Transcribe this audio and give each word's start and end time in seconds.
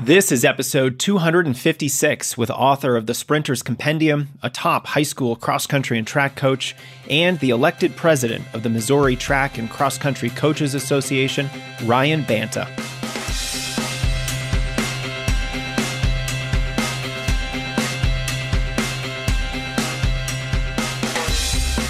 This 0.00 0.30
is 0.30 0.44
episode 0.44 1.00
256 1.00 2.38
with 2.38 2.50
author 2.50 2.96
of 2.96 3.06
the 3.06 3.14
Sprinter's 3.14 3.64
Compendium, 3.64 4.28
a 4.44 4.48
top 4.48 4.86
high 4.86 5.02
school 5.02 5.34
cross 5.34 5.66
country 5.66 5.98
and 5.98 6.06
track 6.06 6.36
coach, 6.36 6.76
and 7.10 7.36
the 7.40 7.50
elected 7.50 7.96
president 7.96 8.44
of 8.54 8.62
the 8.62 8.70
Missouri 8.70 9.16
Track 9.16 9.58
and 9.58 9.68
Cross 9.68 9.98
Country 9.98 10.30
Coaches 10.30 10.74
Association, 10.74 11.50
Ryan 11.84 12.22
Banta. 12.22 12.68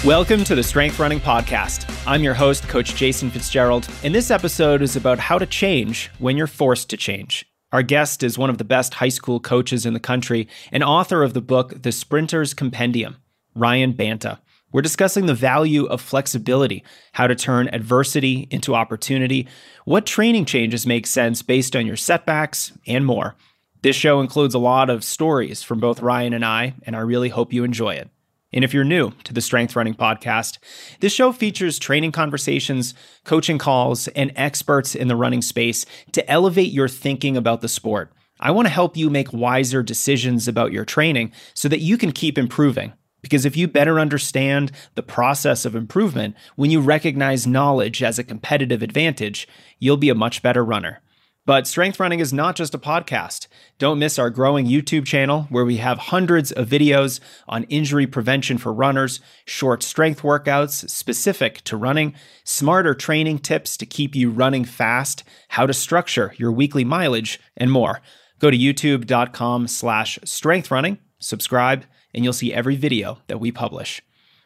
Welcome 0.03 0.43
to 0.45 0.55
the 0.55 0.63
Strength 0.63 0.97
Running 0.97 1.19
Podcast. 1.19 1.85
I'm 2.07 2.23
your 2.23 2.33
host, 2.33 2.67
Coach 2.67 2.95
Jason 2.95 3.29
Fitzgerald, 3.29 3.87
and 4.03 4.15
this 4.15 4.31
episode 4.31 4.81
is 4.81 4.95
about 4.95 5.19
how 5.19 5.37
to 5.37 5.45
change 5.45 6.09
when 6.17 6.35
you're 6.35 6.47
forced 6.47 6.89
to 6.89 6.97
change. 6.97 7.48
Our 7.71 7.83
guest 7.83 8.23
is 8.23 8.37
one 8.37 8.49
of 8.49 8.57
the 8.57 8.63
best 8.63 8.95
high 8.95 9.09
school 9.09 9.39
coaches 9.39 9.85
in 9.85 9.93
the 9.93 9.99
country 9.99 10.47
and 10.71 10.83
author 10.83 11.21
of 11.21 11.35
the 11.35 11.41
book 11.41 11.83
The 11.83 11.91
Sprinter's 11.91 12.55
Compendium, 12.55 13.17
Ryan 13.53 13.91
Banta. 13.91 14.39
We're 14.71 14.81
discussing 14.81 15.27
the 15.27 15.35
value 15.35 15.85
of 15.85 16.01
flexibility, 16.01 16.83
how 17.13 17.27
to 17.27 17.35
turn 17.35 17.69
adversity 17.71 18.47
into 18.49 18.73
opportunity, 18.73 19.47
what 19.85 20.07
training 20.07 20.45
changes 20.45 20.87
make 20.87 21.05
sense 21.05 21.43
based 21.43 21.75
on 21.75 21.85
your 21.85 21.95
setbacks, 21.95 22.73
and 22.87 23.05
more. 23.05 23.35
This 23.81 23.95
show 23.95 24.19
includes 24.19 24.55
a 24.55 24.59
lot 24.59 24.89
of 24.89 25.03
stories 25.03 25.61
from 25.61 25.79
both 25.79 26.01
Ryan 26.01 26.33
and 26.33 26.45
I, 26.45 26.73
and 26.83 26.95
I 26.95 26.99
really 26.99 27.29
hope 27.29 27.53
you 27.53 27.63
enjoy 27.63 27.95
it. 27.95 28.09
And 28.51 28.63
if 28.63 28.73
you're 28.73 28.83
new 28.83 29.11
to 29.23 29.33
the 29.33 29.41
Strength 29.41 29.75
Running 29.75 29.93
Podcast, 29.93 30.57
this 31.01 31.13
show 31.13 31.31
features 31.31 31.77
training 31.77 32.11
conversations, 32.11 32.95
coaching 33.23 33.59
calls, 33.59 34.07
and 34.09 34.31
experts 34.35 34.95
in 34.95 35.07
the 35.07 35.15
running 35.15 35.43
space 35.43 35.85
to 36.13 36.27
elevate 36.29 36.71
your 36.71 36.87
thinking 36.87 37.37
about 37.37 37.61
the 37.61 37.67
sport. 37.67 38.11
I 38.39 38.51
want 38.51 38.67
to 38.67 38.73
help 38.73 38.97
you 38.97 39.09
make 39.09 39.33
wiser 39.33 39.83
decisions 39.83 40.47
about 40.47 40.71
your 40.71 40.85
training 40.85 41.31
so 41.53 41.67
that 41.67 41.81
you 41.81 41.97
can 41.97 42.11
keep 42.11 42.37
improving. 42.37 42.93
Because 43.21 43.45
if 43.45 43.57
you 43.57 43.67
better 43.67 43.99
understand 43.99 44.71
the 44.95 45.03
process 45.03 45.65
of 45.65 45.75
improvement, 45.75 46.35
when 46.55 46.71
you 46.71 46.79
recognize 46.79 47.45
knowledge 47.45 48.01
as 48.01 48.17
a 48.17 48.23
competitive 48.23 48.81
advantage, 48.81 49.47
you'll 49.77 49.97
be 49.97 50.09
a 50.09 50.15
much 50.15 50.41
better 50.41 50.63
runner. 50.63 51.01
But 51.45 51.65
Strength 51.65 51.99
Running 51.99 52.19
is 52.19 52.31
not 52.31 52.55
just 52.55 52.75
a 52.75 52.77
podcast. 52.77 53.47
Don't 53.79 53.97
miss 53.97 54.19
our 54.19 54.29
growing 54.29 54.67
YouTube 54.67 55.05
channel 55.05 55.47
where 55.49 55.65
we 55.65 55.77
have 55.77 55.97
hundreds 55.97 56.51
of 56.51 56.69
videos 56.69 57.19
on 57.47 57.63
injury 57.63 58.05
prevention 58.05 58.57
for 58.57 58.71
runners, 58.71 59.19
short 59.45 59.81
strength 59.81 60.21
workouts 60.21 60.87
specific 60.89 61.61
to 61.61 61.77
running, 61.77 62.13
smarter 62.43 62.93
training 62.93 63.39
tips 63.39 63.77
to 63.77 63.85
keep 63.85 64.15
you 64.15 64.29
running 64.29 64.65
fast, 64.65 65.23
how 65.49 65.65
to 65.65 65.73
structure 65.73 66.33
your 66.37 66.51
weekly 66.51 66.83
mileage, 66.83 67.39
and 67.57 67.71
more. 67.71 68.01
Go 68.39 68.51
to 68.51 68.57
youtube.com 68.57 69.67
slash 69.67 70.19
strengthrunning, 70.19 70.99
subscribe, 71.19 71.85
and 72.13 72.23
you'll 72.23 72.33
see 72.33 72.53
every 72.53 72.75
video 72.75 73.19
that 73.27 73.39
we 73.39 73.51
publish. 73.51 74.01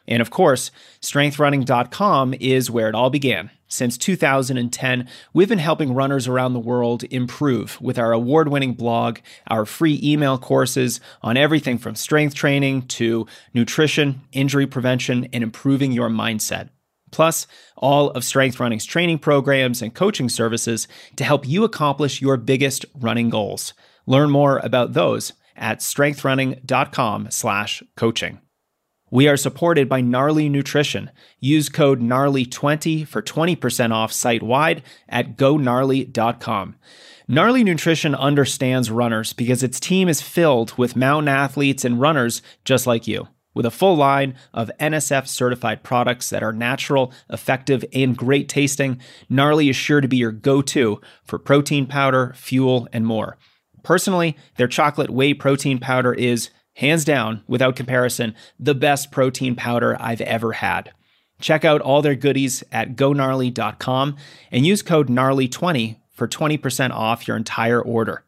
And 0.06 0.20
of 0.20 0.30
course, 0.30 0.70
strengthrunning.com 1.00 2.34
is 2.40 2.70
where 2.70 2.88
it 2.88 2.94
all 2.94 3.10
began. 3.10 3.50
Since 3.66 3.98
2010, 3.98 5.08
we've 5.32 5.48
been 5.48 5.58
helping 5.58 5.94
runners 5.94 6.28
around 6.28 6.52
the 6.52 6.60
world 6.60 7.02
improve 7.04 7.80
with 7.80 7.98
our 7.98 8.12
award 8.12 8.48
winning 8.48 8.74
blog, 8.74 9.18
our 9.48 9.64
free 9.64 9.98
email 10.02 10.36
courses 10.38 11.00
on 11.22 11.36
everything 11.36 11.78
from 11.78 11.96
strength 11.96 12.34
training 12.34 12.82
to 12.88 13.26
nutrition, 13.52 14.20
injury 14.32 14.66
prevention, 14.66 15.28
and 15.32 15.42
improving 15.42 15.90
your 15.90 16.08
mindset. 16.08 16.68
Plus, 17.10 17.48
all 17.76 18.10
of 18.10 18.22
Strength 18.24 18.60
Running's 18.60 18.84
training 18.84 19.18
programs 19.18 19.82
and 19.82 19.92
coaching 19.94 20.28
services 20.28 20.86
to 21.16 21.24
help 21.24 21.48
you 21.48 21.64
accomplish 21.64 22.20
your 22.20 22.36
biggest 22.36 22.84
running 22.94 23.30
goals. 23.30 23.72
Learn 24.06 24.30
more 24.30 24.58
about 24.58 24.92
those 24.92 25.32
at 25.56 25.80
strengthrunning.com/coaching. 25.80 28.43
We 29.14 29.28
are 29.28 29.36
supported 29.36 29.88
by 29.88 30.00
Gnarly 30.00 30.48
Nutrition. 30.48 31.08
Use 31.38 31.68
code 31.68 32.00
GNARLY20 32.00 33.06
for 33.06 33.22
20% 33.22 33.92
off 33.92 34.12
site 34.12 34.42
wide 34.42 34.82
at 35.08 35.36
gonarly.com. 35.36 36.74
Gnarly 37.28 37.62
Nutrition 37.62 38.16
understands 38.16 38.90
runners 38.90 39.32
because 39.32 39.62
its 39.62 39.78
team 39.78 40.08
is 40.08 40.20
filled 40.20 40.76
with 40.76 40.96
mountain 40.96 41.28
athletes 41.28 41.84
and 41.84 42.00
runners 42.00 42.42
just 42.64 42.88
like 42.88 43.06
you. 43.06 43.28
With 43.54 43.64
a 43.66 43.70
full 43.70 43.94
line 43.94 44.34
of 44.52 44.68
NSF 44.80 45.28
certified 45.28 45.84
products 45.84 46.28
that 46.30 46.42
are 46.42 46.52
natural, 46.52 47.12
effective, 47.30 47.84
and 47.92 48.16
great 48.16 48.48
tasting, 48.48 49.00
Gnarly 49.28 49.68
is 49.68 49.76
sure 49.76 50.00
to 50.00 50.08
be 50.08 50.16
your 50.16 50.32
go 50.32 50.60
to 50.62 51.00
for 51.22 51.38
protein 51.38 51.86
powder, 51.86 52.32
fuel, 52.34 52.88
and 52.92 53.06
more. 53.06 53.38
Personally, 53.84 54.36
their 54.56 54.66
chocolate 54.66 55.10
whey 55.10 55.34
protein 55.34 55.78
powder 55.78 56.12
is 56.12 56.50
hands 56.74 57.04
down, 57.04 57.42
without 57.46 57.76
comparison, 57.76 58.34
the 58.58 58.74
best 58.74 59.10
protein 59.10 59.54
powder 59.54 59.96
I've 60.00 60.20
ever 60.20 60.52
had. 60.52 60.92
Check 61.40 61.64
out 61.64 61.80
all 61.80 62.02
their 62.02 62.14
goodies 62.14 62.62
at 62.70 62.96
gonarly.com 62.96 64.16
and 64.50 64.66
use 64.66 64.82
code 64.82 65.08
GNARLY20 65.08 65.96
for 66.12 66.28
20% 66.28 66.90
off 66.90 67.26
your 67.26 67.36
entire 67.36 67.82
order. 67.82 68.24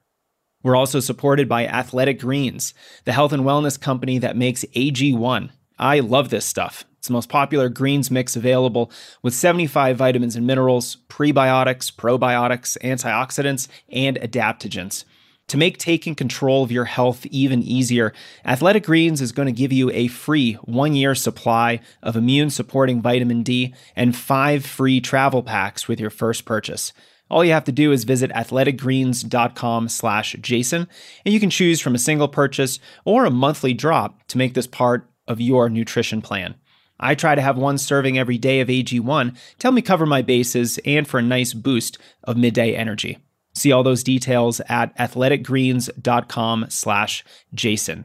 We're 0.62 0.76
also 0.76 0.98
supported 0.98 1.48
by 1.48 1.66
Athletic 1.66 2.20
Greens, 2.20 2.74
the 3.04 3.12
health 3.12 3.32
and 3.32 3.44
wellness 3.44 3.80
company 3.80 4.18
that 4.18 4.36
makes 4.36 4.64
AG1. 4.74 5.50
I 5.78 6.00
love 6.00 6.30
this 6.30 6.44
stuff. 6.44 6.84
It's 6.98 7.08
the 7.08 7.12
most 7.12 7.28
popular 7.28 7.68
greens 7.68 8.10
mix 8.10 8.34
available 8.34 8.90
with 9.22 9.32
75 9.32 9.96
vitamins 9.96 10.34
and 10.34 10.44
minerals, 10.44 10.96
prebiotics, 11.08 11.94
probiotics, 11.94 12.76
antioxidants, 12.82 13.68
and 13.88 14.16
adaptogens. 14.16 15.04
To 15.48 15.56
make 15.56 15.78
taking 15.78 16.16
control 16.16 16.64
of 16.64 16.72
your 16.72 16.86
health 16.86 17.24
even 17.26 17.62
easier, 17.62 18.12
Athletic 18.44 18.84
Greens 18.84 19.20
is 19.20 19.30
going 19.30 19.46
to 19.46 19.52
give 19.52 19.72
you 19.72 19.90
a 19.92 20.08
free 20.08 20.54
one 20.54 20.94
year 20.94 21.14
supply 21.14 21.80
of 22.02 22.16
immune 22.16 22.50
supporting 22.50 23.00
vitamin 23.00 23.44
D 23.44 23.72
and 23.94 24.16
five 24.16 24.66
free 24.66 25.00
travel 25.00 25.44
packs 25.44 25.86
with 25.86 26.00
your 26.00 26.10
first 26.10 26.44
purchase. 26.46 26.92
All 27.30 27.44
you 27.44 27.52
have 27.52 27.64
to 27.64 27.72
do 27.72 27.92
is 27.92 28.04
visit 28.04 28.32
athleticgreens.com 28.32 29.88
slash 29.88 30.36
Jason, 30.40 30.88
and 31.24 31.32
you 31.32 31.38
can 31.38 31.50
choose 31.50 31.80
from 31.80 31.94
a 31.94 31.98
single 31.98 32.28
purchase 32.28 32.80
or 33.04 33.24
a 33.24 33.30
monthly 33.30 33.72
drop 33.72 34.26
to 34.28 34.38
make 34.38 34.54
this 34.54 34.66
part 34.66 35.08
of 35.28 35.40
your 35.40 35.68
nutrition 35.68 36.22
plan. 36.22 36.56
I 36.98 37.14
try 37.14 37.34
to 37.34 37.42
have 37.42 37.58
one 37.58 37.78
serving 37.78 38.18
every 38.18 38.38
day 38.38 38.60
of 38.60 38.68
AG1 38.68 39.34
to 39.34 39.62
help 39.62 39.74
me 39.74 39.82
cover 39.82 40.06
my 40.06 40.22
bases 40.22 40.78
and 40.84 41.06
for 41.06 41.18
a 41.18 41.22
nice 41.22 41.52
boost 41.52 41.98
of 42.24 42.36
midday 42.36 42.74
energy. 42.74 43.18
See 43.56 43.72
all 43.72 43.82
those 43.82 44.02
details 44.02 44.60
at 44.68 44.94
athleticgreens.com 44.98 46.66
slash 46.68 47.24
Jason. 47.54 48.04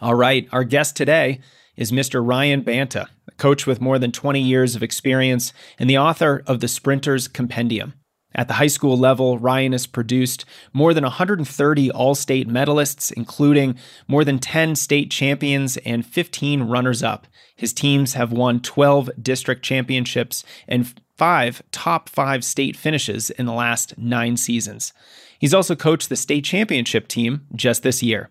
All 0.00 0.14
right, 0.14 0.48
our 0.52 0.62
guest 0.62 0.94
today 0.94 1.40
is 1.76 1.90
Mr. 1.90 2.24
Ryan 2.24 2.62
Banta, 2.62 3.08
a 3.26 3.32
coach 3.32 3.66
with 3.66 3.80
more 3.80 3.98
than 3.98 4.12
20 4.12 4.40
years 4.40 4.76
of 4.76 4.82
experience 4.84 5.52
and 5.80 5.90
the 5.90 5.98
author 5.98 6.44
of 6.46 6.60
the 6.60 6.68
Sprinter's 6.68 7.26
Compendium. 7.26 7.94
At 8.32 8.46
the 8.46 8.54
high 8.54 8.68
school 8.68 8.96
level, 8.96 9.38
Ryan 9.38 9.72
has 9.72 9.88
produced 9.88 10.44
more 10.72 10.94
than 10.94 11.02
130 11.02 11.90
all 11.90 12.14
state 12.14 12.48
medalists, 12.48 13.12
including 13.12 13.76
more 14.06 14.24
than 14.24 14.38
10 14.38 14.76
state 14.76 15.10
champions 15.10 15.78
and 15.78 16.06
15 16.06 16.62
runners 16.62 17.02
up. 17.02 17.26
His 17.56 17.72
teams 17.72 18.14
have 18.14 18.30
won 18.30 18.60
12 18.60 19.10
district 19.20 19.64
championships 19.64 20.44
and 20.68 20.94
five 21.20 21.62
top 21.70 22.08
five 22.08 22.42
state 22.42 22.74
finishes 22.74 23.28
in 23.28 23.44
the 23.44 23.52
last 23.52 23.98
nine 23.98 24.38
seasons. 24.38 24.94
He's 25.38 25.52
also 25.52 25.76
coached 25.76 26.08
the 26.08 26.16
state 26.16 26.46
championship 26.46 27.08
team 27.08 27.46
just 27.54 27.82
this 27.82 28.02
year. 28.02 28.30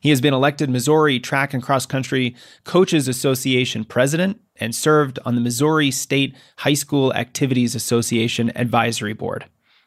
He 0.00 0.08
has 0.08 0.22
been 0.22 0.32
elected 0.32 0.70
Missouri 0.70 1.20
Track 1.20 1.52
and 1.52 1.62
Cross 1.62 1.84
Country 1.84 2.34
Coaches 2.64 3.08
Association 3.08 3.84
president 3.84 4.40
and 4.56 4.74
served 4.74 5.18
on 5.26 5.34
the 5.34 5.42
Missouri 5.42 5.90
State 5.90 6.34
High 6.56 6.72
School 6.72 7.12
Activities 7.12 7.74
Association 7.74 8.50
Advisory 8.56 9.12
Board. 9.12 9.44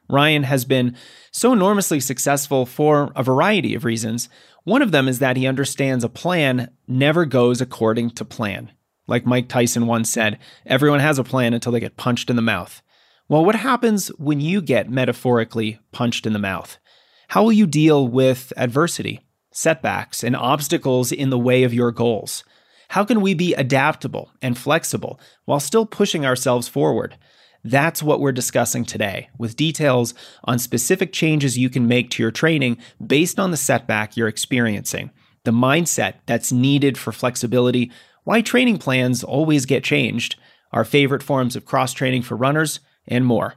Ryan 0.08 0.44
has 0.44 0.64
been 0.64 0.96
so 1.32 1.54
enormously 1.54 2.00
successful 2.00 2.68
for 2.68 3.12
a 3.16 3.24
variety 3.24 3.74
of 3.74 3.84
reasons. 3.84 4.30
One 4.64 4.84
of 4.84 4.92
them 4.92 5.08
is 5.08 5.18
that 5.18 5.38
he 5.38 5.48
understands 5.48 6.04
a 6.04 6.10
plan 6.10 6.70
never 6.88 7.26
goes 7.26 7.62
according 7.62 8.12
to 8.12 8.24
plan. 8.24 8.72
Like 9.08 9.26
Mike 9.26 9.50
Tyson 9.50 9.88
once 9.88 10.10
said, 10.10 10.40
everyone 10.66 11.00
has 11.00 11.20
a 11.20 11.24
plan 11.24 11.54
until 11.54 11.72
they 11.72 11.80
get 11.80 11.98
punched 11.98 12.30
in 12.30 12.36
the 12.36 12.42
mouth. 12.42 12.82
Well, 13.28 13.44
what 13.44 13.56
happens 13.56 14.10
when 14.18 14.40
you 14.40 14.62
get 14.62 14.90
metaphorically 14.90 15.80
punched 15.92 16.26
in 16.26 16.34
the 16.34 16.40
mouth? 16.40 16.78
How 17.30 17.44
will 17.44 17.54
you 17.54 17.68
deal 17.68 18.08
with 18.08 18.54
adversity, 18.58 19.22
setbacks, 19.52 20.24
and 20.24 20.36
obstacles 20.36 21.12
in 21.12 21.30
the 21.30 21.40
way 21.40 21.64
of 21.64 21.74
your 21.74 21.92
goals? 21.92 22.44
How 22.90 23.04
can 23.04 23.22
we 23.22 23.34
be 23.34 23.54
adaptable 23.56 24.30
and 24.42 24.58
flexible 24.58 25.20
while 25.46 25.60
still 25.60 25.86
pushing 25.86 26.26
ourselves 26.26 26.68
forward? 26.68 27.18
That's 27.64 28.04
what 28.04 28.20
we're 28.20 28.34
discussing 28.34 28.84
today, 28.84 29.30
with 29.38 29.56
details 29.56 30.14
on 30.44 30.60
specific 30.60 31.14
changes 31.14 31.58
you 31.58 31.70
can 31.70 31.88
make 31.88 32.10
to 32.12 32.22
your 32.22 32.32
training 32.32 32.78
based 33.06 33.40
on 33.40 33.52
the 33.52 33.58
setback 33.58 34.16
you're 34.16 34.28
experiencing, 34.28 35.12
the 35.44 35.52
mindset 35.52 36.16
that's 36.26 36.52
needed 36.52 36.98
for 36.98 37.12
flexibility 37.12 37.90
why 38.24 38.42
training 38.42 38.78
plans 38.78 39.24
always 39.24 39.66
get 39.66 39.84
changed, 39.84 40.36
our 40.72 40.86
favorite 40.86 41.24
forms 41.24 41.56
of 41.56 41.66
cross 41.66 41.94
training 41.94 42.24
for 42.24 42.36
runners, 42.36 42.80
and 43.08 43.26
more. 43.26 43.56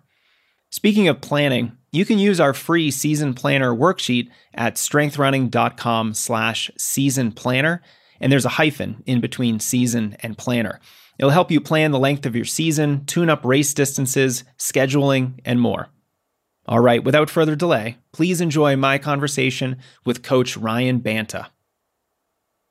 Speaking 0.71 1.09
of 1.09 1.21
planning, 1.21 1.73
you 1.93 2.05
can 2.05 2.19
use 2.19 2.41
our 2.41 2.53
free 2.53 2.91
season 2.91 3.33
planner 3.33 3.75
worksheet 3.75 4.29
at 4.53 4.75
strengthrunning.com 4.75 6.15
slash 6.15 6.71
season 6.77 7.33
planner, 7.33 7.83
and 8.21 8.31
there's 8.31 8.45
a 8.45 8.51
hyphen 8.51 9.03
in 9.07 9.21
between 9.21 9.61
season 9.61 10.17
and 10.21 10.37
planner. 10.37 10.81
It'll 11.19 11.31
help 11.31 11.51
you 11.51 11.61
plan 11.61 11.93
the 11.93 11.99
length 11.99 12.27
of 12.27 12.37
your 12.37 12.45
season, 12.45 13.07
tune 13.07 13.31
up 13.31 13.45
race 13.45 13.73
distances, 13.73 14.45
scheduling, 14.59 15.41
and 15.45 15.61
more. 15.61 15.89
All 16.67 16.81
right, 16.81 17.03
without 17.03 17.31
further 17.31 17.55
delay, 17.55 17.97
please 18.13 18.41
enjoy 18.41 18.77
my 18.77 18.99
conversation 18.99 19.79
with 20.05 20.23
Coach 20.23 20.57
Ryan 20.57 20.99
Banta. 20.99 21.47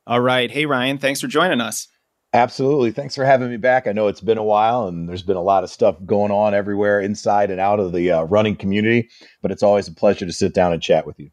All 0.06 0.20
right. 0.20 0.50
Hey, 0.50 0.66
Ryan, 0.66 0.98
thanks 0.98 1.20
for 1.20 1.26
joining 1.26 1.60
us. 1.60 1.88
Absolutely. 2.32 2.90
Thanks 2.90 3.14
for 3.14 3.24
having 3.24 3.50
me 3.50 3.56
back. 3.56 3.86
I 3.86 3.92
know 3.92 4.08
it's 4.08 4.20
been 4.20 4.38
a 4.38 4.44
while 4.44 4.86
and 4.86 5.08
there's 5.08 5.22
been 5.22 5.36
a 5.36 5.42
lot 5.42 5.64
of 5.64 5.70
stuff 5.70 5.96
going 6.04 6.30
on 6.30 6.54
everywhere 6.54 7.00
inside 7.00 7.50
and 7.50 7.60
out 7.60 7.80
of 7.80 7.92
the 7.92 8.10
uh, 8.10 8.22
running 8.24 8.56
community, 8.56 9.08
but 9.42 9.50
it's 9.50 9.62
always 9.62 9.88
a 9.88 9.92
pleasure 9.92 10.26
to 10.26 10.32
sit 10.32 10.52
down 10.52 10.72
and 10.72 10.82
chat 10.82 11.06
with 11.06 11.18
you. 11.18 11.30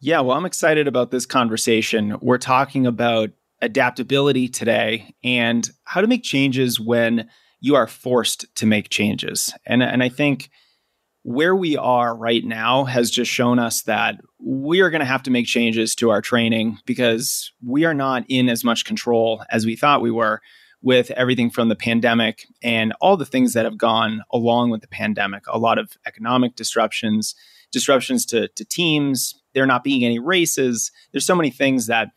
Yeah, 0.00 0.20
well, 0.20 0.36
I'm 0.36 0.46
excited 0.46 0.86
about 0.86 1.10
this 1.10 1.26
conversation. 1.26 2.16
We're 2.20 2.38
talking 2.38 2.86
about 2.86 3.30
adaptability 3.60 4.48
today 4.48 5.14
and 5.24 5.68
how 5.84 6.00
to 6.00 6.06
make 6.06 6.22
changes 6.22 6.78
when 6.78 7.28
you 7.60 7.74
are 7.74 7.86
forced 7.86 8.54
to 8.56 8.66
make 8.66 8.90
changes. 8.90 9.52
And, 9.66 9.82
and 9.82 10.02
I 10.02 10.08
think 10.08 10.50
where 11.24 11.56
we 11.56 11.74
are 11.76 12.14
right 12.14 12.44
now 12.44 12.84
has 12.84 13.10
just 13.10 13.30
shown 13.30 13.58
us 13.58 13.82
that 13.82 14.20
we 14.38 14.80
are 14.80 14.90
going 14.90 15.00
to 15.00 15.06
have 15.06 15.22
to 15.22 15.30
make 15.30 15.46
changes 15.46 15.94
to 15.94 16.10
our 16.10 16.20
training 16.20 16.78
because 16.84 17.50
we 17.64 17.86
are 17.86 17.94
not 17.94 18.24
in 18.28 18.50
as 18.50 18.62
much 18.62 18.84
control 18.84 19.42
as 19.50 19.64
we 19.64 19.74
thought 19.74 20.02
we 20.02 20.10
were 20.10 20.42
with 20.82 21.10
everything 21.12 21.48
from 21.48 21.70
the 21.70 21.74
pandemic 21.74 22.46
and 22.62 22.92
all 23.00 23.16
the 23.16 23.24
things 23.24 23.54
that 23.54 23.64
have 23.64 23.78
gone 23.78 24.22
along 24.30 24.68
with 24.68 24.82
the 24.82 24.88
pandemic. 24.88 25.42
A 25.48 25.58
lot 25.58 25.78
of 25.78 25.92
economic 26.06 26.56
disruptions, 26.56 27.34
disruptions 27.72 28.26
to, 28.26 28.48
to 28.48 28.64
teams, 28.66 29.34
there 29.54 29.64
not 29.64 29.82
being 29.82 30.04
any 30.04 30.18
races. 30.18 30.92
There's 31.10 31.24
so 31.24 31.34
many 31.34 31.50
things 31.50 31.86
that 31.86 32.08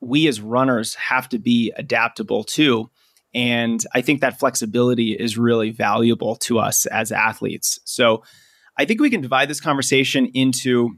we 0.00 0.26
as 0.28 0.40
runners 0.40 0.94
have 0.94 1.28
to 1.28 1.38
be 1.38 1.74
adaptable 1.76 2.42
to. 2.44 2.90
And 3.34 3.84
I 3.94 4.00
think 4.00 4.20
that 4.20 4.38
flexibility 4.38 5.12
is 5.12 5.38
really 5.38 5.70
valuable 5.70 6.36
to 6.36 6.58
us 6.58 6.86
as 6.86 7.12
athletes. 7.12 7.78
So 7.84 8.22
I 8.76 8.84
think 8.84 9.00
we 9.00 9.10
can 9.10 9.20
divide 9.20 9.48
this 9.48 9.60
conversation 9.60 10.26
into 10.34 10.96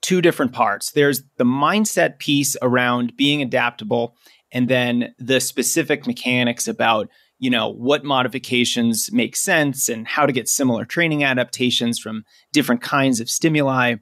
two 0.00 0.20
different 0.20 0.52
parts. 0.52 0.92
There's 0.92 1.22
the 1.36 1.44
mindset 1.44 2.18
piece 2.18 2.56
around 2.62 3.16
being 3.16 3.42
adaptable, 3.42 4.16
and 4.52 4.68
then 4.68 5.14
the 5.18 5.40
specific 5.40 6.06
mechanics 6.06 6.68
about 6.68 7.08
you 7.38 7.50
know 7.50 7.68
what 7.68 8.04
modifications 8.04 9.10
make 9.12 9.36
sense 9.36 9.88
and 9.88 10.06
how 10.06 10.26
to 10.26 10.32
get 10.32 10.48
similar 10.48 10.84
training 10.84 11.24
adaptations 11.24 11.98
from 11.98 12.24
different 12.52 12.82
kinds 12.82 13.20
of 13.20 13.30
stimuli 13.30 13.94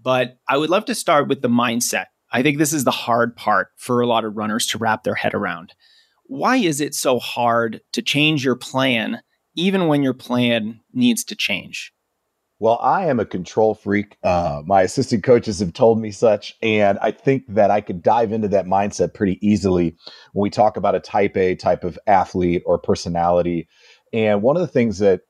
but 0.00 0.38
i 0.48 0.56
would 0.56 0.70
love 0.70 0.84
to 0.84 0.94
start 0.94 1.28
with 1.28 1.42
the 1.42 1.48
mindset 1.48 2.04
i 2.30 2.40
think 2.40 2.56
this 2.56 2.72
is 2.72 2.84
the 2.84 2.92
hard 2.92 3.34
part 3.34 3.70
for 3.76 4.00
a 4.00 4.06
lot 4.06 4.24
of 4.24 4.36
runners 4.36 4.64
to 4.64 4.78
wrap 4.78 5.02
their 5.02 5.16
head 5.16 5.34
around 5.34 5.72
why 6.28 6.56
is 6.56 6.80
it 6.80 6.94
so 6.94 7.18
hard 7.18 7.80
to 7.92 8.02
change 8.02 8.44
your 8.44 8.54
plan 8.54 9.20
even 9.56 9.88
when 9.88 10.02
your 10.02 10.14
plan 10.14 10.80
needs 10.92 11.24
to 11.24 11.34
change? 11.34 11.92
Well, 12.60 12.78
I 12.82 13.06
am 13.06 13.20
a 13.20 13.24
control 13.24 13.74
freak. 13.74 14.16
Uh, 14.22 14.62
my 14.66 14.82
assistant 14.82 15.22
coaches 15.22 15.60
have 15.60 15.72
told 15.72 16.00
me 16.00 16.10
such. 16.10 16.54
And 16.60 16.98
I 17.00 17.12
think 17.12 17.44
that 17.48 17.70
I 17.70 17.80
could 17.80 18.02
dive 18.02 18.32
into 18.32 18.48
that 18.48 18.66
mindset 18.66 19.14
pretty 19.14 19.38
easily 19.46 19.96
when 20.32 20.42
we 20.42 20.50
talk 20.50 20.76
about 20.76 20.96
a 20.96 21.00
type 21.00 21.36
A 21.36 21.54
type 21.54 21.84
of 21.84 21.98
athlete 22.06 22.62
or 22.66 22.78
personality. 22.78 23.68
And 24.12 24.42
one 24.42 24.56
of 24.56 24.60
the 24.60 24.68
things 24.68 24.98
that 24.98 25.20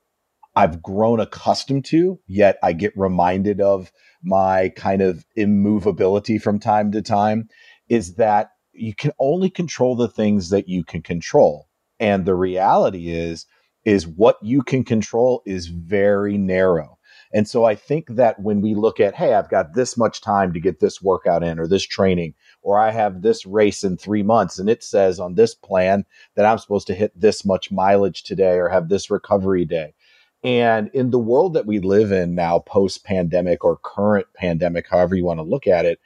I've 0.56 0.82
grown 0.82 1.20
accustomed 1.20 1.84
to, 1.86 2.18
yet 2.26 2.58
I 2.62 2.72
get 2.72 2.96
reminded 2.96 3.60
of 3.60 3.92
my 4.22 4.70
kind 4.70 5.02
of 5.02 5.24
immovability 5.36 6.38
from 6.38 6.58
time 6.58 6.92
to 6.92 7.02
time, 7.02 7.48
is 7.88 8.14
that 8.14 8.50
you 8.80 8.94
can 8.94 9.12
only 9.18 9.50
control 9.50 9.96
the 9.96 10.08
things 10.08 10.50
that 10.50 10.68
you 10.68 10.84
can 10.84 11.02
control. 11.02 11.68
And 12.00 12.24
the 12.24 12.34
reality 12.34 13.10
is, 13.10 13.46
is 13.84 14.06
what 14.06 14.36
you 14.42 14.62
can 14.62 14.84
control 14.84 15.42
is 15.46 15.66
very 15.68 16.36
narrow. 16.38 16.98
And 17.32 17.46
so 17.46 17.64
I 17.64 17.74
think 17.74 18.08
that 18.10 18.40
when 18.40 18.62
we 18.62 18.74
look 18.74 19.00
at, 19.00 19.14
hey, 19.14 19.34
I've 19.34 19.50
got 19.50 19.74
this 19.74 19.96
much 19.96 20.20
time 20.20 20.52
to 20.52 20.60
get 20.60 20.80
this 20.80 21.02
workout 21.02 21.42
in 21.42 21.58
or 21.58 21.66
this 21.66 21.82
training, 21.82 22.34
or 22.62 22.80
I 22.80 22.90
have 22.90 23.20
this 23.20 23.44
race 23.44 23.84
in 23.84 23.96
three 23.96 24.22
months, 24.22 24.58
and 24.58 24.68
it 24.68 24.82
says 24.82 25.20
on 25.20 25.34
this 25.34 25.54
plan 25.54 26.06
that 26.36 26.46
I'm 26.46 26.58
supposed 26.58 26.86
to 26.86 26.94
hit 26.94 27.18
this 27.18 27.44
much 27.44 27.70
mileage 27.70 28.22
today 28.22 28.56
or 28.58 28.68
have 28.68 28.88
this 28.88 29.10
recovery 29.10 29.64
day. 29.64 29.94
And 30.42 30.88
in 30.94 31.10
the 31.10 31.18
world 31.18 31.54
that 31.54 31.66
we 31.66 31.80
live 31.80 32.12
in 32.12 32.34
now, 32.34 32.60
post 32.60 33.04
pandemic 33.04 33.64
or 33.64 33.76
current 33.76 34.28
pandemic, 34.34 34.86
however 34.88 35.16
you 35.16 35.24
want 35.24 35.38
to 35.38 35.44
look 35.44 35.66
at 35.66 35.84
it, 35.84 35.98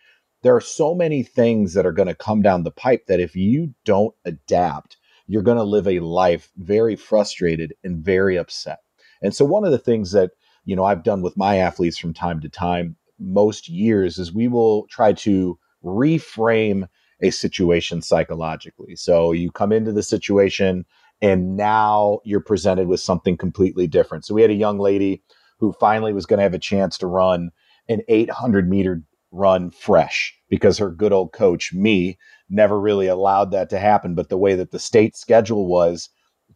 there 0.42 0.54
are 0.54 0.60
so 0.60 0.94
many 0.94 1.22
things 1.22 1.74
that 1.74 1.86
are 1.86 1.92
going 1.92 2.08
to 2.08 2.14
come 2.14 2.42
down 2.42 2.64
the 2.64 2.70
pipe 2.70 3.06
that 3.06 3.20
if 3.20 3.36
you 3.36 3.74
don't 3.84 4.14
adapt, 4.24 4.96
you're 5.26 5.42
going 5.42 5.56
to 5.56 5.62
live 5.62 5.86
a 5.86 6.00
life 6.00 6.50
very 6.56 6.96
frustrated 6.96 7.74
and 7.84 8.04
very 8.04 8.36
upset. 8.36 8.80
And 9.22 9.34
so 9.34 9.44
one 9.44 9.64
of 9.64 9.70
the 9.70 9.78
things 9.78 10.12
that, 10.12 10.32
you 10.64 10.74
know, 10.74 10.84
I've 10.84 11.04
done 11.04 11.22
with 11.22 11.36
my 11.36 11.56
athletes 11.56 11.96
from 11.96 12.12
time 12.12 12.40
to 12.40 12.48
time 12.48 12.96
most 13.18 13.68
years 13.68 14.18
is 14.18 14.32
we 14.32 14.48
will 14.48 14.86
try 14.88 15.12
to 15.12 15.58
reframe 15.84 16.88
a 17.22 17.30
situation 17.30 18.02
psychologically. 18.02 18.96
So 18.96 19.30
you 19.30 19.52
come 19.52 19.70
into 19.70 19.92
the 19.92 20.02
situation 20.02 20.84
and 21.20 21.56
now 21.56 22.18
you're 22.24 22.40
presented 22.40 22.88
with 22.88 22.98
something 22.98 23.36
completely 23.36 23.86
different. 23.86 24.24
So 24.24 24.34
we 24.34 24.42
had 24.42 24.50
a 24.50 24.54
young 24.54 24.78
lady 24.80 25.22
who 25.60 25.72
finally 25.72 26.12
was 26.12 26.26
going 26.26 26.38
to 26.38 26.42
have 26.42 26.54
a 26.54 26.58
chance 26.58 26.98
to 26.98 27.06
run 27.06 27.50
an 27.88 28.00
800 28.08 28.68
meter 28.68 29.02
run 29.32 29.70
fresh 29.70 30.34
because 30.48 30.78
her 30.78 30.90
good 30.90 31.12
old 31.12 31.32
coach, 31.32 31.72
me, 31.72 32.18
never 32.48 32.78
really 32.78 33.06
allowed 33.06 33.50
that 33.50 33.70
to 33.70 33.78
happen. 33.78 34.14
But 34.14 34.28
the 34.28 34.38
way 34.38 34.54
that 34.54 34.70
the 34.70 34.78
state 34.78 35.16
schedule 35.16 35.66
was, 35.66 36.10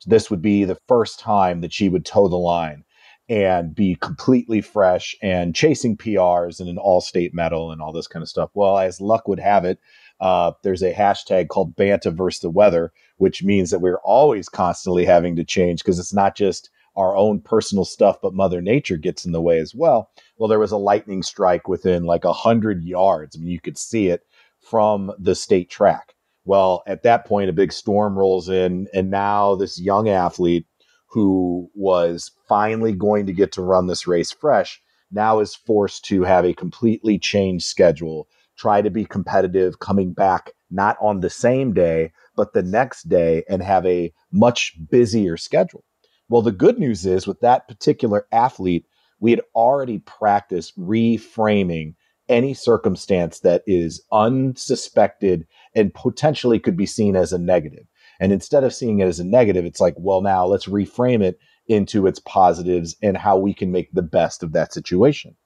this 0.07 0.31
would 0.31 0.43
be 0.43 0.65
the 0.65 0.79
first 0.87 1.19
time 1.19 1.63
that 1.63 1.73
she 1.73 1.89
would 1.89 2.05
toe 2.05 2.29
the 2.29 2.37
line 2.37 2.85
and 3.29 3.75
be 3.75 3.97
completely 3.97 4.61
fresh 4.61 5.17
and 5.21 5.55
chasing 5.55 5.97
PRs 5.97 6.61
and 6.61 6.69
an 6.69 6.79
all 6.79 7.01
state 7.01 7.35
medal 7.35 7.73
and 7.73 7.83
all 7.83 7.93
this 7.93 8.07
kind 8.07 8.23
of 8.23 8.29
stuff. 8.29 8.51
Well, 8.55 8.79
as 8.79 9.01
luck 9.01 9.27
would 9.27 9.41
have 9.41 9.65
it, 9.65 9.81
uh, 10.21 10.53
there's 10.63 10.83
a 10.83 10.93
hashtag 10.93 11.49
called 11.49 11.75
Banta 11.77 12.11
versus 12.11 12.41
the 12.41 12.51
weather, 12.51 12.93
which 13.17 13.43
means 13.43 13.71
that 13.71 13.81
we're 13.81 14.01
always 14.05 14.49
constantly 14.49 15.05
having 15.05 15.35
to 15.37 15.45
change 15.45 15.83
because 15.83 15.99
it's 15.99 16.15
not 16.15 16.37
just 16.37 16.71
our 16.97 17.17
own 17.17 17.41
personal 17.41 17.85
stuff, 17.85 18.19
but 18.23 18.35
Mother 18.35 18.61
Nature 18.61 18.97
gets 18.97 19.25
in 19.25 19.33
the 19.33 19.41
way 19.41 19.59
as 19.59 19.75
well. 19.75 20.11
Well, 20.39 20.49
there 20.49 20.59
was 20.59 20.73
a 20.73 20.77
lightning 20.77 21.23
strike 21.23 21.69
within 21.69 22.05
like 22.05 22.25
a 22.25 22.33
hundred 22.33 22.85
yards. 22.85 23.37
I 23.37 23.41
mean, 23.41 23.51
you 23.51 23.61
could 23.61 23.79
see 23.79 24.09
it 24.09 24.23
from 24.61 25.13
the 25.19 25.35
state 25.35 25.71
track. 25.71 26.15
Well, 26.45 26.83
at 26.87 27.03
that 27.03 27.27
point, 27.27 27.51
a 27.51 27.53
big 27.53 27.73
storm 27.73 28.17
rolls 28.17 28.49
in, 28.49 28.87
and 28.95 29.11
now 29.11 29.57
this 29.57 29.81
young 29.81 30.09
athlete 30.09 30.67
who 31.09 31.71
was 31.75 32.31
finally 32.49 32.93
going 32.93 33.27
to 33.27 33.33
get 33.33 33.53
to 33.53 33.63
run 33.63 33.87
this 33.87 34.07
race 34.07 34.33
fresh 34.33 34.81
now 35.11 35.41
is 35.41 35.55
forced 35.55 36.05
to 36.05 36.23
have 36.23 36.45
a 36.45 36.55
completely 36.55 37.19
changed 37.19 37.65
schedule, 37.65 38.29
try 38.57 38.83
to 38.83 38.91
be 38.91 39.05
competitive, 39.05 39.79
coming 39.79 40.13
back 40.13 40.51
not 40.71 40.97
on 41.01 41.21
the 41.21 41.31
same 41.31 41.73
day, 41.73 42.13
but 42.37 42.53
the 42.53 42.63
next 42.63 43.09
day, 43.09 43.45
and 43.49 43.63
have 43.63 43.87
a 43.87 44.13
much 44.33 44.75
busier 44.91 45.37
schedule. 45.37 45.85
Well, 46.29 46.43
the 46.43 46.53
good 46.53 46.79
news 46.79 47.07
is 47.07 47.27
with 47.27 47.41
that 47.41 47.69
particular 47.69 48.27
athlete, 48.33 48.87
we 49.21 49.31
had 49.31 49.43
already 49.55 49.99
practiced 49.99 50.79
reframing 50.79 51.95
any 52.29 52.55
circumstance 52.55 53.41
that 53.41 53.63
is 53.67 54.03
unsuspected 54.13 55.47
and 55.75 55.95
potentially 55.95 56.59
could 56.59 56.77
be 56.77 56.87
seen 56.87 57.15
as 57.15 57.33
a 57.33 57.39
negative. 57.39 57.87
And 58.19 58.33
instead 58.33 58.65
of 58.65 58.75
seeing 58.75 58.99
it 58.99 59.07
as 59.07 59.21
a 59.21 59.25
negative, 59.25 59.65
it's 59.65 59.81
like, 59.81 59.95
well, 59.97 60.21
now 60.23 60.47
let's 60.47 60.67
reframe 60.67 61.23
it 61.23 61.39
into 61.69 62.07
its 62.07 62.19
positives 62.19 62.97
and 63.03 63.17
how 63.17 63.39
we 63.39 63.55
can 63.55 63.71
make 63.71 63.93
the 63.93 64.03
best 64.03 64.43
of 64.43 64.53
that 64.53 64.73
situation. 64.73 65.37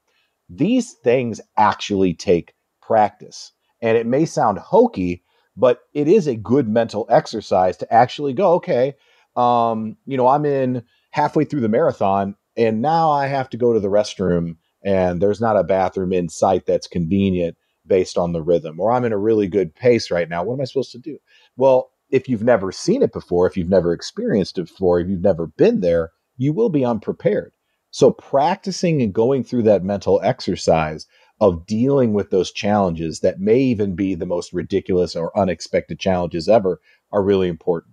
These 0.49 0.93
things 1.03 1.39
actually 1.57 2.13
take 2.13 2.53
practice. 2.81 3.51
And 3.81 3.97
it 3.97 4.07
may 4.07 4.25
sound 4.25 4.57
hokey, 4.57 5.23
but 5.55 5.79
it 5.93 6.07
is 6.07 6.27
a 6.27 6.35
good 6.35 6.67
mental 6.67 7.05
exercise 7.09 7.77
to 7.77 7.93
actually 7.93 8.33
go, 8.33 8.53
okay, 8.53 8.95
um, 9.35 9.97
you 10.05 10.17
know, 10.17 10.27
I'm 10.27 10.45
in 10.45 10.83
halfway 11.11 11.45
through 11.45 11.61
the 11.61 11.69
marathon 11.69 12.35
and 12.57 12.81
now 12.81 13.11
I 13.11 13.27
have 13.27 13.49
to 13.51 13.57
go 13.57 13.73
to 13.73 13.79
the 13.79 13.89
restroom 13.89 14.57
and 14.83 15.21
there's 15.21 15.41
not 15.41 15.57
a 15.57 15.63
bathroom 15.63 16.11
in 16.11 16.29
sight 16.29 16.65
that's 16.65 16.87
convenient 16.87 17.55
based 17.85 18.17
on 18.17 18.31
the 18.31 18.41
rhythm, 18.41 18.79
or 18.79 18.91
I'm 18.91 19.05
in 19.05 19.13
a 19.13 19.17
really 19.17 19.47
good 19.47 19.75
pace 19.75 20.11
right 20.11 20.29
now. 20.29 20.43
What 20.43 20.55
am 20.55 20.61
I 20.61 20.65
supposed 20.65 20.91
to 20.91 20.99
do? 20.99 21.17
Well, 21.57 21.91
if 22.09 22.27
you've 22.27 22.43
never 22.43 22.71
seen 22.71 23.01
it 23.01 23.13
before, 23.13 23.47
if 23.47 23.57
you've 23.57 23.69
never 23.69 23.93
experienced 23.93 24.57
it 24.57 24.67
before, 24.67 24.99
if 24.99 25.07
you've 25.07 25.21
never 25.21 25.47
been 25.47 25.81
there, 25.81 26.11
you 26.37 26.53
will 26.53 26.69
be 26.69 26.85
unprepared. 26.85 27.53
So, 27.89 28.11
practicing 28.11 29.01
and 29.01 29.13
going 29.13 29.43
through 29.43 29.63
that 29.63 29.83
mental 29.83 30.21
exercise 30.23 31.07
of 31.41 31.65
dealing 31.65 32.13
with 32.13 32.29
those 32.29 32.51
challenges 32.51 33.19
that 33.21 33.39
may 33.39 33.59
even 33.59 33.95
be 33.95 34.15
the 34.15 34.25
most 34.25 34.53
ridiculous 34.53 35.15
or 35.15 35.37
unexpected 35.37 35.99
challenges 35.99 36.47
ever 36.47 36.79
are 37.11 37.23
really 37.23 37.47
important. 37.47 37.90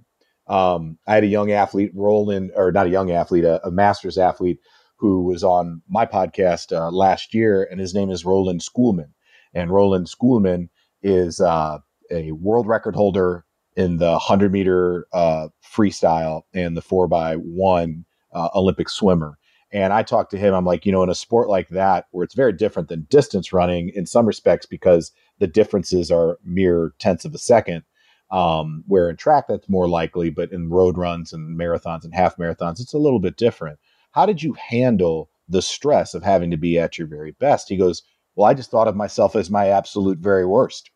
Um, 0.49 0.99
I 1.07 1.15
had 1.15 1.25
a 1.25 1.29
young 1.29 1.51
athlete 1.51 1.91
roll 1.95 2.31
in, 2.31 2.51
or 2.55 2.73
not 2.73 2.87
a 2.87 2.91
young 2.91 3.11
athlete, 3.11 3.45
a, 3.45 3.65
a 3.67 3.71
master's 3.71 4.19
athlete 4.19 4.61
who 4.97 5.23
was 5.23 5.45
on 5.45 5.83
my 5.89 6.05
podcast 6.05 6.77
uh, 6.77 6.91
last 6.91 7.33
year, 7.33 7.67
and 7.71 7.79
his 7.79 7.95
name 7.95 8.11
is 8.11 8.25
Roland 8.25 8.61
Schoeman. 8.61 9.11
And 9.55 9.71
Roland 9.71 10.07
Schoeman 10.07 10.69
is 11.03 11.41
uh, 11.41 11.79
a 12.11 12.33
world 12.33 12.67
record 12.67 12.97
holder 12.97 13.45
in 13.77 13.99
the 13.99 14.11
100 14.11 14.53
meter 14.53 15.07
uh, 15.13 15.49
freestyle 15.65 16.43
and 16.53 16.77
the 16.77 16.83
4 16.83 17.07
by 17.07 17.35
one 17.35 18.05
uh, 18.33 18.49
Olympic 18.55 18.89
swimmer. 18.89 19.39
And 19.71 19.93
I 19.93 20.03
talked 20.03 20.31
to 20.33 20.39
him. 20.39 20.55
I'm 20.55 20.65
like, 20.65 20.87
you 20.87 20.93
know, 20.93 21.03
in 21.03 21.11
a 21.11 21.15
sport 21.15 21.49
like 21.49 21.69
that, 21.69 22.07
where 22.11 22.25
it's 22.25 22.35
very 22.35 22.53
different 22.53 22.89
than 22.89 23.07
distance 23.11 23.53
running 23.53 23.91
in 23.91 24.07
some 24.07 24.27
respects 24.27 24.67
because 24.67 25.13
the 25.39 25.47
differences 25.47 26.11
are 26.11 26.39
mere 26.43 26.95
tenths 26.99 27.25
of 27.25 27.35
a 27.35 27.39
second. 27.39 27.83
Um, 28.31 28.85
where 28.87 29.09
in 29.09 29.17
track 29.17 29.47
that's 29.49 29.69
more 29.69 29.89
likely, 29.89 30.29
but 30.29 30.53
in 30.53 30.69
road 30.69 30.99
runs 30.99 31.33
and 31.33 31.59
marathons 31.59 32.05
and 32.05 32.15
half 32.15 32.37
marathons, 32.37 32.81
it's 32.81 32.93
a 32.93 32.99
little 32.99 33.21
bit 33.21 33.39
different. 33.39 33.79
How 34.13 34.27
did 34.27 34.43
you 34.43 34.55
handle 34.55 35.31
the 35.49 35.63
stress 35.63 36.13
of 36.15 36.23
having 36.23 36.51
to 36.51 36.59
be 36.59 36.79
at 36.79 36.99
your 36.99 37.07
very 37.07 37.33
best? 37.33 37.69
He 37.69 37.77
goes, 37.77 38.03
Well, 38.35 38.47
I 38.49 38.55
just 38.55 38.71
thought 38.71 38.89
of 38.89 38.97
myself 38.97 39.35
as 39.35 39.51
my 39.51 39.69
absolute 39.69 40.19
very 40.19 40.45
worst. 40.45 40.91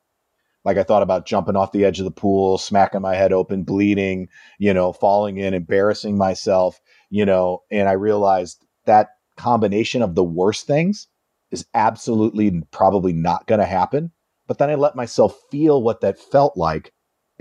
Like 0.65 0.77
I 0.77 0.83
thought 0.83 1.03
about 1.03 1.27
jumping 1.27 1.57
off 1.57 1.73
the 1.73 1.85
edge 1.85 1.99
of 1.99 2.05
the 2.05 2.11
pool, 2.11 2.59
smacking 2.59 3.01
my 3.01 3.17
head 3.17 3.33
open, 3.33 3.65
bleeding, 3.65 4.29
you 4.59 4.73
know, 4.73 4.93
falling 4.93 5.39
in, 5.39 5.55
embarrassing 5.55 6.17
myself, 6.17 6.81
you 7.11 7.27
know, 7.27 7.63
and 7.71 7.89
I 7.89 7.93
realized 7.93 8.65
that 8.85 9.09
combination 9.37 10.03
of 10.03 10.15
the 10.15 10.25
worst 10.25 10.67
things 10.67 11.09
is 11.51 11.67
absolutely 11.75 12.63
probably 12.71 13.13
not 13.13 13.47
going 13.47 13.59
to 13.59 13.67
happen. 13.67 14.13
But 14.47 14.59
then 14.59 14.71
I 14.71 14.75
let 14.75 14.97
myself 14.97 15.39
feel 15.51 15.83
what 15.83 16.01
that 16.03 16.19
felt 16.19 16.57
like 16.57 16.93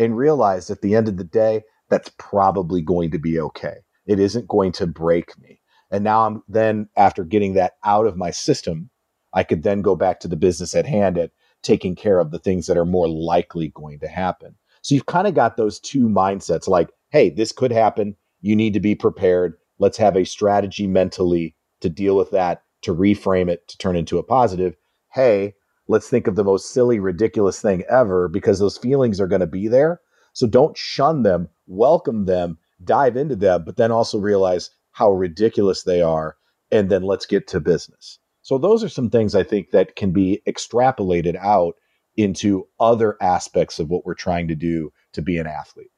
and 0.01 0.17
realized 0.17 0.70
at 0.70 0.81
the 0.81 0.96
end 0.96 1.08
of 1.08 1.17
the 1.17 1.24
day, 1.24 1.62
that's 1.89 2.12
probably 2.17 2.81
going 2.81 3.12
to 3.12 3.20
be 3.20 3.39
okay. 3.39 3.77
It 4.05 4.20
isn't 4.20 4.48
going 4.48 4.72
to 4.74 4.88
break 4.88 5.38
me. 5.39 5.62
And 5.91 6.03
now 6.03 6.25
I'm 6.25 6.43
then, 6.48 6.88
after 6.96 7.24
getting 7.24 7.53
that 7.53 7.74
out 7.84 8.05
of 8.05 8.15
my 8.17 8.31
system, 8.31 8.89
I 9.34 9.43
could 9.43 9.63
then 9.63 9.81
go 9.81 9.96
back 9.96 10.20
to 10.22 10.27
the 10.27 10.36
business 10.36 10.74
at 10.75 10.86
hand 10.86 11.17
at 11.17 11.31
taking 11.63 11.96
care 11.96 12.20
of 12.20 12.31
the 12.31 12.39
things 12.39 12.67
that 12.67 12.77
are 12.77 12.86
more 12.86 13.08
likely 13.08 13.70
going 13.70 14.00
to 14.00 14.08
happen. 14.08 14.55
So 14.81 14.96
you've 14.96 15.05
kind 15.05 15.27
of 15.27 15.36
got 15.36 15.58
those 15.58 15.79
two 15.79 16.08
mindsets 16.08 16.67
like, 16.67 16.89
hey, 17.10 17.29
this 17.29 17.51
could 17.51 17.72
happen. 17.72 18.15
You 18.39 18.55
need 18.55 18.74
to 18.74 18.79
be 18.79 18.96
prepared. 18.96 19.55
Let's 19.79 19.98
have 19.98 20.15
a 20.15 20.25
strategy 20.25 20.88
mentally 20.88 21.55
to 21.81 21.89
deal 21.89 22.15
with 22.15 22.31
that, 22.31 22.63
to 22.84 22.96
reframe 22.96 23.50
it, 23.50 23.67
to 23.67 23.77
turn 23.77 23.96
into 23.96 24.17
a 24.17 24.24
positive. 24.24 24.75
Hey, 25.12 25.55
let's 25.91 26.10
think 26.10 26.25
of 26.25 26.36
the 26.36 26.43
most 26.43 26.74
silly, 26.74 27.00
ridiculous 27.00 27.62
thing 27.62 27.83
ever 27.89 28.29
because 28.29 28.60
those 28.60 28.77
feelings 28.77 29.19
are 29.19 29.27
going 29.27 29.41
to 29.41 29.48
be 29.48 29.67
there. 29.67 30.00
So 30.33 30.48
don't 30.48 30.77
shun 30.77 31.24
them, 31.24 31.50
welcome 31.67 32.25
them, 32.25 32.57
dive 32.83 33.17
into 33.17 33.36
them, 33.36 33.63
but 33.65 33.75
then 33.75 33.91
also 33.91 34.17
realize 34.17 34.71
how 34.91 35.12
ridiculous 35.12 35.83
they 35.83 36.01
are. 36.01 36.38
And 36.71 36.89
then 36.89 37.03
let's 37.03 37.25
get 37.25 37.48
to 37.50 37.60
business. 37.60 38.19
So 38.41 38.57
those 38.57 38.83
are 38.83 38.89
some 38.89 39.10
things 39.10 39.36
I 39.36 39.43
think 39.43 39.71
that 39.71 39.98
can 39.98 40.12
be 40.12 40.41
extrapolated 40.48 41.36
out 41.36 41.75
into 42.15 42.67
other 42.79 43.17
aspects 43.21 43.77
of 43.77 43.89
what 43.89 44.05
we're 44.05 44.15
trying 44.15 44.48
to 44.48 44.55
do 44.55 44.91
to 45.13 45.21
be 45.21 45.38
an 45.38 45.48
athlete. 45.48 45.91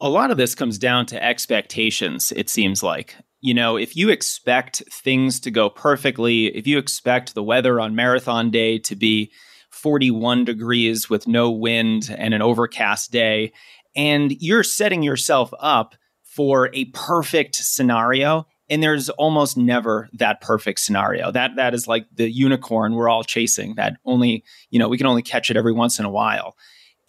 A 0.00 0.08
lot 0.08 0.30
of 0.30 0.38
this 0.38 0.54
comes 0.54 0.78
down 0.78 1.04
to 1.06 1.22
expectations, 1.22 2.32
it 2.34 2.48
seems 2.48 2.82
like. 2.82 3.16
You 3.40 3.54
know, 3.54 3.76
if 3.76 3.96
you 3.96 4.10
expect 4.10 4.82
things 4.92 5.40
to 5.40 5.50
go 5.50 5.70
perfectly, 5.70 6.46
if 6.46 6.66
you 6.66 6.78
expect 6.78 7.34
the 7.34 7.42
weather 7.42 7.80
on 7.80 7.94
marathon 7.94 8.50
day 8.50 8.78
to 8.80 8.94
be 8.94 9.32
41 9.70 10.44
degrees 10.44 11.08
with 11.08 11.26
no 11.26 11.50
wind 11.50 12.14
and 12.16 12.34
an 12.34 12.42
overcast 12.42 13.10
day, 13.10 13.52
and 13.96 14.32
you're 14.40 14.62
setting 14.62 15.02
yourself 15.02 15.52
up 15.58 15.94
for 16.22 16.70
a 16.74 16.84
perfect 16.86 17.56
scenario, 17.56 18.46
and 18.68 18.82
there's 18.82 19.08
almost 19.10 19.56
never 19.56 20.08
that 20.12 20.40
perfect 20.40 20.80
scenario. 20.80 21.32
That 21.32 21.56
that 21.56 21.74
is 21.74 21.88
like 21.88 22.06
the 22.14 22.30
unicorn 22.30 22.94
we're 22.94 23.08
all 23.08 23.24
chasing 23.24 23.74
that 23.76 23.96
only 24.04 24.44
you 24.70 24.78
know 24.78 24.88
we 24.88 24.98
can 24.98 25.06
only 25.06 25.22
catch 25.22 25.50
it 25.50 25.56
every 25.56 25.72
once 25.72 25.98
in 25.98 26.04
a 26.04 26.10
while. 26.10 26.56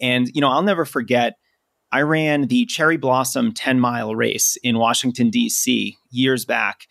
And 0.00 0.28
you 0.34 0.40
know 0.40 0.48
i'll 0.48 0.62
never 0.62 0.84
forget 0.84 1.34
i 1.92 2.00
ran 2.00 2.48
the 2.48 2.66
cherry 2.66 2.96
blossom 2.96 3.52
10 3.52 3.78
mile 3.78 4.14
race 4.14 4.56
in 4.62 4.78
washington 4.78 5.30
d.c 5.30 5.96
years 6.10 6.44
back. 6.44 6.86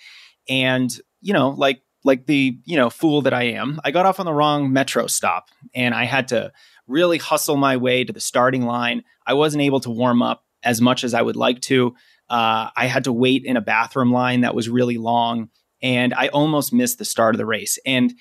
And 0.50 0.91
you 1.22 1.34
know 1.34 1.50
like 1.50 1.81
like 2.03 2.25
the 2.25 2.58
you 2.65 2.77
know 2.77 2.89
fool 2.89 3.22
that 3.22 3.34
i 3.34 3.43
am 3.43 3.79
i 3.84 3.91
got 3.91 4.05
off 4.05 4.20
on 4.20 4.25
the 4.25 4.34
wrong 4.34 4.74
metro 4.74 5.05
stop 5.05 5.50
and 5.75 5.93
i 5.93 6.05
had 6.05 6.27
to 6.29 6.51
really 6.91 7.17
hustle 7.17 7.55
my 7.58 7.77
way 7.77 8.03
to 8.03 8.13
the 8.13 8.20
starting 8.20 8.65
line. 8.65 9.03
I 9.25 9.34
wasn't 9.34 9.63
able 9.63 9.79
to 9.81 9.89
warm 9.89 10.22
up 10.22 10.43
as 10.63 10.81
much 10.81 11.03
as 11.03 11.13
i 11.13 11.22
would 11.22 11.36
like 11.36 11.62
to. 11.62 11.96
Uh, 12.29 12.70
I 12.75 12.86
had 12.86 13.05
to 13.05 13.13
wait 13.13 13.43
in 13.46 13.58
a 13.58 13.62
bathroom 13.62 14.12
line 14.12 14.41
that 14.41 14.55
was 14.55 14.70
really 14.70 14.98
long, 14.98 15.50
and 15.81 16.13
I 16.13 16.27
almost 16.29 16.72
missed 16.72 16.98
the 16.98 17.05
start 17.05 17.36
of 17.36 17.39
the 17.39 17.46
race. 17.46 17.77
And 17.86 18.13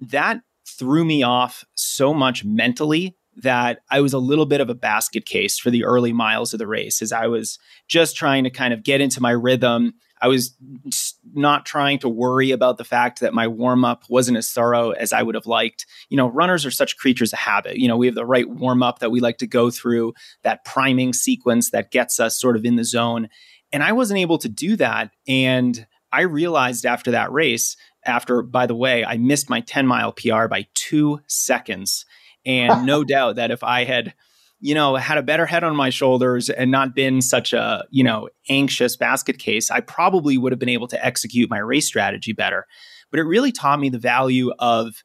that 0.00 0.40
threw 0.68 1.04
me 1.04 1.22
off 1.22 1.64
so 1.74 2.12
much 2.12 2.44
mentally 2.44 3.15
that 3.36 3.80
I 3.90 4.00
was 4.00 4.12
a 4.12 4.18
little 4.18 4.46
bit 4.46 4.60
of 4.60 4.70
a 4.70 4.74
basket 4.74 5.26
case 5.26 5.58
for 5.58 5.70
the 5.70 5.84
early 5.84 6.12
miles 6.12 6.52
of 6.52 6.58
the 6.58 6.66
race 6.66 7.02
as 7.02 7.12
I 7.12 7.26
was 7.26 7.58
just 7.88 8.16
trying 8.16 8.44
to 8.44 8.50
kind 8.50 8.72
of 8.72 8.82
get 8.82 9.00
into 9.00 9.20
my 9.20 9.30
rhythm. 9.30 9.94
I 10.22 10.28
was 10.28 10.54
not 11.34 11.66
trying 11.66 11.98
to 11.98 12.08
worry 12.08 12.50
about 12.50 12.78
the 12.78 12.84
fact 12.84 13.20
that 13.20 13.34
my 13.34 13.46
warm 13.46 13.84
up 13.84 14.04
wasn't 14.08 14.38
as 14.38 14.50
thorough 14.50 14.92
as 14.92 15.12
I 15.12 15.22
would 15.22 15.34
have 15.34 15.46
liked. 15.46 15.84
You 16.08 16.16
know, 16.16 16.28
runners 16.28 16.64
are 16.64 16.70
such 16.70 16.96
creatures 16.96 17.34
of 17.34 17.38
habit. 17.38 17.76
You 17.76 17.88
know, 17.88 17.98
we 17.98 18.06
have 18.06 18.14
the 18.14 18.24
right 18.24 18.48
warm 18.48 18.82
up 18.82 19.00
that 19.00 19.10
we 19.10 19.20
like 19.20 19.38
to 19.38 19.46
go 19.46 19.70
through, 19.70 20.14
that 20.42 20.64
priming 20.64 21.12
sequence 21.12 21.70
that 21.70 21.90
gets 21.90 22.18
us 22.18 22.40
sort 22.40 22.56
of 22.56 22.64
in 22.64 22.76
the 22.76 22.84
zone. 22.84 23.28
And 23.72 23.82
I 23.82 23.92
wasn't 23.92 24.20
able 24.20 24.38
to 24.38 24.48
do 24.48 24.76
that. 24.76 25.10
And 25.28 25.86
I 26.12 26.22
realized 26.22 26.86
after 26.86 27.10
that 27.10 27.30
race, 27.30 27.76
after, 28.06 28.40
by 28.40 28.66
the 28.66 28.74
way, 28.74 29.04
I 29.04 29.18
missed 29.18 29.50
my 29.50 29.60
10 29.60 29.86
mile 29.86 30.12
PR 30.12 30.46
by 30.46 30.66
two 30.74 31.20
seconds. 31.26 32.06
And 32.46 32.86
no 32.86 33.04
doubt 33.04 33.36
that 33.36 33.50
if 33.50 33.62
I 33.62 33.84
had, 33.84 34.14
you 34.60 34.74
know, 34.74 34.96
had 34.96 35.18
a 35.18 35.22
better 35.22 35.44
head 35.44 35.64
on 35.64 35.76
my 35.76 35.90
shoulders 35.90 36.48
and 36.48 36.70
not 36.70 36.94
been 36.94 37.20
such 37.20 37.52
a, 37.52 37.84
you 37.90 38.04
know, 38.04 38.30
anxious 38.48 38.96
basket 38.96 39.38
case, 39.38 39.70
I 39.70 39.80
probably 39.80 40.38
would 40.38 40.52
have 40.52 40.58
been 40.58 40.68
able 40.68 40.88
to 40.88 41.04
execute 41.04 41.50
my 41.50 41.58
race 41.58 41.86
strategy 41.86 42.32
better. 42.32 42.66
But 43.10 43.20
it 43.20 43.24
really 43.24 43.52
taught 43.52 43.80
me 43.80 43.90
the 43.90 43.98
value 43.98 44.52
of 44.58 45.02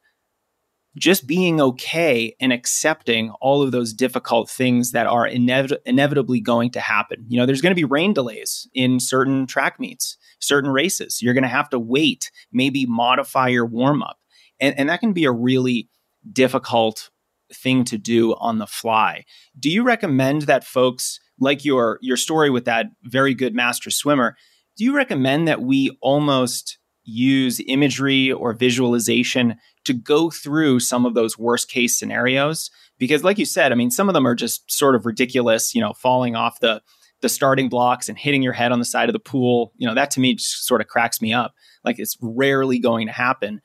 just 0.96 1.26
being 1.26 1.60
okay 1.60 2.36
and 2.38 2.52
accepting 2.52 3.30
all 3.40 3.62
of 3.62 3.72
those 3.72 3.94
difficult 3.94 4.50
things 4.50 4.92
that 4.92 5.06
are 5.06 5.26
inev- 5.26 5.78
inevitably 5.86 6.40
going 6.40 6.70
to 6.70 6.80
happen. 6.80 7.24
You 7.28 7.38
know, 7.38 7.46
there's 7.46 7.62
going 7.62 7.70
to 7.70 7.80
be 7.80 7.84
rain 7.84 8.12
delays 8.12 8.68
in 8.74 9.00
certain 9.00 9.46
track 9.46 9.80
meets, 9.80 10.18
certain 10.38 10.70
races. 10.70 11.22
You're 11.22 11.34
going 11.34 11.42
to 11.42 11.48
have 11.48 11.70
to 11.70 11.78
wait, 11.78 12.30
maybe 12.52 12.84
modify 12.84 13.48
your 13.48 13.64
warm 13.64 14.02
up. 14.02 14.18
And, 14.60 14.78
and 14.78 14.88
that 14.90 15.00
can 15.00 15.12
be 15.14 15.24
a 15.24 15.32
really 15.32 15.88
difficult 16.30 17.10
thing 17.54 17.84
to 17.84 17.98
do 17.98 18.34
on 18.34 18.58
the 18.58 18.66
fly. 18.66 19.24
Do 19.58 19.70
you 19.70 19.82
recommend 19.82 20.42
that 20.42 20.64
folks, 20.64 21.20
like 21.38 21.64
your 21.64 21.98
your 22.02 22.16
story 22.16 22.50
with 22.50 22.64
that 22.66 22.86
very 23.04 23.34
good 23.34 23.54
master 23.54 23.90
swimmer, 23.90 24.36
do 24.76 24.84
you 24.84 24.94
recommend 24.94 25.48
that 25.48 25.62
we 25.62 25.96
almost 26.00 26.78
use 27.04 27.60
imagery 27.66 28.30
or 28.30 28.52
visualization 28.52 29.56
to 29.84 29.92
go 29.92 30.30
through 30.30 30.78
some 30.78 31.04
of 31.04 31.14
those 31.14 31.38
worst 31.38 31.68
case 31.68 31.98
scenarios? 31.98 32.70
Because 32.98 33.24
like 33.24 33.38
you 33.38 33.44
said 33.44 33.72
i 33.72 33.74
mean 33.74 33.90
some 33.90 34.08
of 34.08 34.14
them 34.14 34.26
are 34.26 34.34
just 34.34 34.70
sort 34.70 34.94
of 34.94 35.06
ridiculous 35.06 35.74
you 35.74 35.80
know 35.80 35.92
falling 35.92 36.36
off 36.36 36.60
the 36.60 36.80
the 37.20 37.28
starting 37.28 37.68
blocks 37.68 38.08
and 38.08 38.18
hitting 38.18 38.42
your 38.42 38.52
head 38.52 38.72
on 38.72 38.80
the 38.80 38.84
side 38.84 39.08
of 39.08 39.12
the 39.12 39.20
pool. 39.20 39.72
You 39.76 39.88
know 39.88 39.94
that 39.94 40.10
to 40.12 40.20
me 40.20 40.34
just 40.34 40.66
sort 40.66 40.80
of 40.80 40.88
cracks 40.88 41.22
me 41.22 41.32
up. 41.32 41.54
Like 41.84 41.98
it's 41.98 42.16
rarely 42.20 42.78
going 42.78 43.06
to 43.06 43.12
happen. 43.12 43.60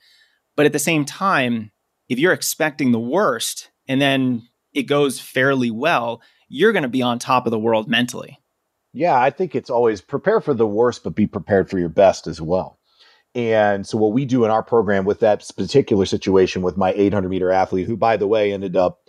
But 0.55 0.65
at 0.65 0.73
the 0.73 0.79
same 0.79 1.05
time 1.05 1.71
if 2.09 2.19
you're 2.19 2.33
expecting 2.33 2.91
the 2.91 2.99
worst 2.99 3.69
and 3.87 4.01
then 4.01 4.47
it 4.73 4.83
goes 4.83 5.19
fairly 5.19 5.71
well 5.71 6.21
you're 6.49 6.73
going 6.73 6.83
to 6.83 6.89
be 6.89 7.01
on 7.01 7.19
top 7.19 7.45
of 7.45 7.51
the 7.51 7.59
world 7.59 7.87
mentally 7.89 8.39
yeah 8.93 9.19
i 9.19 9.29
think 9.29 9.55
it's 9.55 9.69
always 9.69 10.01
prepare 10.01 10.41
for 10.41 10.53
the 10.53 10.67
worst 10.67 11.03
but 11.03 11.15
be 11.15 11.27
prepared 11.27 11.69
for 11.69 11.79
your 11.79 11.89
best 11.89 12.27
as 12.27 12.41
well 12.41 12.77
and 13.37 13.85
so, 13.85 13.99
what 13.99 14.13
we 14.13 14.25
do 14.25 14.45
in 14.45 14.51
our 14.51 14.63
program 14.63 15.05
with 15.05 15.19
that 15.19 15.47
particular 15.55 16.07
situation 16.07 16.63
with 16.63 16.75
my 16.75 16.91
800 16.93 17.29
meter 17.29 17.51
athlete, 17.51 17.85
who, 17.85 17.95
by 17.95 18.17
the 18.17 18.25
way, 18.25 18.51
ended 18.51 18.75
up 18.75 18.99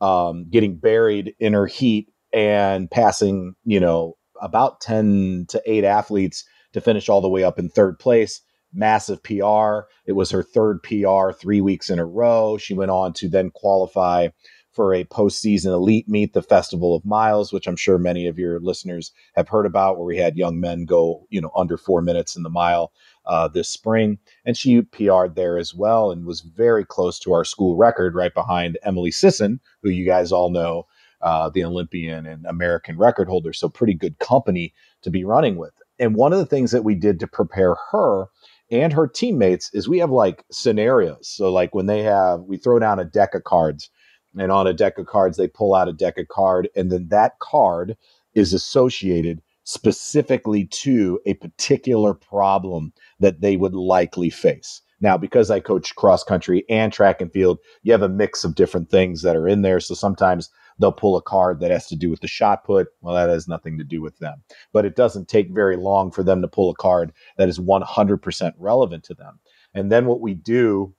um, 0.00 0.48
getting 0.50 0.76
buried 0.76 1.36
in 1.38 1.52
her 1.52 1.68
heat 1.68 2.08
and 2.32 2.90
passing, 2.90 3.54
you 3.64 3.78
know, 3.78 4.16
about 4.42 4.80
10 4.80 5.46
to 5.50 5.62
8 5.64 5.84
athletes 5.84 6.44
to 6.72 6.80
finish 6.80 7.08
all 7.08 7.20
the 7.20 7.28
way 7.28 7.44
up 7.44 7.60
in 7.60 7.68
third 7.68 8.00
place. 8.00 8.40
Massive 8.76 9.22
PR. 9.22 9.88
It 10.06 10.12
was 10.12 10.30
her 10.30 10.42
third 10.42 10.82
PR 10.82 11.32
three 11.32 11.60
weeks 11.60 11.90
in 11.90 11.98
a 11.98 12.04
row. 12.06 12.58
She 12.58 12.74
went 12.74 12.90
on 12.90 13.12
to 13.14 13.28
then 13.28 13.50
qualify 13.50 14.28
for 14.72 14.92
a 14.92 15.04
postseason 15.04 15.72
elite 15.72 16.06
meet, 16.06 16.34
the 16.34 16.42
Festival 16.42 16.94
of 16.94 17.06
Miles, 17.06 17.50
which 17.50 17.66
I'm 17.66 17.76
sure 17.76 17.96
many 17.96 18.26
of 18.26 18.38
your 18.38 18.60
listeners 18.60 19.10
have 19.34 19.48
heard 19.48 19.64
about, 19.64 19.96
where 19.96 20.04
we 20.04 20.18
had 20.18 20.36
young 20.36 20.60
men 20.60 20.84
go, 20.84 21.26
you 21.30 21.40
know, 21.40 21.50
under 21.56 21.78
four 21.78 22.02
minutes 22.02 22.36
in 22.36 22.42
the 22.42 22.50
mile 22.50 22.92
uh, 23.24 23.48
this 23.48 23.70
spring. 23.70 24.18
And 24.44 24.54
she 24.54 24.82
PR'd 24.82 25.34
there 25.34 25.56
as 25.56 25.74
well 25.74 26.10
and 26.10 26.26
was 26.26 26.42
very 26.42 26.84
close 26.84 27.18
to 27.20 27.32
our 27.32 27.42
school 27.44 27.76
record, 27.78 28.14
right 28.14 28.34
behind 28.34 28.78
Emily 28.82 29.10
Sisson, 29.10 29.60
who 29.82 29.88
you 29.88 30.04
guys 30.04 30.30
all 30.30 30.50
know, 30.50 30.86
uh, 31.22 31.48
the 31.48 31.64
Olympian 31.64 32.26
and 32.26 32.44
American 32.44 32.98
record 32.98 33.28
holder. 33.28 33.54
So 33.54 33.70
pretty 33.70 33.94
good 33.94 34.18
company 34.18 34.74
to 35.00 35.10
be 35.10 35.24
running 35.24 35.56
with. 35.56 35.72
and 35.98 36.14
one 36.14 36.34
of 36.34 36.38
the 36.38 36.44
things 36.46 36.70
that 36.72 36.84
we 36.84 36.94
did 36.94 37.18
to 37.20 37.26
prepare 37.26 37.74
her 37.92 38.26
and 38.70 38.92
her 38.92 39.06
teammates 39.06 39.70
is 39.72 39.88
we 39.88 39.98
have 39.98 40.10
like 40.10 40.44
scenarios. 40.50 41.28
So 41.28 41.52
like 41.52 41.74
when 41.74 41.86
they 41.86 42.02
have 42.02 42.40
we 42.42 42.56
throw 42.56 42.78
down 42.78 42.98
a 42.98 43.04
deck 43.04 43.34
of 43.34 43.44
cards 43.44 43.90
and 44.38 44.50
on 44.52 44.66
a 44.66 44.72
deck 44.72 44.98
of 44.98 45.06
cards 45.06 45.36
they 45.36 45.48
pull 45.48 45.74
out 45.74 45.88
a 45.88 45.92
deck 45.92 46.18
of 46.18 46.28
card 46.28 46.68
and 46.76 46.90
then 46.90 47.08
that 47.08 47.38
card 47.38 47.96
is 48.34 48.52
associated 48.52 49.40
specifically 49.64 50.64
to 50.66 51.20
a 51.26 51.34
particular 51.34 52.14
problem 52.14 52.92
that 53.18 53.40
they 53.40 53.56
would 53.56 53.74
likely 53.74 54.30
face. 54.30 54.80
Now, 55.00 55.18
because 55.18 55.50
I 55.50 55.60
coach 55.60 55.94
cross 55.94 56.24
country 56.24 56.64
and 56.70 56.92
track 56.92 57.20
and 57.20 57.32
field, 57.32 57.58
you 57.82 57.92
have 57.92 58.02
a 58.02 58.08
mix 58.08 58.44
of 58.44 58.54
different 58.54 58.90
things 58.90 59.22
that 59.22 59.36
are 59.36 59.48
in 59.48 59.62
there. 59.62 59.80
So 59.80 59.94
sometimes 59.94 60.48
they'll 60.78 60.92
pull 60.92 61.16
a 61.16 61.22
card 61.22 61.60
that 61.60 61.70
has 61.70 61.86
to 61.88 61.96
do 61.96 62.10
with 62.10 62.20
the 62.20 62.28
shot 62.28 62.64
put. 62.64 62.88
Well, 63.00 63.14
that 63.14 63.28
has 63.28 63.48
nothing 63.48 63.78
to 63.78 63.84
do 63.84 64.02
with 64.02 64.18
them. 64.18 64.42
But 64.72 64.84
it 64.84 64.96
doesn't 64.96 65.28
take 65.28 65.50
very 65.50 65.76
long 65.76 66.10
for 66.10 66.22
them 66.22 66.42
to 66.42 66.48
pull 66.48 66.70
a 66.70 66.76
card 66.76 67.12
that 67.38 67.48
is 67.48 67.58
100% 67.58 68.52
relevant 68.58 69.04
to 69.04 69.14
them. 69.14 69.40
And 69.74 69.90
then 69.90 70.06
what 70.06 70.20
we 70.20 70.34
do 70.34 70.94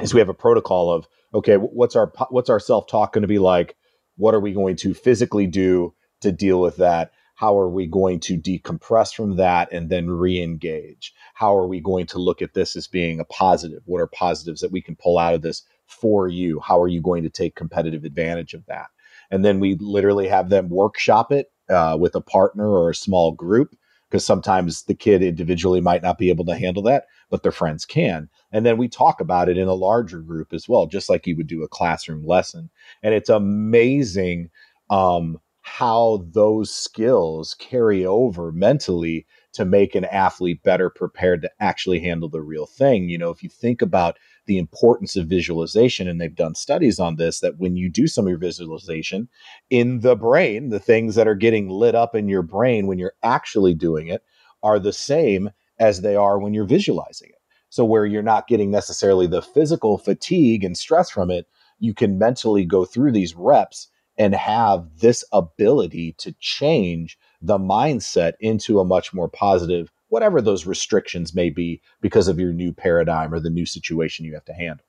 is 0.00 0.14
we 0.14 0.20
have 0.20 0.28
a 0.28 0.34
protocol 0.34 0.92
of 0.92 1.06
okay, 1.34 1.56
what's 1.56 1.96
our 1.96 2.12
what's 2.30 2.50
our 2.50 2.60
self 2.60 2.86
talk 2.86 3.12
going 3.12 3.22
to 3.22 3.28
be 3.28 3.38
like? 3.38 3.76
What 4.16 4.34
are 4.34 4.40
we 4.40 4.52
going 4.52 4.76
to 4.76 4.94
physically 4.94 5.46
do 5.46 5.94
to 6.22 6.32
deal 6.32 6.60
with 6.60 6.76
that? 6.76 7.12
How 7.36 7.58
are 7.58 7.68
we 7.68 7.86
going 7.86 8.20
to 8.20 8.38
decompress 8.38 9.14
from 9.14 9.36
that 9.36 9.70
and 9.70 9.90
then 9.90 10.08
re-engage? 10.08 11.12
How 11.34 11.54
are 11.54 11.66
we 11.66 11.80
going 11.80 12.06
to 12.06 12.18
look 12.18 12.40
at 12.40 12.54
this 12.54 12.74
as 12.76 12.86
being 12.86 13.20
a 13.20 13.26
positive? 13.26 13.82
What 13.84 14.00
are 14.00 14.06
positives 14.06 14.62
that 14.62 14.72
we 14.72 14.80
can 14.80 14.96
pull 14.96 15.18
out 15.18 15.34
of 15.34 15.42
this 15.42 15.62
for 15.86 16.28
you? 16.28 16.60
How 16.60 16.80
are 16.80 16.88
you 16.88 17.02
going 17.02 17.22
to 17.24 17.30
take 17.30 17.54
competitive 17.54 18.04
advantage 18.04 18.54
of 18.54 18.64
that? 18.66 18.86
And 19.30 19.44
then 19.44 19.60
we 19.60 19.76
literally 19.76 20.28
have 20.28 20.48
them 20.48 20.68
workshop 20.68 21.32
it 21.32 21.50
uh, 21.68 21.96
with 21.98 22.14
a 22.14 22.20
partner 22.20 22.68
or 22.68 22.90
a 22.90 22.94
small 22.94 23.32
group 23.32 23.76
because 24.08 24.24
sometimes 24.24 24.84
the 24.84 24.94
kid 24.94 25.22
individually 25.22 25.80
might 25.80 26.02
not 26.02 26.18
be 26.18 26.30
able 26.30 26.44
to 26.44 26.54
handle 26.56 26.82
that, 26.84 27.06
but 27.28 27.42
their 27.42 27.52
friends 27.52 27.84
can. 27.84 28.28
And 28.52 28.64
then 28.64 28.76
we 28.76 28.88
talk 28.88 29.20
about 29.20 29.48
it 29.48 29.58
in 29.58 29.68
a 29.68 29.74
larger 29.74 30.20
group 30.20 30.52
as 30.52 30.68
well, 30.68 30.86
just 30.86 31.10
like 31.10 31.26
you 31.26 31.36
would 31.36 31.48
do 31.48 31.62
a 31.62 31.68
classroom 31.68 32.24
lesson. 32.24 32.70
And 33.02 33.14
it's 33.14 33.28
amazing 33.28 34.50
um, 34.90 35.40
how 35.62 36.24
those 36.30 36.72
skills 36.72 37.54
carry 37.58 38.06
over 38.06 38.52
mentally 38.52 39.26
to 39.54 39.64
make 39.64 39.96
an 39.96 40.04
athlete 40.04 40.62
better 40.62 40.88
prepared 40.88 41.42
to 41.42 41.50
actually 41.58 41.98
handle 41.98 42.28
the 42.28 42.42
real 42.42 42.66
thing. 42.66 43.08
You 43.08 43.18
know, 43.18 43.30
if 43.30 43.42
you 43.42 43.48
think 43.48 43.82
about 43.82 44.18
the 44.46 44.58
importance 44.58 45.16
of 45.16 45.26
visualization. 45.26 46.08
And 46.08 46.20
they've 46.20 46.34
done 46.34 46.54
studies 46.54 46.98
on 46.98 47.16
this 47.16 47.40
that 47.40 47.58
when 47.58 47.76
you 47.76 47.90
do 47.90 48.06
some 48.06 48.26
of 48.26 48.30
your 48.30 48.38
visualization 48.38 49.28
in 49.70 50.00
the 50.00 50.16
brain, 50.16 50.70
the 50.70 50.80
things 50.80 51.14
that 51.14 51.28
are 51.28 51.34
getting 51.34 51.68
lit 51.68 51.94
up 51.94 52.14
in 52.14 52.28
your 52.28 52.42
brain 52.42 52.86
when 52.86 52.98
you're 52.98 53.14
actually 53.22 53.74
doing 53.74 54.08
it 54.08 54.22
are 54.62 54.78
the 54.78 54.92
same 54.92 55.50
as 55.78 56.00
they 56.00 56.16
are 56.16 56.38
when 56.38 56.54
you're 56.54 56.64
visualizing 56.64 57.28
it. 57.28 57.40
So, 57.68 57.84
where 57.84 58.06
you're 58.06 58.22
not 58.22 58.48
getting 58.48 58.70
necessarily 58.70 59.26
the 59.26 59.42
physical 59.42 59.98
fatigue 59.98 60.64
and 60.64 60.76
stress 60.76 61.10
from 61.10 61.30
it, 61.30 61.46
you 61.78 61.94
can 61.94 62.18
mentally 62.18 62.64
go 62.64 62.84
through 62.84 63.12
these 63.12 63.34
reps 63.34 63.88
and 64.18 64.34
have 64.34 64.86
this 65.00 65.24
ability 65.32 66.14
to 66.18 66.34
change 66.40 67.18
the 67.42 67.58
mindset 67.58 68.32
into 68.40 68.80
a 68.80 68.84
much 68.84 69.12
more 69.12 69.28
positive 69.28 69.90
whatever 70.08 70.40
those 70.40 70.66
restrictions 70.66 71.34
may 71.34 71.50
be 71.50 71.80
because 72.00 72.28
of 72.28 72.38
your 72.38 72.52
new 72.52 72.72
paradigm 72.72 73.34
or 73.34 73.40
the 73.40 73.50
new 73.50 73.66
situation 73.66 74.24
you 74.24 74.34
have 74.34 74.44
to 74.44 74.52
handle. 74.52 74.86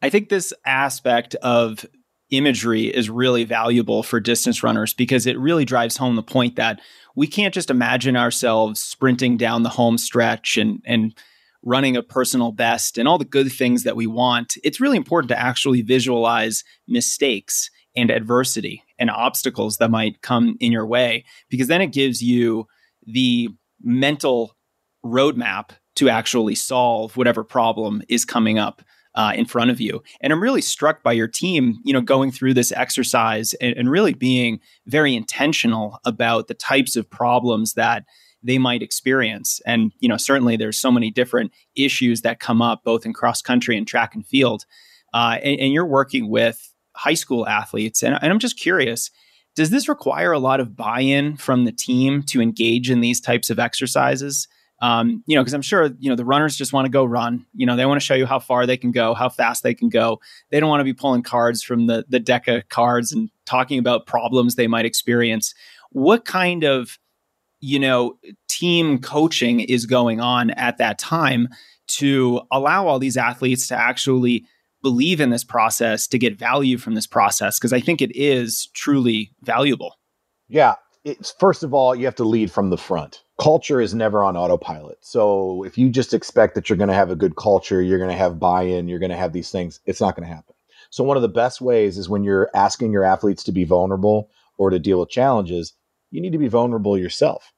I 0.00 0.10
think 0.10 0.28
this 0.28 0.52
aspect 0.66 1.34
of 1.36 1.86
imagery 2.30 2.86
is 2.86 3.10
really 3.10 3.44
valuable 3.44 4.02
for 4.02 4.18
distance 4.18 4.62
runners 4.62 4.94
because 4.94 5.26
it 5.26 5.38
really 5.38 5.64
drives 5.64 5.96
home 5.96 6.16
the 6.16 6.22
point 6.22 6.56
that 6.56 6.80
we 7.14 7.26
can't 7.26 7.54
just 7.54 7.70
imagine 7.70 8.16
ourselves 8.16 8.80
sprinting 8.80 9.36
down 9.36 9.62
the 9.62 9.68
home 9.68 9.98
stretch 9.98 10.56
and 10.56 10.82
and 10.84 11.14
running 11.64 11.96
a 11.96 12.02
personal 12.02 12.50
best 12.50 12.98
and 12.98 13.06
all 13.06 13.18
the 13.18 13.24
good 13.24 13.52
things 13.52 13.84
that 13.84 13.94
we 13.94 14.06
want. 14.06 14.56
It's 14.64 14.80
really 14.80 14.96
important 14.96 15.28
to 15.28 15.38
actually 15.38 15.82
visualize 15.82 16.64
mistakes 16.88 17.70
and 17.94 18.10
adversity 18.10 18.82
and 18.98 19.10
obstacles 19.10 19.76
that 19.76 19.90
might 19.90 20.22
come 20.22 20.56
in 20.58 20.72
your 20.72 20.86
way 20.86 21.24
because 21.50 21.68
then 21.68 21.80
it 21.80 21.92
gives 21.92 22.20
you 22.22 22.66
the 23.06 23.48
mental 23.82 24.56
roadmap 25.04 25.70
to 25.96 26.08
actually 26.08 26.54
solve 26.54 27.16
whatever 27.16 27.44
problem 27.44 28.02
is 28.08 28.24
coming 28.24 28.58
up 28.58 28.82
uh, 29.14 29.32
in 29.34 29.44
front 29.44 29.70
of 29.70 29.80
you. 29.80 30.02
And 30.20 30.32
I'm 30.32 30.42
really 30.42 30.62
struck 30.62 31.02
by 31.02 31.12
your 31.12 31.28
team, 31.28 31.78
you 31.84 31.92
know, 31.92 32.00
going 32.00 32.30
through 32.30 32.54
this 32.54 32.72
exercise 32.72 33.52
and, 33.54 33.76
and 33.76 33.90
really 33.90 34.14
being 34.14 34.60
very 34.86 35.14
intentional 35.14 35.98
about 36.04 36.48
the 36.48 36.54
types 36.54 36.96
of 36.96 37.10
problems 37.10 37.74
that 37.74 38.04
they 38.42 38.58
might 38.58 38.82
experience. 38.82 39.60
And, 39.66 39.92
you 40.00 40.08
know, 40.08 40.16
certainly 40.16 40.56
there's 40.56 40.78
so 40.78 40.90
many 40.90 41.10
different 41.10 41.52
issues 41.76 42.22
that 42.22 42.40
come 42.40 42.62
up 42.62 42.82
both 42.84 43.04
in 43.06 43.12
cross 43.12 43.42
country 43.42 43.76
and 43.76 43.86
track 43.86 44.14
and 44.14 44.26
field. 44.26 44.64
Uh, 45.14 45.38
and, 45.42 45.60
and, 45.60 45.72
you're 45.72 45.86
working 45.86 46.30
with 46.30 46.72
high 46.96 47.14
school 47.14 47.46
athletes. 47.46 48.02
And, 48.02 48.18
and 48.22 48.32
I'm 48.32 48.38
just 48.38 48.58
curious, 48.58 49.10
does 49.54 49.70
this 49.70 49.88
require 49.88 50.32
a 50.32 50.38
lot 50.38 50.60
of 50.60 50.76
buy 50.76 51.00
in 51.00 51.36
from 51.36 51.64
the 51.64 51.72
team 51.72 52.22
to 52.24 52.40
engage 52.40 52.90
in 52.90 53.00
these 53.00 53.20
types 53.20 53.50
of 53.50 53.58
exercises? 53.58 54.48
Um, 54.80 55.22
you 55.26 55.36
know, 55.36 55.42
because 55.42 55.54
I'm 55.54 55.62
sure, 55.62 55.90
you 56.00 56.08
know, 56.08 56.16
the 56.16 56.24
runners 56.24 56.56
just 56.56 56.72
want 56.72 56.86
to 56.86 56.90
go 56.90 57.04
run. 57.04 57.46
You 57.54 57.66
know, 57.66 57.76
they 57.76 57.86
want 57.86 58.00
to 58.00 58.04
show 58.04 58.14
you 58.14 58.26
how 58.26 58.40
far 58.40 58.66
they 58.66 58.76
can 58.76 58.90
go, 58.90 59.14
how 59.14 59.28
fast 59.28 59.62
they 59.62 59.74
can 59.74 59.88
go. 59.88 60.20
They 60.50 60.58
don't 60.58 60.68
want 60.68 60.80
to 60.80 60.84
be 60.84 60.92
pulling 60.92 61.22
cards 61.22 61.62
from 61.62 61.86
the, 61.86 62.04
the 62.08 62.18
deck 62.18 62.48
of 62.48 62.68
cards 62.68 63.12
and 63.12 63.30
talking 63.46 63.78
about 63.78 64.06
problems 64.06 64.56
they 64.56 64.66
might 64.66 64.84
experience. 64.84 65.54
What 65.90 66.24
kind 66.24 66.64
of, 66.64 66.98
you 67.60 67.78
know, 67.78 68.18
team 68.48 68.98
coaching 68.98 69.60
is 69.60 69.86
going 69.86 70.20
on 70.20 70.50
at 70.50 70.78
that 70.78 70.98
time 70.98 71.48
to 71.86 72.40
allow 72.50 72.88
all 72.88 72.98
these 72.98 73.16
athletes 73.16 73.68
to 73.68 73.78
actually 73.78 74.44
believe 74.82 75.20
in 75.20 75.30
this 75.30 75.44
process 75.44 76.06
to 76.08 76.18
get 76.18 76.38
value 76.38 76.78
from 76.78 76.94
this 76.94 77.06
process 77.06 77.58
because 77.58 77.72
I 77.72 77.80
think 77.80 78.02
it 78.02 78.14
is 78.14 78.66
truly 78.74 79.32
valuable. 79.42 79.96
Yeah. 80.48 80.74
It's, 81.04 81.32
first 81.38 81.62
of 81.64 81.74
all, 81.74 81.94
you 81.94 82.04
have 82.04 82.14
to 82.16 82.24
lead 82.24 82.50
from 82.50 82.70
the 82.70 82.78
front. 82.78 83.22
Culture 83.40 83.80
is 83.80 83.94
never 83.94 84.22
on 84.22 84.36
autopilot. 84.36 84.98
So 85.00 85.64
if 85.64 85.76
you 85.76 85.90
just 85.90 86.14
expect 86.14 86.54
that 86.54 86.68
you're 86.68 86.76
going 86.76 86.88
to 86.88 86.94
have 86.94 87.10
a 87.10 87.16
good 87.16 87.34
culture, 87.34 87.82
you're 87.82 87.98
going 87.98 88.10
to 88.10 88.16
have 88.16 88.38
buy 88.38 88.62
in, 88.62 88.86
you're 88.86 89.00
going 89.00 89.10
to 89.10 89.16
have 89.16 89.32
these 89.32 89.50
things, 89.50 89.80
it's 89.84 90.00
not 90.00 90.14
going 90.14 90.28
to 90.28 90.34
happen. 90.34 90.54
So 90.90 91.02
one 91.02 91.16
of 91.16 91.22
the 91.22 91.28
best 91.28 91.60
ways 91.60 91.98
is 91.98 92.08
when 92.08 92.22
you're 92.22 92.50
asking 92.54 92.92
your 92.92 93.02
athletes 93.02 93.42
to 93.44 93.52
be 93.52 93.64
vulnerable 93.64 94.30
or 94.58 94.70
to 94.70 94.78
deal 94.78 95.00
with 95.00 95.08
challenges, 95.08 95.72
you 96.10 96.20
need 96.20 96.32
to 96.32 96.38
be 96.38 96.48
vulnerable 96.48 96.98
yourself. 96.98 97.52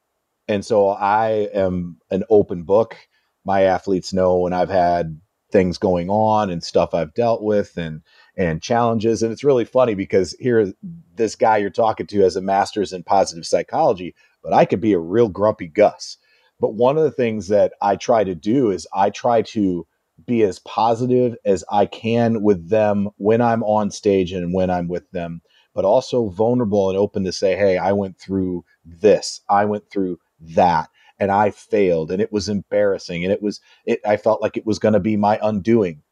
And 0.47 0.65
so 0.65 0.91
I 0.91 1.49
am 1.53 1.99
an 2.11 2.25
open 2.31 2.63
book. 2.63 2.97
My 3.45 3.63
athletes 3.63 4.13
know 4.13 4.39
when 4.39 4.53
I've 4.53 4.71
had 4.71 5.21
things 5.55 5.79
going 5.79 6.11
on 6.11 6.51
and 6.51 6.65
stuff 6.65 6.93
I've 6.95 7.15
dealt 7.15 7.41
with 7.41 7.79
and 7.79 8.03
and 8.37 8.61
challenges. 8.61 9.23
And 9.23 9.31
it's 9.31 9.45
really 9.45 9.65
funny 9.65 9.95
because 9.95 10.35
here 10.41 10.73
this 11.15 11.37
guy 11.37 11.59
you're 11.59 11.71
talking 11.71 12.09
to 12.09 12.21
has 12.23 12.35
a 12.35 12.41
master's 12.43 12.93
in 12.93 13.05
positive 13.05 13.47
psychology, 13.47 14.17
but 14.43 14.53
I 14.53 14.65
could 14.65 14.81
be 14.81 14.93
a 14.93 14.99
real 14.99 15.29
grumpy 15.29 15.69
Gus. 15.69 16.17
But 16.59 16.75
one 16.75 16.99
of 16.99 17.05
the 17.05 17.13
things 17.13 17.47
that 17.49 17.73
I 17.81 17.95
try 17.95 18.25
to 18.25 18.35
do 18.35 18.73
is 18.73 18.89
I 18.93 19.11
try 19.11 19.43
to 19.43 19.87
be 20.27 20.43
as 20.43 20.59
positive 20.59 21.37
as 21.45 21.63
I 21.71 21.87
can 21.87 22.43
with 22.43 22.69
them 22.69 23.11
when 23.19 23.41
I'm 23.41 23.63
on 23.63 23.93
stage 23.93 24.33
and 24.33 24.53
when 24.53 24.71
I'm 24.71 24.89
with 24.89 25.09
them, 25.13 25.41
but 25.73 25.85
also 25.85 26.31
vulnerable 26.31 26.89
and 26.91 26.99
open 26.99 27.23
to 27.25 27.33
say, 27.33 27.55
hey, 27.55 27.79
I 27.79 27.93
went 27.93 28.19
through 28.19 28.65
this, 28.85 29.41
I 29.49 29.67
went 29.67 29.89
through 29.89 30.19
that 30.41 30.89
and 31.19 31.31
I 31.31 31.51
failed 31.51 32.11
and 32.11 32.21
it 32.21 32.33
was 32.33 32.49
embarrassing 32.49 33.25
and 33.25 33.33
it 33.33 33.43
was 33.43 33.61
it 33.87 34.01
I 34.07 34.17
felt 34.17 34.43
like 34.43 34.57
it 34.57 34.67
was 34.67 34.79
going 34.79 34.95
to 34.95 35.01
be 35.01 35.17
my 35.17 35.39
undoing. 35.43 36.03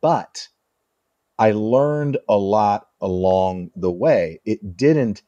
But 0.00 0.48
I 1.38 1.52
learned 1.52 2.18
a 2.28 2.36
lot 2.36 2.86
along 3.00 3.70
the 3.74 3.90
way. 3.90 4.40
It 4.44 4.76
didn't 4.76 5.22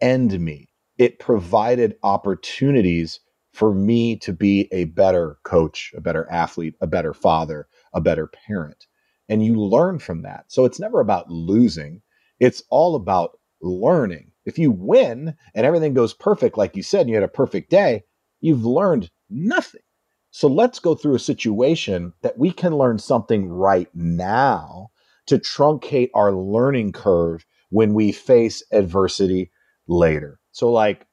end 0.00 0.40
me. 0.40 0.68
It 0.98 1.18
provided 1.18 1.96
opportunities 2.02 3.20
for 3.52 3.74
me 3.74 4.16
to 4.16 4.32
be 4.32 4.68
a 4.72 4.84
better 4.84 5.38
coach, 5.44 5.92
a 5.96 6.00
better 6.00 6.26
athlete, 6.30 6.74
a 6.80 6.86
better 6.86 7.12
father, 7.12 7.68
a 7.92 8.00
better 8.00 8.26
parent. 8.26 8.86
And 9.28 9.44
you 9.44 9.54
learn 9.54 9.98
from 9.98 10.22
that. 10.22 10.46
So 10.48 10.64
it's 10.64 10.80
never 10.80 11.00
about 11.00 11.30
losing. 11.30 12.02
It's 12.40 12.62
all 12.70 12.94
about 12.94 13.38
learning. 13.60 14.32
If 14.44 14.58
you 14.58 14.70
win 14.70 15.34
and 15.54 15.66
everything 15.66 15.94
goes 15.94 16.14
perfect, 16.14 16.56
like 16.58 16.74
you 16.76 16.82
said, 16.82 17.02
and 17.02 17.10
you 17.10 17.14
had 17.14 17.24
a 17.24 17.28
perfect 17.28 17.70
day, 17.70 18.04
you've 18.40 18.64
learned 18.64 19.10
nothing. 19.28 19.82
So 20.30 20.48
let's 20.48 20.78
go 20.78 20.94
through 20.94 21.16
a 21.16 21.20
situation 21.20 22.12
that 22.22 22.38
we 22.38 22.52
can 22.52 22.76
learn 22.76 22.98
something 22.98 23.48
right 23.48 23.88
now 23.94 24.90
to 25.26 25.38
truncate 25.38 26.10
our 26.14 26.32
learning 26.32 26.92
curve 26.92 27.44
when 27.70 27.94
we 27.94 28.12
face 28.12 28.62
adversity 28.72 29.50
later. 29.86 30.38
So, 30.52 30.70
like, 30.70 31.06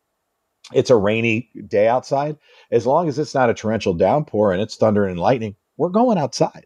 it's 0.74 0.90
a 0.90 0.96
rainy 0.96 1.50
day 1.68 1.88
outside. 1.88 2.38
As 2.72 2.86
long 2.86 3.08
as 3.08 3.18
it's 3.18 3.34
not 3.34 3.50
a 3.50 3.54
torrential 3.54 3.94
downpour 3.94 4.52
and 4.52 4.62
it's 4.62 4.76
thunder 4.76 5.06
and 5.06 5.20
lightning, 5.20 5.56
we're 5.78 5.90
going 5.90 6.18
outside. 6.18 6.66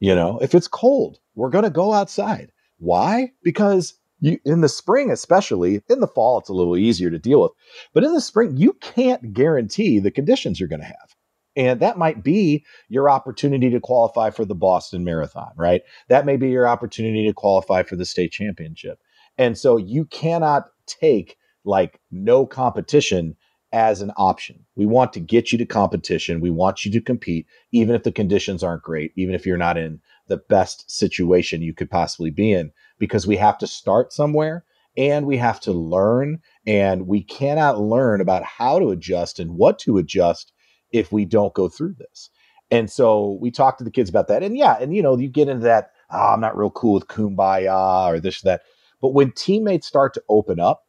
You 0.00 0.14
know, 0.14 0.38
if 0.40 0.54
it's 0.54 0.68
cold, 0.68 1.18
we're 1.34 1.50
going 1.50 1.64
to 1.64 1.70
go 1.70 1.92
outside. 1.92 2.52
Why? 2.78 3.32
Because 3.42 3.94
you 4.20 4.38
in 4.44 4.60
the 4.60 4.68
spring 4.68 5.10
especially 5.10 5.82
in 5.88 6.00
the 6.00 6.06
fall 6.06 6.38
it's 6.38 6.48
a 6.48 6.54
little 6.54 6.76
easier 6.76 7.10
to 7.10 7.18
deal 7.18 7.42
with 7.42 7.52
but 7.92 8.04
in 8.04 8.12
the 8.12 8.20
spring 8.20 8.56
you 8.56 8.72
can't 8.74 9.32
guarantee 9.32 9.98
the 9.98 10.10
conditions 10.10 10.58
you're 10.58 10.68
going 10.68 10.80
to 10.80 10.86
have 10.86 11.14
and 11.58 11.80
that 11.80 11.98
might 11.98 12.22
be 12.22 12.64
your 12.88 13.10
opportunity 13.10 13.68
to 13.70 13.80
qualify 13.80 14.30
for 14.30 14.44
the 14.44 14.54
Boston 14.54 15.02
Marathon, 15.02 15.50
right? 15.56 15.82
That 16.08 16.24
may 16.24 16.36
be 16.36 16.50
your 16.50 16.68
opportunity 16.68 17.26
to 17.26 17.32
qualify 17.32 17.82
for 17.82 17.96
the 17.96 18.06
state 18.06 18.30
championship. 18.30 19.00
And 19.38 19.58
so 19.58 19.76
you 19.76 20.04
cannot 20.04 20.68
take 20.86 21.36
like 21.64 22.00
no 22.12 22.46
competition 22.46 23.36
as 23.72 24.00
an 24.00 24.12
option. 24.16 24.64
We 24.76 24.86
want 24.86 25.12
to 25.14 25.20
get 25.20 25.50
you 25.50 25.58
to 25.58 25.66
competition. 25.66 26.40
We 26.40 26.50
want 26.50 26.84
you 26.84 26.92
to 26.92 27.00
compete, 27.00 27.46
even 27.72 27.96
if 27.96 28.04
the 28.04 28.12
conditions 28.12 28.62
aren't 28.62 28.84
great, 28.84 29.12
even 29.16 29.34
if 29.34 29.44
you're 29.44 29.58
not 29.58 29.76
in 29.76 30.00
the 30.28 30.38
best 30.38 30.88
situation 30.90 31.60
you 31.60 31.74
could 31.74 31.90
possibly 31.90 32.30
be 32.30 32.52
in, 32.52 32.70
because 32.98 33.26
we 33.26 33.36
have 33.36 33.58
to 33.58 33.66
start 33.66 34.12
somewhere 34.12 34.64
and 34.96 35.26
we 35.26 35.36
have 35.36 35.60
to 35.60 35.72
learn. 35.72 36.40
And 36.66 37.06
we 37.06 37.22
cannot 37.22 37.80
learn 37.80 38.20
about 38.20 38.42
how 38.42 38.78
to 38.78 38.90
adjust 38.90 39.38
and 39.38 39.52
what 39.52 39.78
to 39.80 39.98
adjust 39.98 40.52
if 40.92 41.12
we 41.12 41.24
don't 41.24 41.54
go 41.54 41.68
through 41.68 41.94
this. 41.98 42.30
And 42.70 42.90
so 42.90 43.38
we 43.40 43.50
talked 43.50 43.78
to 43.78 43.84
the 43.84 43.90
kids 43.90 44.10
about 44.10 44.28
that. 44.28 44.42
And 44.42 44.56
yeah, 44.56 44.76
and 44.78 44.94
you 44.94 45.02
know, 45.02 45.16
you 45.16 45.28
get 45.28 45.48
into 45.48 45.64
that, 45.64 45.92
oh, 46.10 46.34
I'm 46.34 46.40
not 46.40 46.56
real 46.56 46.70
cool 46.70 46.94
with 46.94 47.06
kumbaya 47.06 48.08
or 48.08 48.20
this, 48.20 48.42
that. 48.42 48.62
But 49.00 49.14
when 49.14 49.32
teammates 49.32 49.86
start 49.86 50.14
to 50.14 50.22
open 50.28 50.60
up 50.60 50.82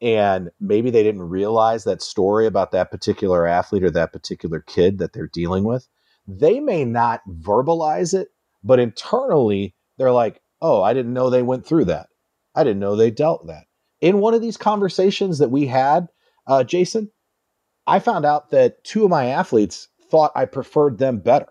and 0.00 0.50
maybe 0.60 0.90
they 0.90 1.02
didn't 1.02 1.22
realize 1.22 1.84
that 1.84 2.02
story 2.02 2.46
about 2.46 2.70
that 2.70 2.90
particular 2.90 3.46
athlete 3.46 3.84
or 3.84 3.90
that 3.90 4.12
particular 4.12 4.60
kid 4.60 4.98
that 4.98 5.12
they're 5.12 5.30
dealing 5.32 5.64
with, 5.64 5.88
they 6.28 6.60
may 6.60 6.84
not 6.84 7.20
verbalize 7.28 8.14
it, 8.14 8.28
but 8.62 8.78
internally 8.78 9.74
they're 9.98 10.12
like, 10.12 10.40
oh, 10.60 10.82
I 10.82 10.94
didn't 10.94 11.12
know 11.12 11.30
they 11.30 11.42
went 11.42 11.66
through 11.66 11.86
that. 11.86 12.08
I 12.54 12.64
didn't 12.64 12.80
know 12.80 12.96
they 12.96 13.10
dealt 13.10 13.46
that. 13.46 13.64
In 14.00 14.18
one 14.18 14.34
of 14.34 14.40
these 14.40 14.56
conversations 14.56 15.38
that 15.38 15.50
we 15.50 15.66
had, 15.66 16.08
uh, 16.46 16.64
Jason, 16.64 17.10
I 17.86 17.98
found 17.98 18.24
out 18.24 18.50
that 18.50 18.82
two 18.84 19.04
of 19.04 19.10
my 19.10 19.26
athletes 19.26 19.88
thought 20.10 20.32
I 20.34 20.44
preferred 20.44 20.98
them 20.98 21.18
better. 21.18 21.48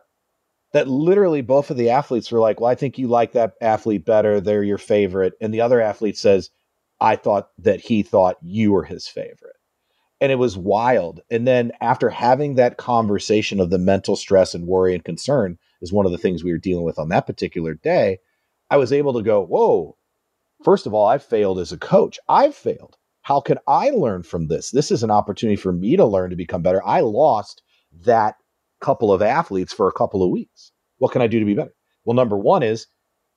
That 0.74 0.88
literally 0.88 1.42
both 1.42 1.72
of 1.72 1.78
the 1.78 1.90
athletes 1.90 2.32
were 2.32 2.40
like, 2.40 2.60
Well, 2.60 2.70
I 2.70 2.76
think 2.76 2.98
you 2.98 3.08
like 3.08 3.32
that 3.32 3.54
athlete 3.62 4.06
better. 4.06 4.42
They're 4.42 4.64
your 4.64 4.78
favorite. 4.78 5.34
And 5.40 5.54
the 5.54 5.62
other 5.62 5.80
athlete 5.80 6.18
says, 6.18 6.50
I 7.00 7.16
thought 7.16 7.50
that 7.60 7.80
he 7.80 8.04
thought 8.04 8.38
you 8.42 8.72
were 8.72 8.84
his 8.84 9.08
favorite. 9.08 9.56
And 10.20 10.32
it 10.32 10.36
was 10.36 10.58
wild. 10.58 11.22
And 11.30 11.48
then 11.48 11.72
after 11.82 12.10
having 12.10 12.56
that 12.56 12.78
conversation 12.78 13.60
of 13.60 13.70
the 13.70 13.78
mental 13.78 14.16
stress 14.16 14.54
and 14.54 14.66
worry 14.68 14.94
and 14.94 15.04
concern 15.04 15.58
is 15.82 15.94
one 15.94 16.06
of 16.06 16.12
the 16.12 16.18
things 16.18 16.44
we 16.44 16.52
were 16.52 16.58
dealing 16.58 16.84
with 16.84 16.98
on 16.98 17.10
that 17.10 17.28
particular 17.28 17.74
day, 17.74 18.20
I 18.70 18.78
was 18.78 18.92
able 18.92 19.14
to 19.14 19.22
go, 19.22 19.46
Whoa, 19.46 19.98
first 20.64 20.86
of 20.86 20.94
all, 20.94 21.08
I 21.08 21.18
failed 21.18 21.60
as 21.60 21.72
a 21.72 21.78
coach. 21.78 22.20
I've 22.28 22.56
failed. 22.56 22.98
How 23.22 23.40
can 23.42 23.58
I 23.68 23.90
learn 23.90 24.24
from 24.24 24.48
this? 24.48 24.72
This 24.72 24.92
is 24.92 25.02
an 25.02 25.12
opportunity 25.12 25.56
for 25.56 25.72
me 25.72 25.96
to 25.96 26.06
learn 26.06 26.30
to 26.30 26.36
become 26.36 26.62
better. 26.62 26.86
I 26.86 27.00
lost 27.00 27.64
that 28.06 28.36
couple 28.82 29.12
of 29.12 29.22
athletes 29.22 29.74
for 29.74 29.88
a 29.88 29.94
couple 29.94 30.22
of 30.22 30.30
weeks. 30.30 30.72
What 31.00 31.12
can 31.12 31.24
I 31.24 31.28
do 31.28 31.40
to 31.40 31.46
be 31.46 31.56
better? 31.56 31.74
Well, 32.04 32.16
number 32.16 32.38
one 32.38 32.62
is, 32.62 32.86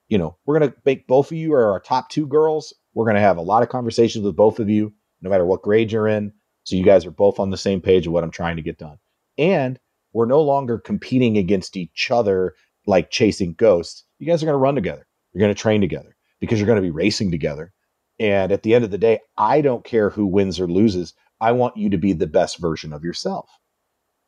you 0.09 0.19
know, 0.19 0.37
we're 0.45 0.59
going 0.59 0.71
to 0.71 0.77
make 0.85 1.07
both 1.07 1.31
of 1.31 1.39
you 1.39 1.55
are 1.55 1.73
our 1.73 1.81
top 1.81 2.11
two 2.11 2.27
girls. 2.27 2.75
We're 2.93 3.07
going 3.07 3.15
to 3.15 3.21
have 3.21 3.39
a 3.39 3.43
lot 3.43 3.63
of 3.63 3.71
conversations 3.71 4.25
with 4.25 4.37
both 4.37 4.59
of 4.61 4.69
you, 4.69 4.93
no 5.23 5.31
matter 5.31 5.47
what 5.47 5.63
grade 5.63 5.91
you're 5.91 6.07
in. 6.07 6.33
So 6.65 6.77
you 6.77 6.85
guys 6.85 7.07
are 7.07 7.11
both 7.11 7.41
on 7.41 7.49
the 7.49 7.57
same 7.57 7.81
page 7.81 8.07
of 8.07 8.13
what 8.13 8.25
I'm 8.25 8.31
trying 8.31 8.57
to 8.57 8.63
get 8.63 8.79
done. 8.79 8.99
And 9.39 9.81
we're 10.13 10.27
no 10.27 10.43
longer 10.43 10.79
competing 10.79 11.39
against 11.39 11.77
each 11.79 12.11
other 12.11 12.55
like 12.87 13.11
chasing 13.11 13.55
ghosts. 13.55 14.05
You 14.19 14.27
guys 14.27 14.43
are 14.43 14.47
going 14.47 14.55
to 14.55 14.59
run 14.59 14.75
together. 14.75 15.07
You're 15.39 15.47
going 15.47 15.55
to 15.55 15.63
train 15.63 15.81
together 15.81 16.17
because 16.41 16.59
you're 16.59 16.67
going 16.67 16.83
to 16.83 16.83
be 16.83 16.91
racing 16.91 17.31
together. 17.31 17.73
And 18.19 18.51
at 18.51 18.65
the 18.65 18.75
end 18.75 18.85
of 18.85 18.91
the 18.91 18.99
day, 18.99 19.21
I 19.37 19.61
don't 19.61 19.85
care 19.85 20.11
who 20.11 20.27
wins 20.27 20.59
or 20.59 20.67
loses. 20.67 21.15
I 21.41 21.53
want 21.53 21.77
you 21.77 21.89
to 21.91 21.97
be 21.97 22.13
the 22.13 22.27
best 22.27 22.59
version 22.59 22.93
of 22.93 23.05
yourself. 23.05 23.49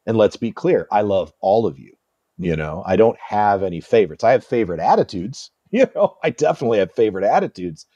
And 0.06 0.16
let's 0.16 0.36
be 0.36 0.52
clear, 0.52 0.86
I 0.92 1.00
love 1.00 1.32
all 1.40 1.66
of 1.66 1.80
you. 1.80 1.94
You 2.38 2.54
know, 2.54 2.84
I 2.86 2.94
don't 2.94 3.18
have 3.18 3.64
any 3.64 3.80
favorites. 3.80 4.22
I 4.22 4.30
have 4.30 4.44
favorite 4.44 4.78
attitudes. 4.78 5.50
You 5.72 5.86
know, 5.94 6.16
I 6.24 6.30
definitely 6.30 6.78
have 6.78 6.90
favorite 6.90 7.24
attitudes, 7.24 7.86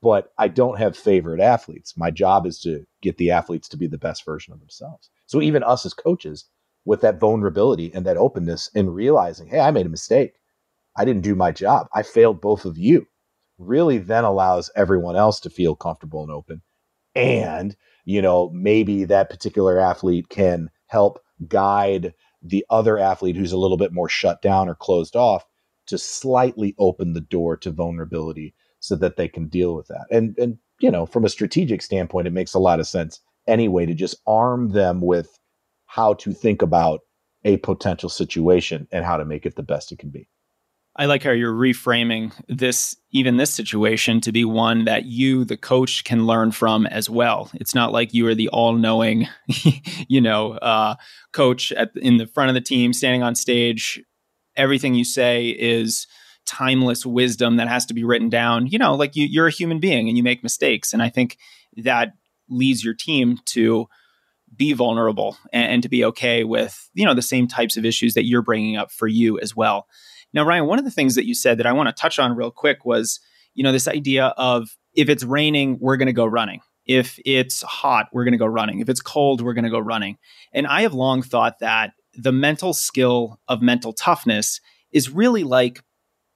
but 0.00 0.32
I 0.38 0.46
don't 0.46 0.78
have 0.78 0.96
favorite 0.96 1.40
athletes. 1.40 1.96
My 1.96 2.12
job 2.12 2.46
is 2.46 2.60
to 2.60 2.84
get 3.02 3.16
the 3.18 3.32
athletes 3.32 3.68
to 3.70 3.76
be 3.76 3.88
the 3.88 3.98
best 3.98 4.24
version 4.24 4.52
of 4.52 4.60
themselves. 4.60 5.10
So 5.26 5.42
even 5.42 5.64
us 5.64 5.84
as 5.84 5.94
coaches, 5.94 6.44
with 6.84 7.00
that 7.00 7.18
vulnerability 7.18 7.92
and 7.94 8.06
that 8.06 8.16
openness 8.16 8.70
and 8.74 8.94
realizing, 8.94 9.48
hey, 9.48 9.60
I 9.60 9.70
made 9.70 9.86
a 9.86 9.88
mistake. 9.88 10.34
I 10.96 11.04
didn't 11.04 11.22
do 11.22 11.34
my 11.34 11.52
job. 11.52 11.88
I 11.94 12.02
failed 12.02 12.40
both 12.40 12.64
of 12.64 12.78
you 12.78 13.06
really 13.58 13.98
then 13.98 14.24
allows 14.24 14.70
everyone 14.74 15.16
else 15.16 15.40
to 15.40 15.50
feel 15.50 15.76
comfortable 15.76 16.22
and 16.22 16.30
open. 16.30 16.62
And, 17.14 17.76
you 18.04 18.20
know, 18.20 18.50
maybe 18.52 19.04
that 19.04 19.30
particular 19.30 19.78
athlete 19.78 20.28
can 20.28 20.70
help 20.86 21.20
guide 21.48 22.14
the 22.42 22.64
other 22.68 22.98
athlete 22.98 23.36
who's 23.36 23.52
a 23.52 23.58
little 23.58 23.76
bit 23.76 23.92
more 23.92 24.08
shut 24.08 24.42
down 24.42 24.68
or 24.68 24.74
closed 24.74 25.16
off 25.16 25.44
to 25.86 25.98
slightly 25.98 26.74
open 26.78 27.12
the 27.12 27.20
door 27.20 27.56
to 27.58 27.70
vulnerability 27.70 28.54
so 28.80 28.96
that 28.96 29.16
they 29.16 29.28
can 29.28 29.48
deal 29.48 29.74
with 29.74 29.86
that. 29.88 30.06
And 30.10 30.36
and 30.38 30.58
you 30.80 30.90
know, 30.90 31.06
from 31.06 31.24
a 31.24 31.30
strategic 31.30 31.82
standpoint, 31.82 32.26
it 32.26 32.32
makes 32.32 32.54
a 32.54 32.58
lot 32.58 32.80
of 32.80 32.86
sense 32.86 33.20
anyway 33.46 33.86
to 33.86 33.94
just 33.94 34.16
arm 34.26 34.70
them 34.70 35.00
with 35.00 35.38
how 35.86 36.14
to 36.14 36.32
think 36.32 36.62
about 36.62 37.00
a 37.44 37.58
potential 37.58 38.08
situation 38.08 38.88
and 38.90 39.04
how 39.04 39.16
to 39.16 39.24
make 39.24 39.46
it 39.46 39.54
the 39.54 39.62
best 39.62 39.92
it 39.92 39.98
can 39.98 40.10
be. 40.10 40.28
I 40.96 41.06
like 41.06 41.24
how 41.24 41.32
you're 41.32 41.52
reframing 41.52 42.32
this, 42.48 42.96
even 43.10 43.36
this 43.36 43.52
situation, 43.52 44.20
to 44.20 44.30
be 44.30 44.44
one 44.44 44.84
that 44.84 45.04
you, 45.06 45.44
the 45.44 45.56
coach, 45.56 46.04
can 46.04 46.26
learn 46.26 46.52
from 46.52 46.86
as 46.86 47.10
well. 47.10 47.50
It's 47.54 47.74
not 47.74 47.92
like 47.92 48.14
you 48.14 48.28
are 48.28 48.34
the 48.34 48.48
all-knowing, 48.48 49.26
you 50.08 50.20
know, 50.20 50.52
uh, 50.52 50.94
coach 51.32 51.72
at 51.72 51.90
in 51.96 52.18
the 52.18 52.28
front 52.28 52.50
of 52.50 52.54
the 52.54 52.60
team, 52.60 52.92
standing 52.92 53.24
on 53.24 53.34
stage. 53.34 54.00
Everything 54.56 54.94
you 54.94 55.04
say 55.04 55.48
is 55.48 56.06
timeless 56.46 57.04
wisdom 57.04 57.56
that 57.56 57.66
has 57.66 57.86
to 57.86 57.94
be 57.94 58.04
written 58.04 58.28
down. 58.28 58.68
You 58.68 58.78
know, 58.78 58.94
like 58.94 59.16
you, 59.16 59.26
you're 59.26 59.48
a 59.48 59.52
human 59.52 59.80
being 59.80 60.08
and 60.08 60.16
you 60.16 60.22
make 60.22 60.44
mistakes, 60.44 60.92
and 60.92 61.02
I 61.02 61.08
think 61.08 61.38
that 61.78 62.12
leads 62.48 62.84
your 62.84 62.94
team 62.94 63.38
to 63.46 63.88
be 64.54 64.72
vulnerable 64.72 65.36
and, 65.52 65.72
and 65.72 65.82
to 65.82 65.88
be 65.88 66.04
okay 66.04 66.44
with 66.44 66.88
you 66.94 67.04
know 67.04 67.14
the 67.14 67.22
same 67.22 67.48
types 67.48 67.76
of 67.76 67.84
issues 67.84 68.14
that 68.14 68.26
you're 68.26 68.42
bringing 68.42 68.76
up 68.76 68.92
for 68.92 69.08
you 69.08 69.40
as 69.40 69.56
well. 69.56 69.88
Now, 70.34 70.44
Ryan, 70.44 70.66
one 70.66 70.80
of 70.80 70.84
the 70.84 70.90
things 70.90 71.14
that 71.14 71.26
you 71.26 71.34
said 71.34 71.58
that 71.58 71.66
I 71.66 71.72
want 71.72 71.88
to 71.88 71.94
touch 72.00 72.18
on 72.18 72.36
real 72.36 72.50
quick 72.50 72.84
was, 72.84 73.20
you 73.54 73.62
know, 73.62 73.72
this 73.72 73.88
idea 73.88 74.34
of 74.36 74.76
if 74.92 75.08
it's 75.08 75.24
raining, 75.24 75.78
we're 75.80 75.96
going 75.96 76.06
to 76.06 76.12
go 76.12 76.26
running. 76.26 76.60
If 76.86 77.18
it's 77.24 77.62
hot, 77.62 78.08
we're 78.12 78.24
going 78.24 78.32
to 78.32 78.38
go 78.38 78.46
running. 78.46 78.80
If 78.80 78.88
it's 78.88 79.00
cold, 79.00 79.40
we're 79.40 79.54
going 79.54 79.64
to 79.64 79.70
go 79.70 79.78
running. 79.78 80.18
And 80.52 80.66
I 80.66 80.82
have 80.82 80.92
long 80.92 81.22
thought 81.22 81.60
that 81.60 81.92
the 82.12 82.32
mental 82.32 82.74
skill 82.74 83.40
of 83.48 83.62
mental 83.62 83.92
toughness 83.92 84.60
is 84.92 85.08
really 85.08 85.44
like 85.44 85.82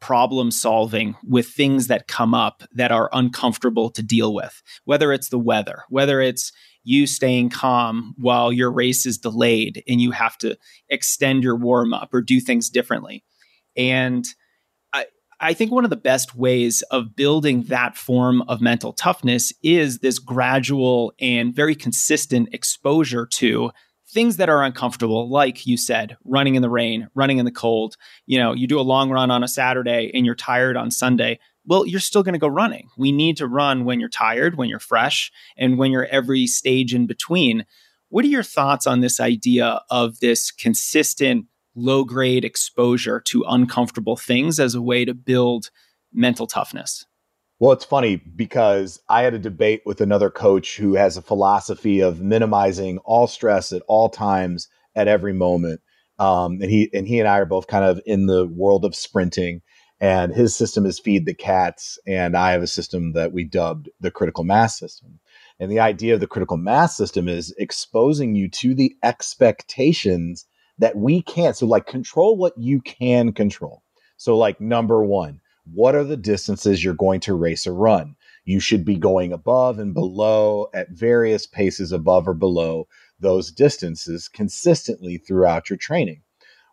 problem 0.01 0.53
solving 0.53 1.17
with 1.27 1.49
things 1.49 1.89
that 1.89 2.07
come 2.07 2.35
up 2.35 2.63
that 2.73 2.93
are 2.93 3.11
uncomfortable 3.13 3.91
to 3.91 4.03
deal 4.03 4.33
with, 4.33 4.63
whether 4.85 5.13
it's 5.13 5.29
the 5.29 5.39
weather, 5.39 5.83
whether 5.89 6.21
it's 6.21 6.53
you 6.85 7.07
staying 7.07 7.51
calm 7.51 8.15
while 8.17 8.53
your 8.53 8.71
race 8.71 9.05
is 9.05 9.19
delayed 9.19 9.83
and 9.89 10.01
you 10.01 10.13
have 10.13 10.39
to 10.39 10.57
extend 10.89 11.43
your 11.43 11.57
warm 11.57 11.93
up 11.93 12.15
or 12.15 12.23
do 12.23 12.41
things 12.41 12.71
differently. 12.71 13.25
And 13.79 14.27
I, 14.93 15.07
I 15.41 15.55
think 15.55 15.73
one 15.73 15.85
of 15.85 15.91
the 15.91 15.97
best 15.97 16.35
ways 16.35 16.83
of 16.91 17.17
building 17.17 17.63
that 17.65 17.97
form 17.97 18.43
of 18.43 18.61
mental 18.61 18.93
toughness 18.93 19.53
is 19.63 20.01
this 20.01 20.19
gradual 20.19 21.15
and 21.21 21.55
very 21.55 21.77
consistent 21.77 22.49
exposure 22.53 23.25
to 23.25 23.71
things 24.11 24.39
that 24.39 24.49
are 24.49 24.65
uncomfortable, 24.65 25.31
like 25.31 25.67
you 25.67 25.77
said, 25.77 26.17
running 26.25 26.55
in 26.55 26.63
the 26.63 26.71
rain, 26.71 27.09
running 27.15 27.39
in 27.39 27.45
the 27.45 27.51
cold. 27.51 27.97
You 28.27 28.39
know, 28.39 28.55
you 28.55 28.67
do 28.67 28.81
a 28.81 28.83
long 28.83 29.11
run 29.11 29.31
on 29.31 29.45
a 29.45 29.49
Saturday 29.49 30.11
and 30.15 30.27
you're 30.27 30.35
tired 30.35 30.77
on 30.77 30.91
Sunday. 30.91 31.39
Well, 31.67 31.87
you're 31.87 32.01
still 32.01 32.23
going 32.23 32.33
to 32.33 32.39
go 32.39 32.49
running. 32.49 32.89
We 32.97 33.13
need 33.13 33.37
to 33.37 33.47
run 33.47 33.85
when 33.85 34.01
you're 34.01 34.09
tired, 34.09 34.57
when 34.57 34.71
you're 34.71 34.79
fresh, 34.79 35.31
and 35.57 35.79
when 35.79 35.93
you're 35.93 36.07
every 36.07 36.47
stage 36.47 36.95
in 36.95 37.07
between. 37.07 37.67
What 38.09 38.25
are 38.25 38.29
your 38.29 38.43
thoughts 38.43 38.87
on 38.87 39.01
this 39.01 39.21
idea 39.21 39.83
of 39.91 40.21
this 40.21 40.51
consistent 40.51 41.45
low 41.79 42.05
grade 42.05 42.45
exposure 42.45 43.21
to 43.21 43.45
uncomfortable 43.49 44.17
things 44.17 44.59
as 44.61 44.75
a 44.75 44.83
way 44.83 45.05
to 45.05 45.15
build 45.15 45.71
mental 46.13 46.47
toughness? 46.47 47.07
Well, 47.61 47.73
it's 47.73 47.85
funny 47.85 48.17
because 48.17 49.01
I 49.09 49.23
had 49.23 49.35
a 49.35 49.39
debate 49.39 49.83
with 49.85 50.01
another 50.01 50.31
coach 50.31 50.77
who 50.77 50.95
has 50.95 51.17
a 51.17 51.23
philosophy 51.23 52.01
of 52.01 52.21
minimizing 52.21 52.99
all 52.99 53.27
stress 53.27 53.73
at 53.73 53.83
all 53.89 54.09
times 54.09 54.69
at 54.95 55.09
every 55.09 55.33
moment. 55.33 55.81
Um, 56.21 56.59
and 56.61 56.71
he 56.71 56.91
and 56.93 57.07
he 57.07 57.19
and 57.19 57.29
I 57.29 57.39
are 57.39 57.47
both 57.47 57.67
kind 57.67 57.85
of 57.85 58.01
in 58.07 58.27
the 58.27 58.47
world 58.47 58.85
of 58.85 58.95
sprinting. 58.95 59.63
And 60.01 60.33
his 60.33 60.55
system 60.55 60.87
is 60.87 61.01
feed 61.01 61.27
the 61.27 61.35
cats, 61.35 61.99
and 62.07 62.37
I 62.37 62.53
have 62.53 62.63
a 62.63 62.69
system 62.69 63.15
that 63.15 63.33
we 63.33 63.43
dubbed 63.43 63.91
the 63.99 64.13
critical 64.13 64.45
mass 64.45 64.79
system. 64.79 65.19
And 65.59 65.73
the 65.73 65.81
idea 65.81 66.15
of 66.15 66.21
the 66.21 66.29
critical 66.29 66.57
mass 66.57 66.97
system 66.97 67.27
is 67.27 67.53
exposing 67.59 68.37
you 68.37 68.49
to 68.51 68.77
the 68.77 68.95
expectations 69.03 70.47
that 70.79 70.97
we 70.97 71.23
can't. 71.23 71.57
So, 71.57 71.67
like, 71.67 71.87
control 71.87 72.37
what 72.37 72.57
you 72.57 72.81
can 72.81 73.33
control. 73.33 73.83
So, 74.17 74.37
like, 74.37 74.61
number 74.61 75.05
one, 75.05 75.41
what 75.73 75.95
are 75.95 76.05
the 76.05 76.17
distances 76.17 76.83
you're 76.83 76.95
going 76.95 77.21
to 77.21 77.35
race 77.35 77.67
or 77.67 77.75
run? 77.75 78.17
You 78.45 78.61
should 78.61 78.85
be 78.85 78.97
going 78.97 79.33
above 79.33 79.79
and 79.79 79.93
below 79.93 80.69
at 80.73 80.91
various 80.91 81.47
paces 81.47 81.93
above 81.93 82.27
or 82.27 82.35
below 82.35 82.89
those 83.21 83.53
distances 83.53 84.29
consistently 84.29 85.19
throughout 85.19 85.69
your 85.69 85.77
training. 85.77 86.23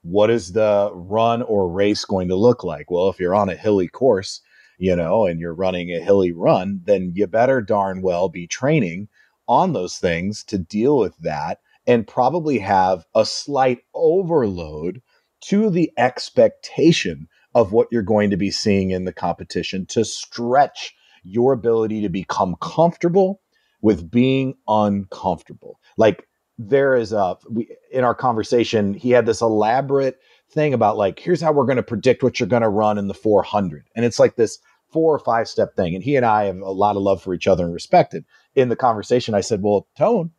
What 0.02 0.30
is 0.30 0.54
the 0.54 0.92
run 0.94 1.42
or 1.42 1.68
race 1.68 2.06
going 2.06 2.28
to 2.30 2.36
look 2.36 2.64
like? 2.64 2.90
Well, 2.90 3.10
if 3.10 3.20
you're 3.20 3.36
on 3.36 3.50
a 3.50 3.56
hilly 3.56 3.88
course, 3.88 4.42
you 4.78 4.96
know, 4.96 5.26
and 5.26 5.40
you're 5.40 5.54
running 5.54 5.90
a 5.90 6.00
hilly 6.00 6.32
run, 6.32 6.82
then 6.86 7.12
you 7.16 7.28
better 7.28 7.62
darn 7.62 8.02
well 8.02 8.30
be 8.30 8.48
training 8.48 9.08
on 9.48 9.74
those 9.74 9.98
things 9.98 10.44
to 10.46 10.58
deal 10.58 10.98
with 10.98 11.18
that 11.18 11.60
and 11.88 12.08
probably 12.08 12.60
have 12.60 13.06
a 13.16 13.26
slight 13.26 13.80
overload 13.94 15.02
to 15.42 15.70
the 15.70 15.92
expectation 15.98 17.28
of 17.54 17.72
what 17.72 17.88
you're 17.92 18.02
going 18.02 18.30
to 18.30 18.38
be 18.38 18.52
seeing 18.52 18.92
in 18.92 19.06
the 19.06 19.14
competition 19.14 19.86
to 19.86 20.04
stretch 20.04 20.94
your 21.24 21.54
ability 21.54 22.02
to 22.02 22.10
become 22.10 22.56
comfortable 22.62 23.42
with 23.82 24.10
being 24.10 24.56
uncomfortable. 24.68 25.80
Like 25.98 26.28
there 26.58 26.96
is 26.96 27.12
a 27.12 27.38
we 27.50 27.76
in 27.92 28.04
our 28.04 28.16
conversation, 28.16 28.94
he 28.94 29.12
had 29.12 29.26
this 29.26 29.42
elaborate 29.42 30.20
thing 30.50 30.74
about 30.74 30.98
like 30.98 31.20
here's 31.20 31.42
how 31.42 31.52
we're 31.52 31.66
going 31.66 31.76
to 31.78 31.84
predict 31.84 32.24
what 32.24 32.40
you're 32.40 32.48
going 32.48 32.62
to 32.62 32.70
run 32.70 32.98
in 32.98 33.08
the 33.08 33.14
400. 33.14 33.88
And 33.96 34.06
it's 34.06 34.20
like 34.20 34.36
this 34.36 34.60
four 34.92 35.14
or 35.14 35.20
five 35.20 35.48
step 35.48 35.76
thing. 35.76 35.94
And 35.94 36.04
he 36.04 36.16
and 36.16 36.26
I 36.26 36.46
have 36.46 36.58
a 36.58 36.72
lot 36.72 36.96
of 36.96 37.02
love 37.02 37.22
for 37.22 37.34
each 37.34 37.48
other 37.48 37.66
and 37.66 37.74
respected. 37.74 38.26
In 38.56 38.70
the 38.70 38.76
conversation, 38.76 39.34
I 39.34 39.42
said, 39.42 39.62
Well, 39.62 39.88
Tone, 39.98 40.32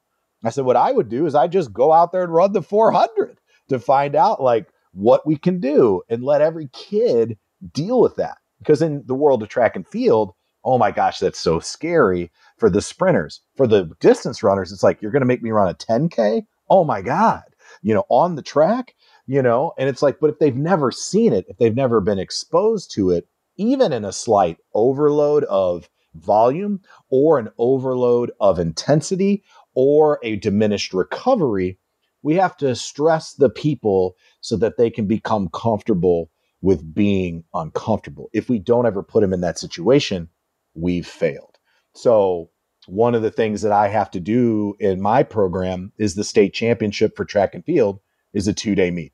I 0.46 0.50
said, 0.50 0.64
what 0.64 0.76
I 0.76 0.92
would 0.92 1.09
do 1.09 1.26
is 1.26 1.35
I 1.35 1.48
just 1.48 1.72
go 1.72 1.92
out 1.92 2.12
there 2.12 2.22
and 2.22 2.32
run 2.32 2.52
the 2.52 2.62
400 2.62 3.38
to 3.68 3.78
find 3.78 4.14
out 4.14 4.42
like 4.42 4.68
what 4.92 5.26
we 5.26 5.37
can 5.37 5.61
do 5.61 6.02
and 6.09 6.22
let 6.22 6.40
every 6.40 6.68
kid 6.72 7.38
deal 7.72 8.00
with 8.00 8.16
that. 8.16 8.38
Because 8.59 8.82
in 8.82 9.02
the 9.06 9.14
world 9.14 9.42
of 9.42 9.48
track 9.48 9.76
and 9.76 9.87
field, 9.87 10.32
oh 10.64 10.78
my 10.78 10.90
gosh, 10.90 11.18
that's 11.18 11.38
so 11.38 11.61
scary 11.61 12.30
for 12.59 12.68
the 12.68 12.80
sprinters. 12.80 13.40
For 13.56 13.66
the 13.66 13.90
distance 14.00 14.42
runners, 14.42 14.72
it's 14.72 14.82
like, 14.82 15.00
you're 15.00 15.12
going 15.12 15.20
to 15.20 15.26
make 15.26 15.42
me 15.42 15.50
run 15.50 15.68
a 15.68 15.74
10K? 15.74 16.44
Oh 16.68 16.85
my 16.85 17.02
God, 17.02 17.44
you 17.82 17.94
know, 17.94 18.04
on 18.09 18.35
the 18.35 18.42
track, 18.42 18.94
you 19.26 19.42
know, 19.42 19.72
and 19.78 19.88
it's 19.88 20.02
like, 20.02 20.18
but 20.20 20.30
if 20.30 20.38
they've 20.38 20.56
never 20.56 20.90
seen 20.90 21.32
it, 21.32 21.44
if 21.48 21.59
they've 21.59 21.76
never 21.76 22.00
been 22.00 22.18
exposed 22.18 22.92
to 22.94 23.11
it, 23.11 23.28
even 23.56 23.92
in 23.92 24.04
a 24.04 24.12
slight 24.12 24.59
overload 24.74 25.44
of 25.44 25.88
volume 26.14 26.80
or 27.11 27.38
an 27.38 27.50
overload 27.59 28.32
of 28.40 28.59
intensity 28.59 29.44
or 29.76 30.18
a 30.22 30.36
diminished 30.36 30.92
recovery, 30.92 31.78
we 32.22 32.34
have 32.34 32.56
to 32.56 32.74
stress 32.74 33.34
the 33.34 33.50
people 33.50 34.16
so 34.40 34.56
that 34.56 34.78
they 34.78 34.90
can 34.90 35.06
become 35.06 35.48
comfortable 35.50 36.30
with 36.62 36.94
being 36.94 37.44
uncomfortable. 37.54 38.30
If 38.32 38.48
we 38.48 38.58
don't 38.58 38.86
ever 38.86 39.02
put 39.02 39.20
them 39.20 39.32
in 39.32 39.42
that 39.42 39.58
situation, 39.58 40.28
we've 40.74 41.06
failed. 41.06 41.58
So, 41.94 42.50
one 42.88 43.14
of 43.14 43.22
the 43.22 43.30
things 43.30 43.62
that 43.62 43.72
I 43.72 43.88
have 43.88 44.10
to 44.12 44.20
do 44.20 44.76
in 44.78 45.00
my 45.00 45.22
program 45.24 45.92
is 45.98 46.14
the 46.14 46.24
state 46.24 46.54
championship 46.54 47.16
for 47.16 47.24
track 47.24 47.54
and 47.54 47.64
field 47.64 48.00
is 48.32 48.48
a 48.48 48.52
two 48.52 48.74
day 48.74 48.90
meet. 48.90 49.12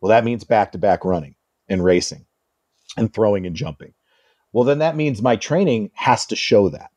Well, 0.00 0.10
that 0.10 0.24
means 0.24 0.44
back 0.44 0.72
to 0.72 0.78
back 0.78 1.04
running 1.04 1.36
and 1.68 1.84
racing 1.84 2.26
and 2.96 3.12
throwing 3.12 3.46
and 3.46 3.54
jumping. 3.54 3.94
Well, 4.52 4.64
then 4.64 4.78
that 4.78 4.96
means 4.96 5.22
my 5.22 5.36
training 5.36 5.90
has 5.94 6.26
to 6.26 6.36
show 6.36 6.70
that. 6.70 6.90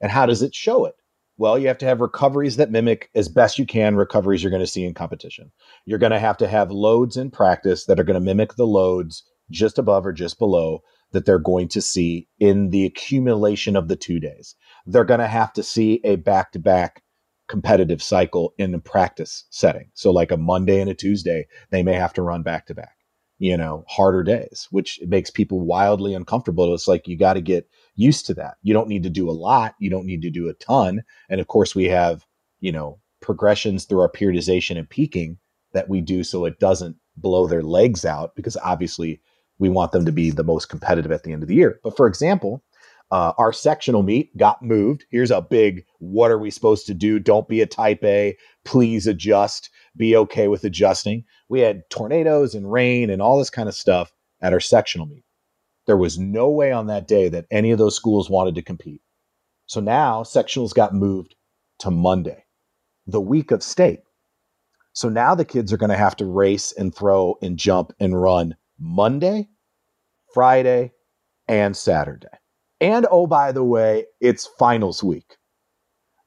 And 0.00 0.10
how 0.10 0.26
does 0.26 0.42
it 0.42 0.54
show 0.54 0.84
it? 0.86 0.94
Well, 1.40 1.58
you 1.58 1.68
have 1.68 1.78
to 1.78 1.86
have 1.86 2.02
recoveries 2.02 2.56
that 2.56 2.70
mimic 2.70 3.08
as 3.14 3.30
best 3.30 3.58
you 3.58 3.64
can 3.64 3.96
recoveries 3.96 4.42
you're 4.42 4.50
going 4.50 4.60
to 4.60 4.66
see 4.66 4.84
in 4.84 4.92
competition. 4.92 5.50
You're 5.86 5.98
going 5.98 6.12
to 6.12 6.18
have 6.18 6.36
to 6.36 6.46
have 6.46 6.70
loads 6.70 7.16
in 7.16 7.30
practice 7.30 7.86
that 7.86 7.98
are 7.98 8.04
going 8.04 8.20
to 8.20 8.20
mimic 8.20 8.56
the 8.56 8.66
loads 8.66 9.24
just 9.50 9.78
above 9.78 10.04
or 10.04 10.12
just 10.12 10.38
below 10.38 10.82
that 11.12 11.24
they're 11.24 11.38
going 11.38 11.68
to 11.68 11.80
see 11.80 12.28
in 12.40 12.68
the 12.68 12.84
accumulation 12.84 13.74
of 13.74 13.88
the 13.88 13.96
two 13.96 14.20
days. 14.20 14.54
They're 14.84 15.02
going 15.02 15.20
to 15.20 15.26
have 15.26 15.50
to 15.54 15.62
see 15.62 16.02
a 16.04 16.16
back 16.16 16.52
to 16.52 16.58
back 16.58 17.02
competitive 17.48 18.02
cycle 18.02 18.52
in 18.58 18.72
the 18.72 18.78
practice 18.78 19.46
setting. 19.48 19.88
So, 19.94 20.10
like 20.10 20.30
a 20.30 20.36
Monday 20.36 20.78
and 20.78 20.90
a 20.90 20.94
Tuesday, 20.94 21.46
they 21.70 21.82
may 21.82 21.94
have 21.94 22.12
to 22.12 22.22
run 22.22 22.42
back 22.42 22.66
to 22.66 22.74
back, 22.74 22.96
you 23.38 23.56
know, 23.56 23.86
harder 23.88 24.24
days, 24.24 24.68
which 24.70 25.00
makes 25.06 25.30
people 25.30 25.62
wildly 25.62 26.12
uncomfortable. 26.12 26.74
It's 26.74 26.86
like 26.86 27.08
you 27.08 27.16
got 27.16 27.34
to 27.34 27.40
get 27.40 27.66
used 28.00 28.26
to 28.26 28.34
that. 28.34 28.54
You 28.62 28.72
don't 28.74 28.88
need 28.88 29.02
to 29.02 29.10
do 29.10 29.28
a 29.28 29.32
lot. 29.32 29.74
You 29.78 29.90
don't 29.90 30.06
need 30.06 30.22
to 30.22 30.30
do 30.30 30.48
a 30.48 30.54
ton. 30.54 31.02
And 31.28 31.40
of 31.40 31.46
course, 31.46 31.74
we 31.74 31.84
have, 31.84 32.24
you 32.60 32.72
know, 32.72 33.00
progressions 33.20 33.84
through 33.84 34.00
our 34.00 34.10
periodization 34.10 34.78
and 34.78 34.88
peaking 34.88 35.38
that 35.72 35.88
we 35.88 36.00
do 36.00 36.24
so 36.24 36.44
it 36.44 36.58
doesn't 36.58 36.96
blow 37.16 37.46
their 37.46 37.62
legs 37.62 38.04
out 38.04 38.34
because 38.34 38.56
obviously 38.58 39.20
we 39.58 39.68
want 39.68 39.92
them 39.92 40.04
to 40.06 40.12
be 40.12 40.30
the 40.30 40.44
most 40.44 40.68
competitive 40.68 41.12
at 41.12 41.22
the 41.22 41.32
end 41.32 41.42
of 41.42 41.48
the 41.48 41.54
year. 41.54 41.78
But 41.84 41.96
for 41.96 42.06
example, 42.06 42.64
uh, 43.10 43.32
our 43.38 43.52
sectional 43.52 44.02
meet 44.02 44.34
got 44.36 44.62
moved. 44.62 45.04
Here's 45.10 45.30
a 45.30 45.42
big 45.42 45.84
what 45.98 46.30
are 46.30 46.38
we 46.38 46.50
supposed 46.50 46.86
to 46.86 46.94
do? 46.94 47.18
Don't 47.18 47.48
be 47.48 47.60
a 47.60 47.66
type 47.66 48.02
A. 48.04 48.36
Please 48.64 49.06
adjust. 49.06 49.68
Be 49.96 50.16
okay 50.16 50.48
with 50.48 50.64
adjusting. 50.64 51.24
We 51.48 51.60
had 51.60 51.82
tornadoes 51.90 52.54
and 52.54 52.70
rain 52.70 53.10
and 53.10 53.20
all 53.20 53.38
this 53.38 53.50
kind 53.50 53.68
of 53.68 53.74
stuff 53.74 54.12
at 54.40 54.52
our 54.52 54.60
sectional 54.60 55.06
meet. 55.06 55.24
There 55.90 55.96
was 55.96 56.20
no 56.20 56.48
way 56.48 56.70
on 56.70 56.86
that 56.86 57.08
day 57.08 57.28
that 57.30 57.46
any 57.50 57.72
of 57.72 57.78
those 57.78 57.96
schools 57.96 58.30
wanted 58.30 58.54
to 58.54 58.62
compete. 58.62 59.02
So 59.66 59.80
now 59.80 60.22
sectionals 60.22 60.72
got 60.72 60.94
moved 60.94 61.34
to 61.80 61.90
Monday, 61.90 62.44
the 63.08 63.20
week 63.20 63.50
of 63.50 63.60
state. 63.60 64.02
So 64.92 65.08
now 65.08 65.34
the 65.34 65.44
kids 65.44 65.72
are 65.72 65.76
going 65.76 65.90
to 65.90 65.96
have 65.96 66.14
to 66.18 66.26
race 66.26 66.70
and 66.70 66.94
throw 66.94 67.34
and 67.42 67.58
jump 67.58 67.92
and 67.98 68.22
run 68.22 68.54
Monday, 68.78 69.48
Friday, 70.32 70.92
and 71.48 71.76
Saturday. 71.76 72.38
And 72.80 73.04
oh, 73.10 73.26
by 73.26 73.50
the 73.50 73.64
way, 73.64 74.06
it's 74.20 74.48
finals 74.60 75.02
week. 75.02 75.38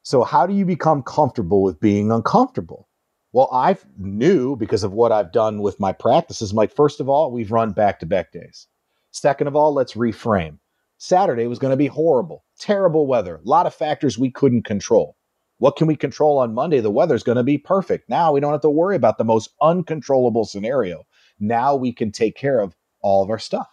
So, 0.02 0.26
how 0.26 0.46
do 0.46 0.54
you 0.54 0.66
become 0.66 1.04
comfortable 1.04 1.64
with 1.64 1.80
being 1.80 2.12
uncomfortable? 2.12 2.90
Well, 3.32 3.48
I 3.54 3.78
knew 3.98 4.58
because 4.58 4.84
of 4.84 4.92
what 4.92 5.14
I've 5.14 5.32
done 5.32 5.62
with 5.62 5.80
my 5.80 5.94
practices. 5.94 6.52
I'm 6.52 6.58
like, 6.58 6.76
first 6.76 7.00
of 7.00 7.08
all, 7.08 7.32
we've 7.32 7.54
run 7.54 7.72
back 7.72 8.02
to 8.02 8.06
back 8.06 8.34
days. 8.34 8.68
Second 9.14 9.46
of 9.48 9.56
all, 9.56 9.74
let's 9.74 9.94
reframe. 9.94 10.58
Saturday 10.98 11.46
was 11.46 11.60
going 11.60 11.70
to 11.70 11.78
be 11.78 11.86
horrible, 11.86 12.46
terrible 12.60 13.06
weather, 13.06 13.36
a 13.36 13.48
lot 13.48 13.68
of 13.68 13.74
factors 13.74 14.18
we 14.18 14.32
couldn't 14.32 14.64
control. 14.64 15.16
What 15.60 15.76
can 15.76 15.86
we 15.86 15.96
control 15.96 16.40
on 16.40 16.56
Monday? 16.56 16.80
The 16.80 16.90
weather's 16.90 17.22
going 17.22 17.36
to 17.36 17.44
be 17.44 17.60
perfect. 17.60 18.10
Now 18.10 18.32
we 18.32 18.40
don't 18.40 18.54
have 18.54 18.62
to 18.62 18.72
worry 18.72 18.96
about 18.96 19.20
the 19.20 19.24
most 19.24 19.52
uncontrollable 19.62 20.46
scenario. 20.46 21.04
Now 21.40 21.76
we 21.76 21.94
can 21.94 22.12
take 22.12 22.36
care 22.36 22.60
of 22.60 22.76
all 23.02 23.24
of 23.24 23.30
our 23.30 23.38
stuff. 23.38 23.70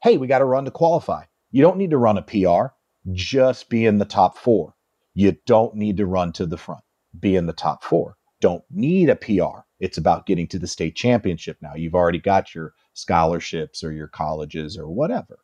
Hey, 0.00 0.16
we 0.16 0.28
got 0.28 0.38
to 0.38 0.44
run 0.44 0.64
to 0.64 0.70
qualify. 0.70 1.24
You 1.50 1.60
don't 1.60 1.76
need 1.76 1.90
to 1.90 1.98
run 1.98 2.16
a 2.16 2.22
PR, 2.22 2.72
just 3.12 3.68
be 3.68 3.84
in 3.84 3.98
the 3.98 4.04
top 4.04 4.38
four. 4.38 4.74
You 5.12 5.36
don't 5.44 5.74
need 5.74 5.96
to 5.96 6.06
run 6.06 6.32
to 6.34 6.46
the 6.46 6.56
front, 6.56 6.84
be 7.18 7.34
in 7.34 7.46
the 7.46 7.52
top 7.52 7.82
four. 7.82 8.16
Don't 8.40 8.62
need 8.70 9.10
a 9.10 9.16
PR. 9.16 9.62
It's 9.80 9.98
about 9.98 10.26
getting 10.26 10.46
to 10.48 10.58
the 10.60 10.68
state 10.68 10.94
championship 10.94 11.56
now. 11.60 11.74
You've 11.74 11.96
already 11.96 12.20
got 12.20 12.54
your 12.54 12.74
scholarships 12.98 13.84
or 13.84 13.92
your 13.92 14.08
colleges 14.08 14.76
or 14.76 14.88
whatever. 14.88 15.38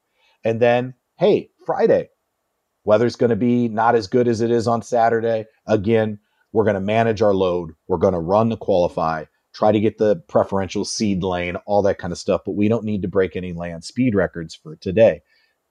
And 0.44 0.60
then, 0.60 0.94
hey, 1.18 1.50
Friday, 1.64 2.08
weather's 2.84 3.16
going 3.16 3.30
to 3.30 3.36
be 3.36 3.68
not 3.68 3.94
as 3.94 4.06
good 4.06 4.28
as 4.28 4.40
it 4.40 4.50
is 4.50 4.66
on 4.66 4.82
Saturday. 4.82 5.46
Again, 5.66 6.18
we're 6.52 6.64
going 6.64 6.74
to 6.74 6.80
manage 6.80 7.22
our 7.22 7.34
load. 7.34 7.72
We're 7.88 7.98
going 7.98 8.14
to 8.14 8.20
run 8.20 8.48
the 8.48 8.56
qualify, 8.56 9.24
try 9.54 9.72
to 9.72 9.80
get 9.80 9.98
the 9.98 10.16
preferential 10.28 10.84
seed 10.84 11.22
lane, 11.22 11.56
all 11.66 11.82
that 11.82 11.98
kind 11.98 12.12
of 12.12 12.18
stuff. 12.18 12.42
But 12.44 12.52
we 12.56 12.68
don't 12.68 12.84
need 12.84 13.02
to 13.02 13.08
break 13.08 13.36
any 13.36 13.52
land 13.52 13.84
speed 13.84 14.14
records 14.14 14.54
for 14.54 14.76
today. 14.76 15.22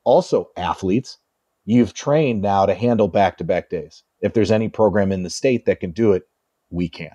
Also, 0.03 0.49
athletes, 0.57 1.17
you've 1.65 1.93
trained 1.93 2.41
now 2.41 2.65
to 2.65 2.73
handle 2.73 3.07
back 3.07 3.37
to 3.37 3.43
back 3.43 3.69
days. 3.69 4.03
If 4.21 4.33
there's 4.33 4.51
any 4.51 4.69
program 4.69 5.11
in 5.11 5.23
the 5.23 5.29
state 5.29 5.65
that 5.65 5.79
can 5.79 5.91
do 5.91 6.13
it, 6.13 6.23
we 6.69 6.89
can. 6.89 7.11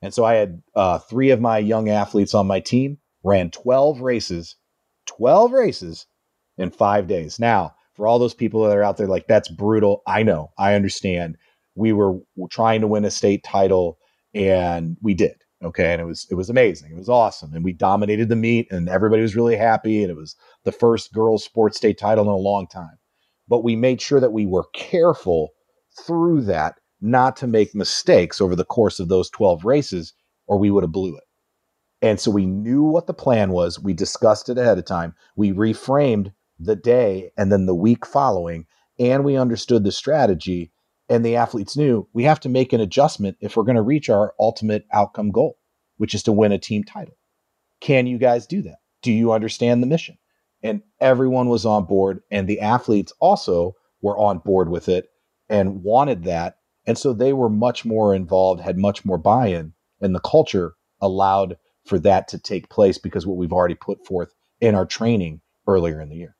And 0.00 0.12
so 0.12 0.24
I 0.24 0.34
had 0.34 0.62
uh, 0.74 0.98
three 0.98 1.30
of 1.30 1.40
my 1.40 1.58
young 1.58 1.88
athletes 1.88 2.34
on 2.34 2.46
my 2.46 2.60
team 2.60 2.98
ran 3.24 3.50
12 3.50 4.00
races, 4.00 4.56
12 5.06 5.52
races 5.52 6.06
in 6.58 6.70
five 6.70 7.06
days. 7.06 7.40
Now, 7.40 7.74
for 7.94 8.06
all 8.06 8.18
those 8.18 8.34
people 8.34 8.62
that 8.64 8.76
are 8.76 8.82
out 8.82 8.96
there, 8.96 9.08
like, 9.08 9.26
that's 9.26 9.48
brutal. 9.48 10.02
I 10.06 10.22
know, 10.22 10.52
I 10.58 10.74
understand. 10.74 11.36
We 11.74 11.92
were 11.92 12.18
trying 12.50 12.80
to 12.82 12.86
win 12.86 13.04
a 13.04 13.10
state 13.10 13.42
title 13.42 13.98
and 14.34 14.96
we 15.02 15.14
did. 15.14 15.36
Okay. 15.64 15.92
And 15.92 16.00
it 16.00 16.04
was, 16.04 16.26
it 16.30 16.34
was 16.34 16.50
amazing. 16.50 16.92
It 16.92 16.98
was 16.98 17.08
awesome. 17.08 17.54
And 17.54 17.64
we 17.64 17.72
dominated 17.72 18.28
the 18.28 18.36
meet 18.36 18.70
and 18.70 18.88
everybody 18.88 19.22
was 19.22 19.36
really 19.36 19.56
happy. 19.56 20.02
And 20.02 20.10
it 20.10 20.16
was 20.16 20.36
the 20.64 20.72
first 20.72 21.12
girls 21.12 21.42
sports 21.42 21.78
state 21.78 21.98
title 21.98 22.24
in 22.24 22.30
a 22.30 22.36
long 22.36 22.66
time. 22.66 22.98
But 23.48 23.64
we 23.64 23.74
made 23.74 24.00
sure 24.00 24.20
that 24.20 24.32
we 24.32 24.46
were 24.46 24.66
careful 24.74 25.50
through 26.06 26.42
that 26.42 26.78
not 27.00 27.36
to 27.36 27.46
make 27.46 27.74
mistakes 27.74 28.40
over 28.40 28.54
the 28.54 28.64
course 28.64 29.00
of 29.00 29.08
those 29.08 29.30
12 29.30 29.64
races 29.64 30.12
or 30.46 30.58
we 30.58 30.70
would 30.70 30.84
have 30.84 30.92
blew 30.92 31.16
it. 31.16 31.23
And 32.04 32.20
so 32.20 32.30
we 32.30 32.44
knew 32.44 32.82
what 32.82 33.06
the 33.06 33.14
plan 33.14 33.50
was. 33.50 33.80
We 33.80 33.94
discussed 33.94 34.50
it 34.50 34.58
ahead 34.58 34.76
of 34.76 34.84
time. 34.84 35.14
We 35.36 35.52
reframed 35.52 36.34
the 36.60 36.76
day 36.76 37.30
and 37.38 37.50
then 37.50 37.64
the 37.64 37.74
week 37.74 38.04
following, 38.04 38.66
and 38.98 39.24
we 39.24 39.38
understood 39.38 39.84
the 39.84 39.90
strategy. 39.90 40.70
And 41.08 41.24
the 41.24 41.36
athletes 41.36 41.78
knew 41.78 42.06
we 42.12 42.24
have 42.24 42.40
to 42.40 42.50
make 42.50 42.74
an 42.74 42.80
adjustment 42.82 43.38
if 43.40 43.56
we're 43.56 43.62
going 43.62 43.76
to 43.76 43.82
reach 43.82 44.10
our 44.10 44.34
ultimate 44.38 44.84
outcome 44.92 45.30
goal, 45.30 45.56
which 45.96 46.14
is 46.14 46.22
to 46.24 46.32
win 46.32 46.52
a 46.52 46.58
team 46.58 46.84
title. 46.84 47.16
Can 47.80 48.06
you 48.06 48.18
guys 48.18 48.46
do 48.46 48.60
that? 48.60 48.80
Do 49.00 49.10
you 49.10 49.32
understand 49.32 49.82
the 49.82 49.86
mission? 49.86 50.18
And 50.62 50.82
everyone 51.00 51.48
was 51.48 51.64
on 51.64 51.86
board. 51.86 52.20
And 52.30 52.46
the 52.46 52.60
athletes 52.60 53.14
also 53.18 53.76
were 54.02 54.18
on 54.18 54.40
board 54.40 54.68
with 54.68 54.90
it 54.90 55.08
and 55.48 55.82
wanted 55.82 56.24
that. 56.24 56.58
And 56.86 56.98
so 56.98 57.14
they 57.14 57.32
were 57.32 57.48
much 57.48 57.86
more 57.86 58.14
involved, 58.14 58.60
had 58.60 58.76
much 58.76 59.06
more 59.06 59.16
buy 59.16 59.46
in, 59.46 59.72
and 60.02 60.14
the 60.14 60.20
culture 60.20 60.74
allowed 61.00 61.56
for 61.84 61.98
that 62.00 62.28
to 62.28 62.38
take 62.38 62.68
place 62.68 62.98
because 62.98 63.26
what 63.26 63.36
we've 63.36 63.52
already 63.52 63.74
put 63.74 64.04
forth 64.06 64.32
in 64.60 64.74
our 64.74 64.86
training 64.86 65.40
earlier 65.66 66.00
in 66.00 66.08
the 66.08 66.16
year. 66.16 66.36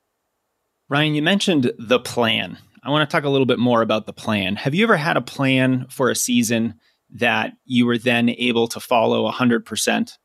Ryan, 0.89 1.15
you 1.15 1.21
mentioned 1.21 1.71
the 1.77 1.99
plan. 1.99 2.57
I 2.83 2.89
want 2.89 3.09
to 3.09 3.15
talk 3.15 3.23
a 3.23 3.29
little 3.29 3.45
bit 3.45 3.59
more 3.59 3.81
about 3.81 4.05
the 4.05 4.13
plan. 4.13 4.55
Have 4.57 4.75
you 4.75 4.83
ever 4.83 4.97
had 4.97 5.17
a 5.17 5.21
plan 5.21 5.87
for 5.89 6.09
a 6.09 6.15
season 6.15 6.75
that 7.11 7.53
you 7.65 7.85
were 7.85 7.97
then 7.97 8.29
able 8.29 8.67
to 8.67 8.79
follow 8.79 9.29
100%? 9.29 10.17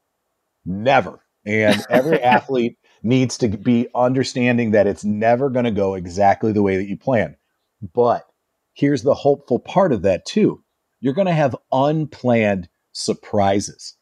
Never. 0.67 1.21
And 1.47 1.83
every 1.89 2.23
athlete 2.23 2.79
needs 3.03 3.39
to 3.39 3.49
be 3.49 3.89
understanding 3.95 4.73
that 4.73 4.87
it's 4.87 5.05
never 5.05 5.49
going 5.49 5.65
to 5.65 5.71
go 5.71 5.95
exactly 5.95 6.53
the 6.53 6.63
way 6.63 6.77
that 6.77 6.89
you 6.89 6.99
plan. 6.99 7.37
But 7.95 8.27
here's 8.75 9.03
the 9.03 9.15
hopeful 9.15 9.59
part 9.59 9.93
of 9.93 10.03
that, 10.03 10.27
too 10.27 10.63
you're 11.01 11.15
going 11.15 11.27
to 11.27 11.33
have 11.33 11.57
unplanned 11.73 12.69
surprises 12.93 13.97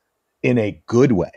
in 0.48 0.56
a 0.56 0.82
good 0.86 1.12
way. 1.12 1.30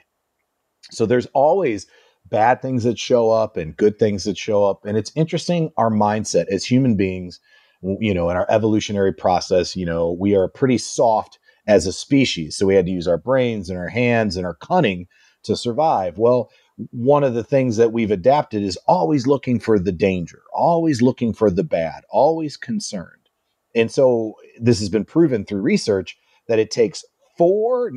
So 0.90 1.06
there's 1.06 1.26
always 1.34 1.86
bad 2.30 2.62
things 2.62 2.86
that 2.86 2.98
show 2.98 3.30
up 3.30 3.58
and 3.58 3.76
good 3.76 4.00
things 4.00 4.24
that 4.24 4.38
show 4.38 4.64
up. 4.64 4.86
And 4.86 4.98
it's 4.98 5.12
interesting 5.16 5.70
our 5.76 5.92
mindset 5.92 6.46
as 6.48 6.64
human 6.64 6.96
beings, 6.96 7.42
you 7.82 8.14
know, 8.14 8.30
in 8.30 8.38
our 8.38 8.46
evolutionary 8.50 9.14
process, 9.14 9.76
you 9.76 9.86
know, 9.86 10.16
we 10.18 10.34
are 10.34 10.48
pretty 10.48 10.78
soft 10.78 11.40
as 11.68 11.86
a 11.86 11.92
species. 11.92 12.56
So 12.56 12.66
we 12.66 12.76
had 12.76 12.86
to 12.86 12.92
use 12.92 13.06
our 13.06 13.18
brains 13.18 13.70
and 13.70 13.78
our 13.78 13.90
hands 13.90 14.38
and 14.38 14.46
our 14.46 14.56
cunning 14.56 15.08
to 15.44 15.58
survive. 15.58 16.18
Well, 16.18 16.50
one 16.92 17.26
of 17.26 17.34
the 17.34 17.44
things 17.44 17.76
that 17.76 17.92
we've 17.92 18.12
adapted 18.12 18.64
is 18.64 18.78
always 18.88 19.28
looking 19.28 19.60
for 19.60 19.78
the 19.78 19.92
danger, 19.92 20.42
always 20.54 21.02
looking 21.02 21.34
for 21.34 21.52
the 21.52 21.66
bad, 21.66 22.04
always 22.10 22.56
concerned. 22.56 23.28
And 23.76 23.92
so 23.92 24.36
this 24.58 24.80
has 24.80 24.88
been 24.88 25.06
proven 25.06 25.44
through 25.44 25.62
research 25.62 26.18
that 26.48 26.60
it 26.60 26.72
takes 26.72 27.04
four 27.38 27.92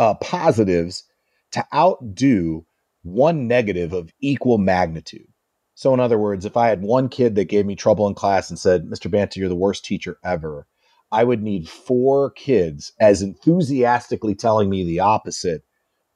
uh, 0.00 0.14
positives 0.14 1.04
to 1.52 1.64
outdo 1.74 2.64
one 3.02 3.46
negative 3.46 3.92
of 3.92 4.10
equal 4.20 4.56
magnitude. 4.56 5.26
So, 5.74 5.92
in 5.92 6.00
other 6.00 6.18
words, 6.18 6.46
if 6.46 6.56
I 6.56 6.68
had 6.68 6.82
one 6.82 7.10
kid 7.10 7.34
that 7.34 7.50
gave 7.50 7.66
me 7.66 7.76
trouble 7.76 8.06
in 8.06 8.14
class 8.14 8.48
and 8.48 8.58
said, 8.58 8.86
Mr. 8.86 9.10
Banta, 9.10 9.38
you're 9.38 9.50
the 9.50 9.54
worst 9.54 9.84
teacher 9.84 10.18
ever, 10.24 10.66
I 11.12 11.24
would 11.24 11.42
need 11.42 11.68
four 11.68 12.30
kids 12.30 12.92
as 12.98 13.20
enthusiastically 13.20 14.34
telling 14.34 14.70
me 14.70 14.84
the 14.84 15.00
opposite 15.00 15.62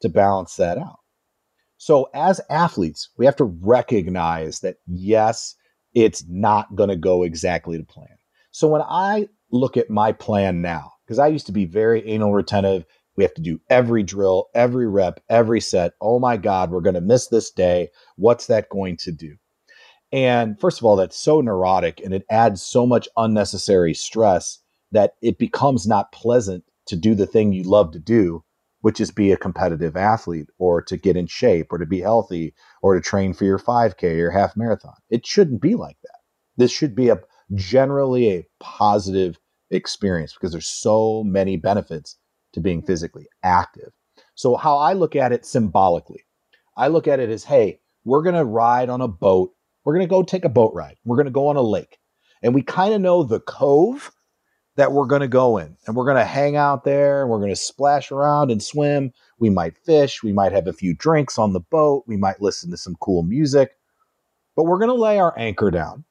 to 0.00 0.08
balance 0.08 0.56
that 0.56 0.78
out. 0.78 1.00
So, 1.76 2.08
as 2.14 2.40
athletes, 2.48 3.10
we 3.18 3.26
have 3.26 3.36
to 3.36 3.44
recognize 3.44 4.60
that 4.60 4.76
yes, 4.86 5.56
it's 5.94 6.24
not 6.26 6.74
going 6.74 6.88
to 6.88 6.96
go 6.96 7.22
exactly 7.22 7.76
to 7.76 7.84
plan. 7.84 8.16
So, 8.50 8.68
when 8.68 8.82
I 8.82 9.28
look 9.50 9.76
at 9.76 9.90
my 9.90 10.12
plan 10.12 10.62
now, 10.62 10.92
because 11.04 11.18
I 11.18 11.26
used 11.26 11.46
to 11.46 11.52
be 11.52 11.66
very 11.66 12.06
anal 12.08 12.32
retentive, 12.32 12.86
we 13.16 13.24
have 13.24 13.35
to 13.35 13.42
do 13.42 13.61
every 13.70 14.03
drill, 14.03 14.48
every 14.55 14.88
rep, 14.88 15.20
every 15.29 15.61
set. 15.61 15.92
Oh 16.00 16.18
my 16.18 16.37
God, 16.37 16.70
we're 16.70 16.81
going 16.81 16.94
to 16.94 17.00
miss 17.00 17.29
this 17.29 17.50
day. 17.50 17.90
What's 18.16 18.46
that 18.46 18.68
going 18.68 18.96
to 18.98 19.12
do? 19.12 19.37
And 20.12 20.59
first 20.61 20.79
of 20.79 20.85
all, 20.85 20.96
that's 20.96 21.16
so 21.16 21.40
neurotic 21.40 22.00
and 22.00 22.14
it 22.14 22.24
adds 22.31 22.62
so 22.62 22.87
much 22.87 23.09
unnecessary 23.16 23.94
stress 23.94 24.61
that 24.92 25.14
it 25.22 25.38
becomes 25.38 25.87
not 25.87 26.12
pleasant 26.12 26.64
to 26.87 26.96
do 26.96 27.14
the 27.14 27.27
thing 27.27 27.53
you 27.53 27.64
love 27.64 27.90
to 27.92 27.98
do, 27.98 28.44
which 28.83 29.00
is 29.00 29.11
be 29.11 29.33
a 29.33 29.37
competitive 29.37 29.96
athlete 29.96 30.48
or 30.59 30.83
to 30.83 30.96
get 30.96 31.16
in 31.16 31.27
shape 31.27 31.72
or 31.72 31.79
to 31.79 31.87
be 31.87 32.00
healthy 32.00 32.55
or 32.83 32.94
to 32.94 33.00
train 33.00 33.33
for 33.33 33.44
your 33.44 33.59
5K 33.59 34.20
or 34.20 34.31
half 34.31 34.57
marathon. 34.57 34.94
It 35.11 35.27
shouldn't 35.27 35.61
be 35.61 35.74
like 35.74 35.96
that. 36.03 36.18
This 36.57 36.70
should 36.70 36.94
be 36.94 37.09
a 37.09 37.18
generally 37.55 38.31
a 38.31 38.46
positive 38.61 39.38
experience 39.70 40.35
because 40.35 40.53
there's 40.53 40.68
so 40.68 41.24
many 41.24 41.57
benefits 41.57 42.18
to 42.54 42.60
being 42.60 42.82
physically 42.82 43.26
active. 43.42 43.92
So, 44.34 44.56
how 44.56 44.78
I 44.78 44.94
look 44.94 45.14
at 45.14 45.32
it 45.32 45.44
symbolically, 45.44 46.24
I 46.76 46.88
look 46.88 47.06
at 47.06 47.20
it 47.20 47.30
as 47.30 47.44
hey, 47.44 47.80
we're 48.04 48.22
going 48.22 48.34
to 48.34 48.44
ride 48.44 48.88
on 48.88 49.00
a 49.00 49.08
boat. 49.08 49.52
We're 49.84 49.94
going 49.94 50.06
to 50.06 50.10
go 50.10 50.22
take 50.22 50.44
a 50.44 50.50
boat 50.50 50.72
ride. 50.74 50.96
We're 51.04 51.16
going 51.16 51.26
to 51.26 51.32
go 51.32 51.48
on 51.48 51.56
a 51.56 51.62
lake. 51.62 51.98
And 52.42 52.54
we 52.54 52.62
kind 52.62 52.94
of 52.94 53.00
know 53.00 53.22
the 53.22 53.40
cove 53.40 54.10
that 54.76 54.92
we're 54.92 55.06
going 55.06 55.20
to 55.20 55.28
go 55.28 55.58
in. 55.58 55.76
And 55.86 55.94
we're 55.94 56.04
going 56.04 56.16
to 56.16 56.24
hang 56.24 56.56
out 56.56 56.84
there 56.84 57.22
and 57.22 57.30
we're 57.30 57.38
going 57.38 57.50
to 57.50 57.56
splash 57.56 58.10
around 58.10 58.50
and 58.50 58.62
swim. 58.62 59.12
We 59.38 59.50
might 59.50 59.78
fish. 59.78 60.22
We 60.22 60.32
might 60.32 60.52
have 60.52 60.66
a 60.66 60.72
few 60.72 60.94
drinks 60.94 61.38
on 61.38 61.52
the 61.52 61.60
boat. 61.60 62.04
We 62.06 62.16
might 62.16 62.42
listen 62.42 62.70
to 62.70 62.76
some 62.76 62.96
cool 63.00 63.22
music. 63.22 63.76
But 64.56 64.64
we're 64.64 64.78
going 64.78 64.88
to 64.88 64.94
lay 64.94 65.18
our 65.18 65.34
anchor 65.38 65.70
down. 65.70 66.04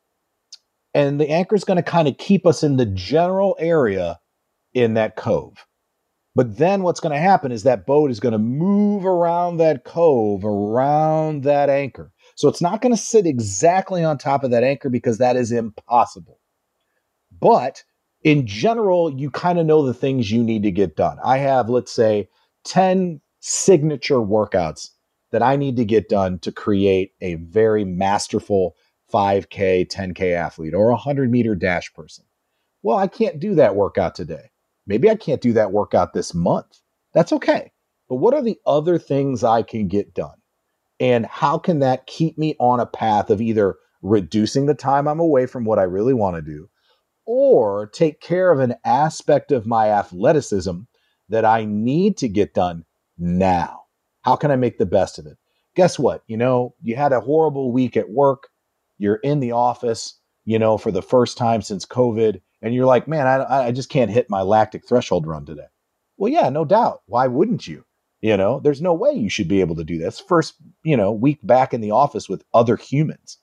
And 0.94 1.20
the 1.20 1.30
anchor 1.30 1.56
is 1.56 1.64
going 1.64 1.78
to 1.78 1.84
kind 1.84 2.08
of 2.08 2.18
keep 2.18 2.46
us 2.46 2.64
in 2.64 2.78
the 2.78 2.86
general 2.86 3.56
area 3.60 4.20
in 4.74 4.94
that 4.94 5.16
cove. 5.16 5.66
But 6.36 6.58
then 6.58 6.82
what's 6.82 7.00
going 7.00 7.14
to 7.14 7.22
happen 7.22 7.52
is 7.52 7.64
that 7.64 7.86
boat 7.86 8.10
is 8.10 8.20
going 8.20 8.32
to 8.32 8.40
move 8.40 9.06
around 9.06 9.58
that 9.58 9.84
cove, 9.84 10.44
around 10.44 11.44
that 11.44 11.70
anchor. 11.70 12.12
So 12.36 12.48
it's 12.48 12.62
not 12.62 12.82
going 12.82 12.94
to 12.94 13.02
sit 13.02 13.28
exactly 13.28 14.04
on 14.04 14.18
top 14.18 14.44
of 14.44 14.52
that 14.52 14.64
anchor 14.64 14.90
because 14.90 15.20
that 15.20 15.36
is 15.36 15.52
impossible. 15.52 16.40
But 17.40 17.84
in 18.24 18.48
general, 18.48 19.12
you 19.12 19.30
kind 19.30 19.60
of 19.60 19.66
know 19.66 19.86
the 19.86 19.94
things 19.94 20.32
you 20.32 20.44
need 20.44 20.64
to 20.64 20.72
get 20.72 20.96
done. 20.96 21.18
I 21.24 21.38
have, 21.38 21.70
let's 21.70 21.92
say, 21.92 22.30
10 22.66 23.22
signature 23.40 24.16
workouts 24.16 24.90
that 25.32 25.44
I 25.44 25.56
need 25.56 25.76
to 25.78 25.86
get 25.86 26.10
done 26.10 26.40
to 26.40 26.52
create 26.52 27.12
a 27.22 27.36
very 27.36 27.84
masterful 27.84 28.76
5K, 29.14 29.88
10K 29.88 30.34
athlete 30.34 30.74
or 30.74 30.90
a 30.90 30.94
100 30.94 31.30
meter 31.30 31.54
dash 31.54 31.94
person. 31.94 32.26
Well, 32.82 32.98
I 32.98 33.08
can't 33.08 33.40
do 33.40 33.56
that 33.56 33.76
workout 33.76 34.16
today. 34.16 34.50
Maybe 34.86 35.10
I 35.10 35.16
can't 35.16 35.42
do 35.42 35.54
that 35.54 35.72
workout 35.72 36.14
this 36.14 36.34
month. 36.34 36.80
That's 37.14 37.34
okay. 37.34 37.72
But 38.10 38.16
what 38.16 38.34
are 38.34 38.42
the 38.42 38.60
other 38.66 38.98
things 38.98 39.44
I 39.44 39.64
can 39.64 39.88
get 39.88 40.14
done? 40.14 40.36
And 41.00 41.26
how 41.26 41.58
can 41.58 41.80
that 41.80 42.06
keep 42.06 42.38
me 42.38 42.56
on 42.60 42.80
a 42.80 42.86
path 42.86 43.30
of 43.30 43.42
either 43.42 43.76
reducing 44.02 44.66
the 44.66 44.76
time 44.76 45.08
I'm 45.08 45.20
away 45.20 45.46
from 45.46 45.66
what 45.66 45.80
I 45.80 45.84
really 45.84 46.14
want 46.14 46.36
to 46.36 46.42
do 46.42 46.70
or 47.26 47.88
take 47.88 48.20
care 48.20 48.52
of 48.52 48.60
an 48.60 48.76
aspect 48.86 49.52
of 49.52 49.66
my 49.66 49.90
athleticism 49.90 50.82
that 51.30 51.46
I 51.46 51.66
need 51.66 52.18
to 52.18 52.28
get 52.28 52.54
done 52.54 52.86
now? 53.18 53.84
How 54.22 54.36
can 54.36 54.52
I 54.52 54.56
make 54.56 54.78
the 54.78 54.86
best 54.86 55.20
of 55.20 55.26
it? 55.26 55.38
Guess 55.76 55.98
what? 55.98 56.24
You 56.28 56.38
know, 56.38 56.76
you 56.82 56.96
had 56.96 57.14
a 57.14 57.22
horrible 57.22 57.72
week 57.72 57.98
at 57.98 58.10
work, 58.10 58.50
you're 58.98 59.16
in 59.16 59.40
the 59.40 59.54
office, 59.54 60.20
you 60.46 60.60
know, 60.60 60.78
for 60.78 60.92
the 60.92 61.02
first 61.02 61.38
time 61.38 61.62
since 61.62 61.86
COVID, 61.86 62.42
and 62.64 62.74
you're 62.74 62.86
like, 62.86 63.08
man, 63.08 63.28
I, 63.28 63.68
I 63.68 63.72
just 63.72 63.90
can't 63.90 64.10
hit 64.10 64.30
my 64.30 64.42
lactic 64.42 64.88
threshold 64.88 65.28
run 65.28 65.46
today. 65.46 65.68
Well, 66.18 66.32
yeah, 66.32 66.50
no 66.50 66.64
doubt. 66.64 67.02
Why 67.06 67.28
wouldn't 67.28 67.68
you? 67.68 67.84
You 68.22 68.38
know, 68.38 68.62
there's 68.62 68.82
no 68.82 68.94
way 68.94 69.12
you 69.12 69.30
should 69.30 69.50
be 69.50 69.60
able 69.60 69.76
to 69.76 69.84
do 69.84 69.98
this. 69.98 70.18
First, 70.22 70.56
you 70.84 70.96
know, 70.96 71.12
week 71.12 71.40
back 71.44 71.74
in 71.74 71.82
the 71.82 71.92
office 71.92 72.30
with 72.30 72.46
other 72.54 72.78
humans. 72.78 73.38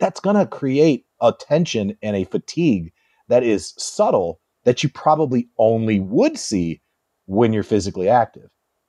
That's 0.00 0.20
going 0.20 0.36
to 0.36 0.46
create 0.46 1.04
a 1.20 1.34
tension 1.38 1.98
and 2.02 2.16
a 2.16 2.24
fatigue 2.24 2.92
that 3.28 3.42
is 3.42 3.74
subtle 3.76 4.40
that 4.64 4.82
you 4.82 4.88
probably 4.88 5.50
only 5.58 6.00
would 6.00 6.38
see 6.38 6.80
when 7.26 7.52
you're 7.52 7.62
physically 7.62 8.08
active. 8.08 8.48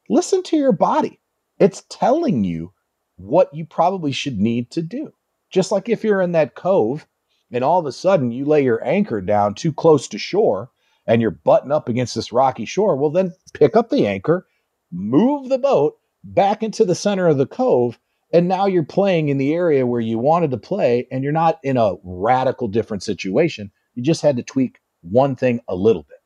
Listen 0.10 0.44
to 0.44 0.58
your 0.58 0.72
body. 0.72 1.20
It's 1.60 1.84
telling 1.90 2.46
you 2.46 2.72
what 3.18 3.54
you 3.54 3.66
probably 3.66 4.14
should 4.14 4.40
need 4.40 4.72
to 4.72 4.82
do. 4.82 5.12
Just 5.52 5.74
like 5.74 5.90
if 5.90 6.06
you're 6.06 6.22
in 6.22 6.32
that 6.32 6.56
cove 6.56 7.06
and 7.54 7.64
all 7.64 7.80
of 7.80 7.86
a 7.86 7.92
sudden 7.92 8.32
you 8.32 8.46
lay 8.46 8.64
your 8.64 8.84
anchor 8.86 9.22
down 9.22 9.54
too 9.54 9.72
close 9.72 10.08
to 10.10 10.18
shore 10.18 10.70
and 11.06 11.22
you're 11.22 11.32
butting 11.32 11.72
up 11.72 11.90
against 11.90 12.16
this 12.16 12.32
rocky 12.32 12.66
shore, 12.66 12.96
well, 12.96 13.10
then 13.10 13.34
pick 13.54 13.76
up 13.76 13.90
the 13.90 14.08
anchor, 14.08 14.48
move 14.92 15.50
the 15.50 15.58
boat 15.58 15.98
back 16.24 16.64
into 16.64 16.86
the 16.86 16.96
center 16.96 17.28
of 17.28 17.38
the 17.38 17.46
cove, 17.46 18.00
and 18.32 18.48
now 18.48 18.66
you're 18.66 18.84
playing 18.84 19.30
in 19.30 19.38
the 19.38 19.54
area 19.54 19.86
where 19.86 20.02
you 20.02 20.18
wanted 20.18 20.52
to 20.52 20.58
play, 20.58 21.08
and 21.12 21.24
you're 21.24 21.34
not 21.34 21.60
in 21.64 21.78
a 21.78 21.96
radical 22.04 22.68
different 22.68 23.04
situation. 23.04 23.72
You 23.94 24.04
just 24.04 24.22
had 24.22 24.38
to 24.38 24.44
tweak 24.44 24.80
one 25.02 25.36
thing 25.36 25.60
a 25.68 25.76
little 25.76 26.04
bit. 26.04 26.18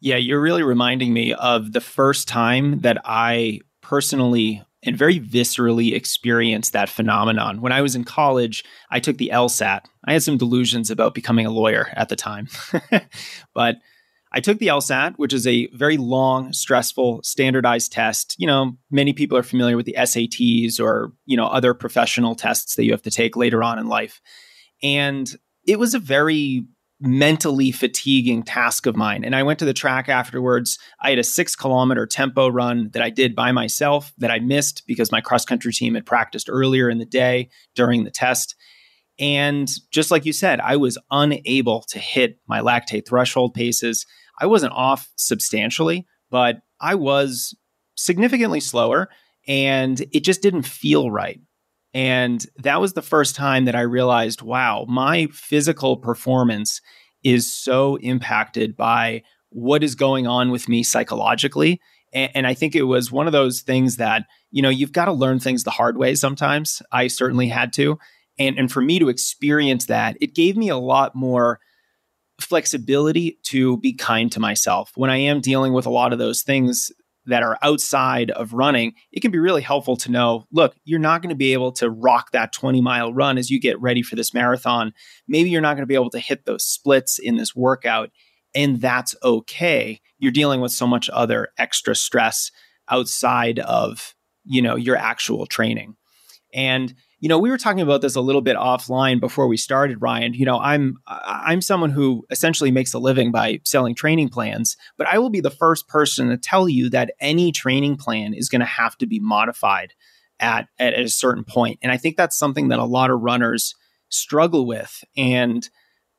Yeah, 0.00 0.16
you're 0.16 0.40
really 0.40 0.62
reminding 0.62 1.12
me 1.12 1.32
of 1.34 1.72
the 1.72 1.80
first 1.80 2.28
time 2.28 2.80
that 2.80 2.98
I 3.04 3.60
personally 3.80 4.62
and 4.82 4.96
very 4.96 5.20
viscerally 5.20 5.94
experienced 5.94 6.72
that 6.72 6.88
phenomenon. 6.88 7.60
When 7.60 7.72
I 7.72 7.82
was 7.82 7.94
in 7.94 8.04
college, 8.04 8.64
I 8.90 9.00
took 9.00 9.18
the 9.18 9.30
LSAT. 9.32 9.84
I 10.04 10.12
had 10.14 10.22
some 10.22 10.38
delusions 10.38 10.90
about 10.90 11.14
becoming 11.14 11.46
a 11.46 11.50
lawyer 11.50 11.88
at 11.94 12.08
the 12.08 12.16
time. 12.16 12.48
but 13.54 13.76
I 14.32 14.40
took 14.40 14.58
the 14.58 14.68
LSAT, 14.68 15.14
which 15.16 15.32
is 15.32 15.46
a 15.46 15.66
very 15.68 15.96
long, 15.96 16.52
stressful, 16.52 17.22
standardized 17.24 17.92
test. 17.92 18.36
You 18.38 18.46
know, 18.46 18.76
many 18.90 19.12
people 19.12 19.36
are 19.36 19.42
familiar 19.42 19.76
with 19.76 19.86
the 19.86 19.96
SATs 19.98 20.80
or, 20.80 21.12
you 21.26 21.36
know, 21.36 21.46
other 21.46 21.74
professional 21.74 22.34
tests 22.34 22.76
that 22.76 22.84
you 22.84 22.92
have 22.92 23.02
to 23.02 23.10
take 23.10 23.36
later 23.36 23.62
on 23.62 23.78
in 23.78 23.88
life. 23.88 24.20
And 24.82 25.28
it 25.66 25.78
was 25.78 25.94
a 25.94 25.98
very 25.98 26.64
mentally 27.00 27.72
fatiguing 27.72 28.42
task 28.42 28.86
of 28.86 28.96
mine. 28.96 29.24
And 29.24 29.34
I 29.34 29.42
went 29.42 29.58
to 29.60 29.64
the 29.64 29.72
track 29.72 30.08
afterwards. 30.08 30.78
I 31.00 31.10
had 31.10 31.18
a 31.18 31.24
six 31.24 31.56
kilometer 31.56 32.06
tempo 32.06 32.48
run 32.48 32.90
that 32.92 33.02
I 33.02 33.10
did 33.10 33.34
by 33.34 33.52
myself 33.52 34.12
that 34.18 34.30
I 34.30 34.38
missed 34.38 34.82
because 34.86 35.10
my 35.10 35.20
cross 35.20 35.44
country 35.44 35.72
team 35.72 35.94
had 35.94 36.04
practiced 36.04 36.48
earlier 36.50 36.90
in 36.90 36.98
the 36.98 37.06
day 37.06 37.48
during 37.74 38.04
the 38.04 38.10
test. 38.10 38.54
And 39.18 39.68
just 39.90 40.10
like 40.10 40.26
you 40.26 40.32
said, 40.32 40.60
I 40.60 40.76
was 40.76 40.98
unable 41.10 41.82
to 41.88 41.98
hit 41.98 42.38
my 42.46 42.60
lactate 42.60 43.06
threshold 43.06 43.54
paces. 43.54 44.06
I 44.38 44.46
wasn't 44.46 44.72
off 44.72 45.10
substantially, 45.16 46.06
but 46.30 46.60
I 46.80 46.94
was 46.94 47.54
significantly 47.96 48.60
slower 48.60 49.08
and 49.46 50.00
it 50.12 50.24
just 50.24 50.42
didn't 50.42 50.62
feel 50.62 51.10
right. 51.10 51.40
And 51.92 52.44
that 52.58 52.80
was 52.80 52.92
the 52.92 53.02
first 53.02 53.34
time 53.34 53.64
that 53.64 53.74
I 53.74 53.80
realized 53.80 54.42
wow, 54.42 54.86
my 54.88 55.26
physical 55.32 55.96
performance 55.96 56.80
is 57.22 57.52
so 57.52 57.96
impacted 57.96 58.76
by 58.76 59.22
what 59.50 59.82
is 59.82 59.94
going 59.94 60.26
on 60.26 60.50
with 60.50 60.68
me 60.68 60.82
psychologically. 60.82 61.80
And, 62.12 62.30
and 62.34 62.46
I 62.46 62.54
think 62.54 62.74
it 62.74 62.84
was 62.84 63.10
one 63.10 63.26
of 63.26 63.32
those 63.32 63.60
things 63.60 63.96
that, 63.96 64.24
you 64.50 64.62
know, 64.62 64.68
you've 64.68 64.92
got 64.92 65.06
to 65.06 65.12
learn 65.12 65.40
things 65.40 65.64
the 65.64 65.70
hard 65.70 65.98
way 65.98 66.14
sometimes. 66.14 66.80
I 66.92 67.08
certainly 67.08 67.48
had 67.48 67.72
to. 67.74 67.98
And, 68.38 68.58
and 68.58 68.72
for 68.72 68.80
me 68.80 68.98
to 68.98 69.08
experience 69.08 69.86
that, 69.86 70.16
it 70.20 70.34
gave 70.34 70.56
me 70.56 70.68
a 70.68 70.76
lot 70.76 71.14
more 71.14 71.60
flexibility 72.40 73.38
to 73.44 73.76
be 73.78 73.92
kind 73.92 74.32
to 74.32 74.40
myself. 74.40 74.92
When 74.94 75.10
I 75.10 75.18
am 75.18 75.40
dealing 75.40 75.72
with 75.72 75.86
a 75.86 75.90
lot 75.90 76.12
of 76.12 76.18
those 76.18 76.42
things 76.42 76.90
that 77.26 77.42
are 77.42 77.58
outside 77.62 78.30
of 78.30 78.52
running, 78.52 78.94
it 79.12 79.20
can 79.20 79.30
be 79.30 79.38
really 79.38 79.62
helpful 79.62 79.96
to 79.96 80.10
know 80.10 80.46
look, 80.52 80.74
you're 80.84 80.98
not 80.98 81.22
going 81.22 81.30
to 81.30 81.36
be 81.36 81.52
able 81.52 81.72
to 81.72 81.90
rock 81.90 82.32
that 82.32 82.52
20 82.52 82.80
mile 82.80 83.12
run 83.12 83.38
as 83.38 83.50
you 83.50 83.60
get 83.60 83.80
ready 83.80 84.02
for 84.02 84.16
this 84.16 84.34
marathon. 84.34 84.92
Maybe 85.28 85.50
you're 85.50 85.60
not 85.60 85.74
going 85.74 85.82
to 85.82 85.86
be 85.86 85.94
able 85.94 86.10
to 86.10 86.18
hit 86.18 86.44
those 86.44 86.64
splits 86.64 87.18
in 87.18 87.36
this 87.36 87.54
workout, 87.54 88.10
and 88.54 88.80
that's 88.80 89.14
okay. 89.22 90.00
You're 90.18 90.32
dealing 90.32 90.60
with 90.60 90.72
so 90.72 90.86
much 90.86 91.10
other 91.12 91.48
extra 91.58 91.94
stress 91.94 92.50
outside 92.88 93.58
of, 93.60 94.14
you 94.44 94.62
know, 94.62 94.76
your 94.76 94.96
actual 94.96 95.46
training. 95.46 95.96
And 96.52 96.94
you 97.20 97.28
know, 97.28 97.38
we 97.38 97.50
were 97.50 97.58
talking 97.58 97.82
about 97.82 98.00
this 98.00 98.16
a 98.16 98.20
little 98.20 98.40
bit 98.40 98.56
offline 98.56 99.20
before 99.20 99.46
we 99.46 99.58
started, 99.58 100.00
Ryan. 100.00 100.32
You 100.32 100.46
know, 100.46 100.58
I'm 100.58 100.96
I'm 101.06 101.60
someone 101.60 101.90
who 101.90 102.26
essentially 102.30 102.70
makes 102.70 102.94
a 102.94 102.98
living 102.98 103.30
by 103.30 103.60
selling 103.64 103.94
training 103.94 104.30
plans, 104.30 104.76
but 104.96 105.06
I 105.06 105.18
will 105.18 105.28
be 105.28 105.40
the 105.40 105.50
first 105.50 105.86
person 105.86 106.30
to 106.30 106.38
tell 106.38 106.68
you 106.68 106.88
that 106.90 107.12
any 107.20 107.52
training 107.52 107.96
plan 107.96 108.32
is 108.32 108.48
going 108.48 108.60
to 108.60 108.66
have 108.66 108.96
to 108.98 109.06
be 109.06 109.20
modified 109.20 109.92
at, 110.40 110.68
at 110.78 110.98
a 110.98 111.08
certain 111.08 111.44
point. 111.44 111.78
And 111.82 111.92
I 111.92 111.98
think 111.98 112.16
that's 112.16 112.38
something 112.38 112.68
that 112.68 112.78
a 112.78 112.84
lot 112.84 113.10
of 113.10 113.20
runners 113.20 113.74
struggle 114.08 114.66
with. 114.66 115.04
And 115.14 115.68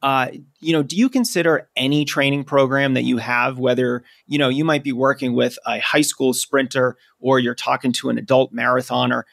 uh, 0.04 0.30
you 0.60 0.74
know, 0.74 0.84
do 0.84 0.96
you 0.96 1.10
consider 1.10 1.70
any 1.76 2.06
training 2.06 2.44
program 2.44 2.94
that 2.94 3.04
you 3.04 3.18
have, 3.18 3.58
whether 3.58 4.04
you 4.28 4.38
know 4.38 4.50
you 4.50 4.66
might 4.66 4.84
be 4.84 4.94
working 4.94 5.34
with 5.34 5.58
a 5.66 5.80
high 5.80 6.02
school 6.02 6.34
sprinter 6.34 6.96
or 7.20 7.40
you're 7.40 7.56
talking 7.56 7.92
to 7.94 8.10
an 8.10 8.20
adult 8.20 8.54
marathoner? 8.54 9.24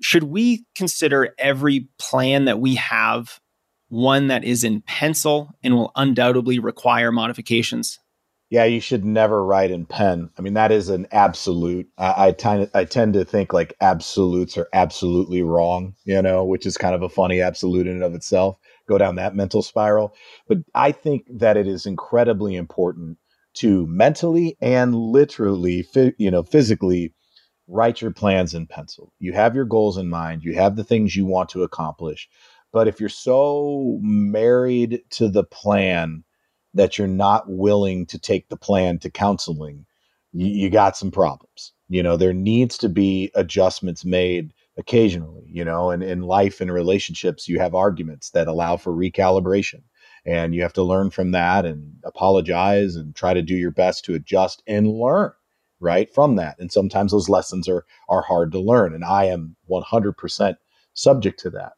Should 0.00 0.24
we 0.24 0.64
consider 0.74 1.34
every 1.38 1.88
plan 1.98 2.46
that 2.46 2.60
we 2.60 2.74
have 2.76 3.40
one 3.88 4.28
that 4.28 4.44
is 4.44 4.64
in 4.64 4.80
pencil 4.82 5.50
and 5.62 5.74
will 5.74 5.92
undoubtedly 5.94 6.58
require 6.58 7.12
modifications? 7.12 7.98
Yeah, 8.50 8.64
you 8.64 8.80
should 8.80 9.04
never 9.04 9.44
write 9.44 9.70
in 9.70 9.86
pen. 9.86 10.30
I 10.38 10.42
mean, 10.42 10.54
that 10.54 10.70
is 10.70 10.88
an 10.88 11.06
absolute. 11.10 11.88
I, 11.98 12.28
I 12.28 12.32
tend 12.32 12.70
tend 12.84 13.14
to 13.14 13.24
think 13.24 13.52
like 13.52 13.74
absolutes 13.80 14.56
are 14.58 14.68
absolutely 14.72 15.42
wrong, 15.42 15.94
you 16.04 16.20
know, 16.20 16.44
which 16.44 16.66
is 16.66 16.76
kind 16.76 16.94
of 16.94 17.02
a 17.02 17.08
funny 17.08 17.40
absolute 17.40 17.86
in 17.86 17.94
and 17.94 18.04
of 18.04 18.14
itself. 18.14 18.56
Go 18.88 18.98
down 18.98 19.16
that 19.16 19.34
mental 19.34 19.62
spiral. 19.62 20.14
But 20.46 20.58
I 20.74 20.92
think 20.92 21.26
that 21.38 21.56
it 21.56 21.66
is 21.66 21.86
incredibly 21.86 22.54
important 22.54 23.18
to 23.54 23.86
mentally 23.86 24.56
and 24.60 24.94
literally, 24.94 25.86
you 26.18 26.30
know, 26.30 26.42
physically 26.42 27.14
write 27.66 28.00
your 28.00 28.10
plans 28.10 28.54
in 28.54 28.66
pencil. 28.66 29.12
You 29.18 29.32
have 29.32 29.54
your 29.54 29.64
goals 29.64 29.96
in 29.96 30.08
mind, 30.08 30.44
you 30.44 30.54
have 30.54 30.76
the 30.76 30.84
things 30.84 31.16
you 31.16 31.26
want 31.26 31.48
to 31.50 31.62
accomplish. 31.62 32.28
But 32.72 32.88
if 32.88 32.98
you're 32.98 33.08
so 33.08 33.98
married 34.02 35.02
to 35.10 35.28
the 35.28 35.44
plan 35.44 36.24
that 36.74 36.98
you're 36.98 37.06
not 37.06 37.48
willing 37.48 38.04
to 38.06 38.18
take 38.18 38.48
the 38.48 38.56
plan 38.56 38.98
to 38.98 39.10
counseling, 39.10 39.86
you, 40.32 40.46
you 40.46 40.70
got 40.70 40.96
some 40.96 41.10
problems. 41.10 41.72
You 41.88 42.02
know, 42.02 42.16
there 42.16 42.32
needs 42.32 42.76
to 42.78 42.88
be 42.88 43.30
adjustments 43.34 44.04
made 44.04 44.52
occasionally, 44.76 45.44
you 45.46 45.64
know, 45.64 45.90
and 45.90 46.02
in 46.02 46.22
life 46.22 46.60
and 46.60 46.72
relationships, 46.72 47.48
you 47.48 47.60
have 47.60 47.74
arguments 47.74 48.30
that 48.30 48.48
allow 48.48 48.76
for 48.76 48.92
recalibration. 48.92 49.82
And 50.26 50.54
you 50.54 50.62
have 50.62 50.72
to 50.72 50.82
learn 50.82 51.10
from 51.10 51.32
that 51.32 51.64
and 51.66 51.96
apologize 52.02 52.96
and 52.96 53.14
try 53.14 53.34
to 53.34 53.42
do 53.42 53.54
your 53.54 53.70
best 53.70 54.04
to 54.06 54.14
adjust 54.14 54.62
and 54.66 54.88
learn 54.88 55.32
right 55.80 56.12
from 56.14 56.36
that. 56.36 56.56
And 56.58 56.72
sometimes 56.72 57.12
those 57.12 57.28
lessons 57.28 57.68
are 57.68 57.84
are 58.08 58.22
hard 58.22 58.52
to 58.52 58.60
learn 58.60 58.94
and 58.94 59.04
i 59.04 59.24
am 59.24 59.56
100% 59.70 60.56
subject 60.94 61.40
to 61.40 61.50
that. 61.50 61.72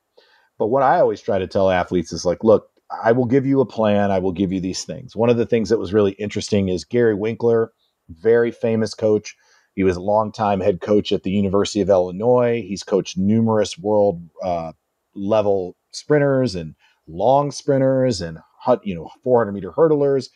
But 0.58 0.68
what 0.68 0.82
i 0.82 1.00
always 1.00 1.20
try 1.20 1.38
to 1.38 1.46
tell 1.46 1.70
athletes 1.70 2.12
is 2.12 2.24
like 2.24 2.44
look 2.44 2.68
i 3.04 3.12
will 3.12 3.24
give 3.24 3.46
you 3.46 3.60
a 3.60 3.66
plan 3.66 4.10
i 4.10 4.18
will 4.18 4.32
give 4.32 4.52
you 4.52 4.60
these 4.60 4.84
things. 4.84 5.16
One 5.16 5.30
of 5.30 5.36
the 5.36 5.46
things 5.46 5.68
that 5.70 5.78
was 5.78 5.94
really 5.94 6.12
interesting 6.12 6.68
is 6.68 6.84
gary 6.84 7.14
winckler 7.14 7.68
very 8.08 8.50
famous 8.50 8.94
coach. 8.94 9.36
He 9.74 9.82
was 9.82 9.96
a 9.96 10.00
longtime 10.00 10.60
head 10.60 10.80
coach 10.80 11.12
at 11.12 11.22
the 11.22 11.30
university 11.30 11.80
of 11.80 11.90
illinois. 11.90 12.62
He's 12.66 12.82
coached 12.82 13.18
numerous 13.18 13.78
world 13.78 14.22
uh, 14.42 14.72
level 15.14 15.76
sprinters 15.92 16.54
and 16.54 16.74
long 17.06 17.50
sprinters 17.50 18.20
and 18.20 18.38
you 18.82 18.94
know 18.94 19.10
400 19.22 19.52
meter 19.52 19.72
hurdlers. 19.72 20.28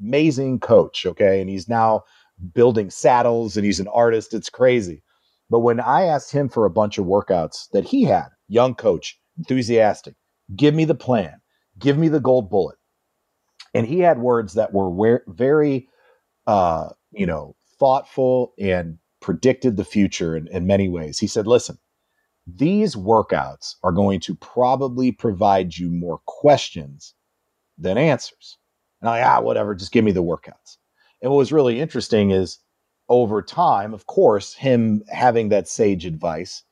Amazing 0.00 0.60
coach 0.60 1.06
okay? 1.06 1.40
And 1.40 1.50
he's 1.50 1.68
now 1.68 2.04
building 2.54 2.90
saddles 2.90 3.56
and 3.56 3.64
he's 3.64 3.80
an 3.80 3.88
artist. 3.88 4.34
It's 4.34 4.50
crazy. 4.50 5.02
But 5.50 5.60
when 5.60 5.80
I 5.80 6.02
asked 6.04 6.32
him 6.32 6.48
for 6.48 6.64
a 6.64 6.70
bunch 6.70 6.98
of 6.98 7.06
workouts 7.06 7.70
that 7.72 7.84
he 7.84 8.04
had, 8.04 8.28
young 8.48 8.74
coach, 8.74 9.18
enthusiastic, 9.38 10.14
give 10.54 10.74
me 10.74 10.84
the 10.84 10.94
plan, 10.94 11.40
give 11.78 11.96
me 11.96 12.08
the 12.08 12.20
gold 12.20 12.50
bullet. 12.50 12.76
And 13.74 13.86
he 13.86 14.00
had 14.00 14.18
words 14.18 14.54
that 14.54 14.72
were 14.72 15.22
very, 15.26 15.88
uh, 16.46 16.90
you 17.12 17.26
know, 17.26 17.54
thoughtful 17.78 18.54
and 18.58 18.98
predicted 19.20 19.76
the 19.76 19.84
future 19.84 20.36
in, 20.36 20.48
in 20.48 20.66
many 20.66 20.88
ways. 20.88 21.18
He 21.18 21.26
said, 21.26 21.46
listen, 21.46 21.78
these 22.46 22.96
workouts 22.96 23.74
are 23.82 23.92
going 23.92 24.20
to 24.20 24.34
probably 24.34 25.12
provide 25.12 25.76
you 25.76 25.90
more 25.90 26.20
questions 26.26 27.14
than 27.76 27.98
answers. 27.98 28.58
And 29.00 29.10
I, 29.10 29.20
ah, 29.22 29.40
whatever, 29.40 29.74
just 29.74 29.92
give 29.92 30.04
me 30.04 30.12
the 30.12 30.22
workouts. 30.22 30.77
And 31.20 31.30
what 31.30 31.38
was 31.38 31.52
really 31.52 31.80
interesting 31.80 32.30
is 32.30 32.58
over 33.08 33.42
time, 33.42 33.94
of 33.94 34.06
course, 34.06 34.54
him 34.54 35.02
having 35.08 35.48
that 35.48 35.68
sage 35.68 36.06
advice, 36.06 36.62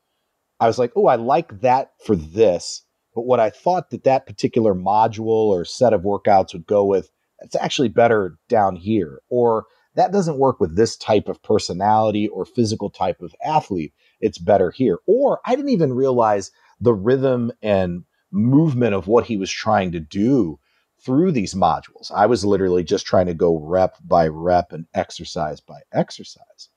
I 0.61 0.67
was 0.67 0.79
like, 0.79 0.93
oh, 0.97 1.07
I 1.07 1.17
like 1.17 1.61
that 1.61 1.93
for 2.05 2.17
this. 2.17 2.83
But 3.15 3.27
what 3.27 3.41
I 3.41 3.51
thought 3.51 3.91
that 3.91 4.05
that 4.05 4.27
particular 4.27 4.75
module 4.75 5.27
or 5.27 5.65
set 5.65 5.93
of 5.93 6.03
workouts 6.03 6.53
would 6.53 6.67
go 6.67 6.85
with, 6.85 7.11
it's 7.41 7.57
actually 7.57 7.89
better 7.89 8.39
down 8.49 8.77
here. 8.77 9.21
Or 9.29 9.67
that 9.95 10.13
doesn't 10.13 10.39
work 10.39 10.61
with 10.61 10.77
this 10.77 10.97
type 10.97 11.29
of 11.29 11.43
personality 11.43 12.29
or 12.29 12.45
physical 12.45 12.91
type 12.91 13.23
of 13.23 13.35
athlete. 13.45 13.95
It's 14.21 14.39
better 14.39 14.71
here. 14.71 14.99
Or 15.07 15.41
I 15.47 15.57
didn't 15.57 15.71
even 15.71 15.95
realize 15.95 16.51
the 16.81 16.95
rhythm 16.95 17.53
and 17.63 18.05
movement 18.31 18.95
of 18.95 19.09
what 19.09 19.25
he 19.25 19.37
was 19.37 19.51
trying 19.51 19.93
to 19.93 20.01
do 20.01 20.59
through 21.07 21.31
these 21.31 21.55
modules. 21.55 22.11
I 22.13 22.27
was 22.27 22.45
literally 22.45 22.83
just 22.83 23.07
trying 23.07 23.27
to 23.27 23.35
go 23.35 23.59
rep 23.59 23.95
by 24.05 24.27
rep 24.27 24.73
and 24.73 24.87
exercise 24.93 25.61
by 25.61 25.81
exercise. 25.93 26.69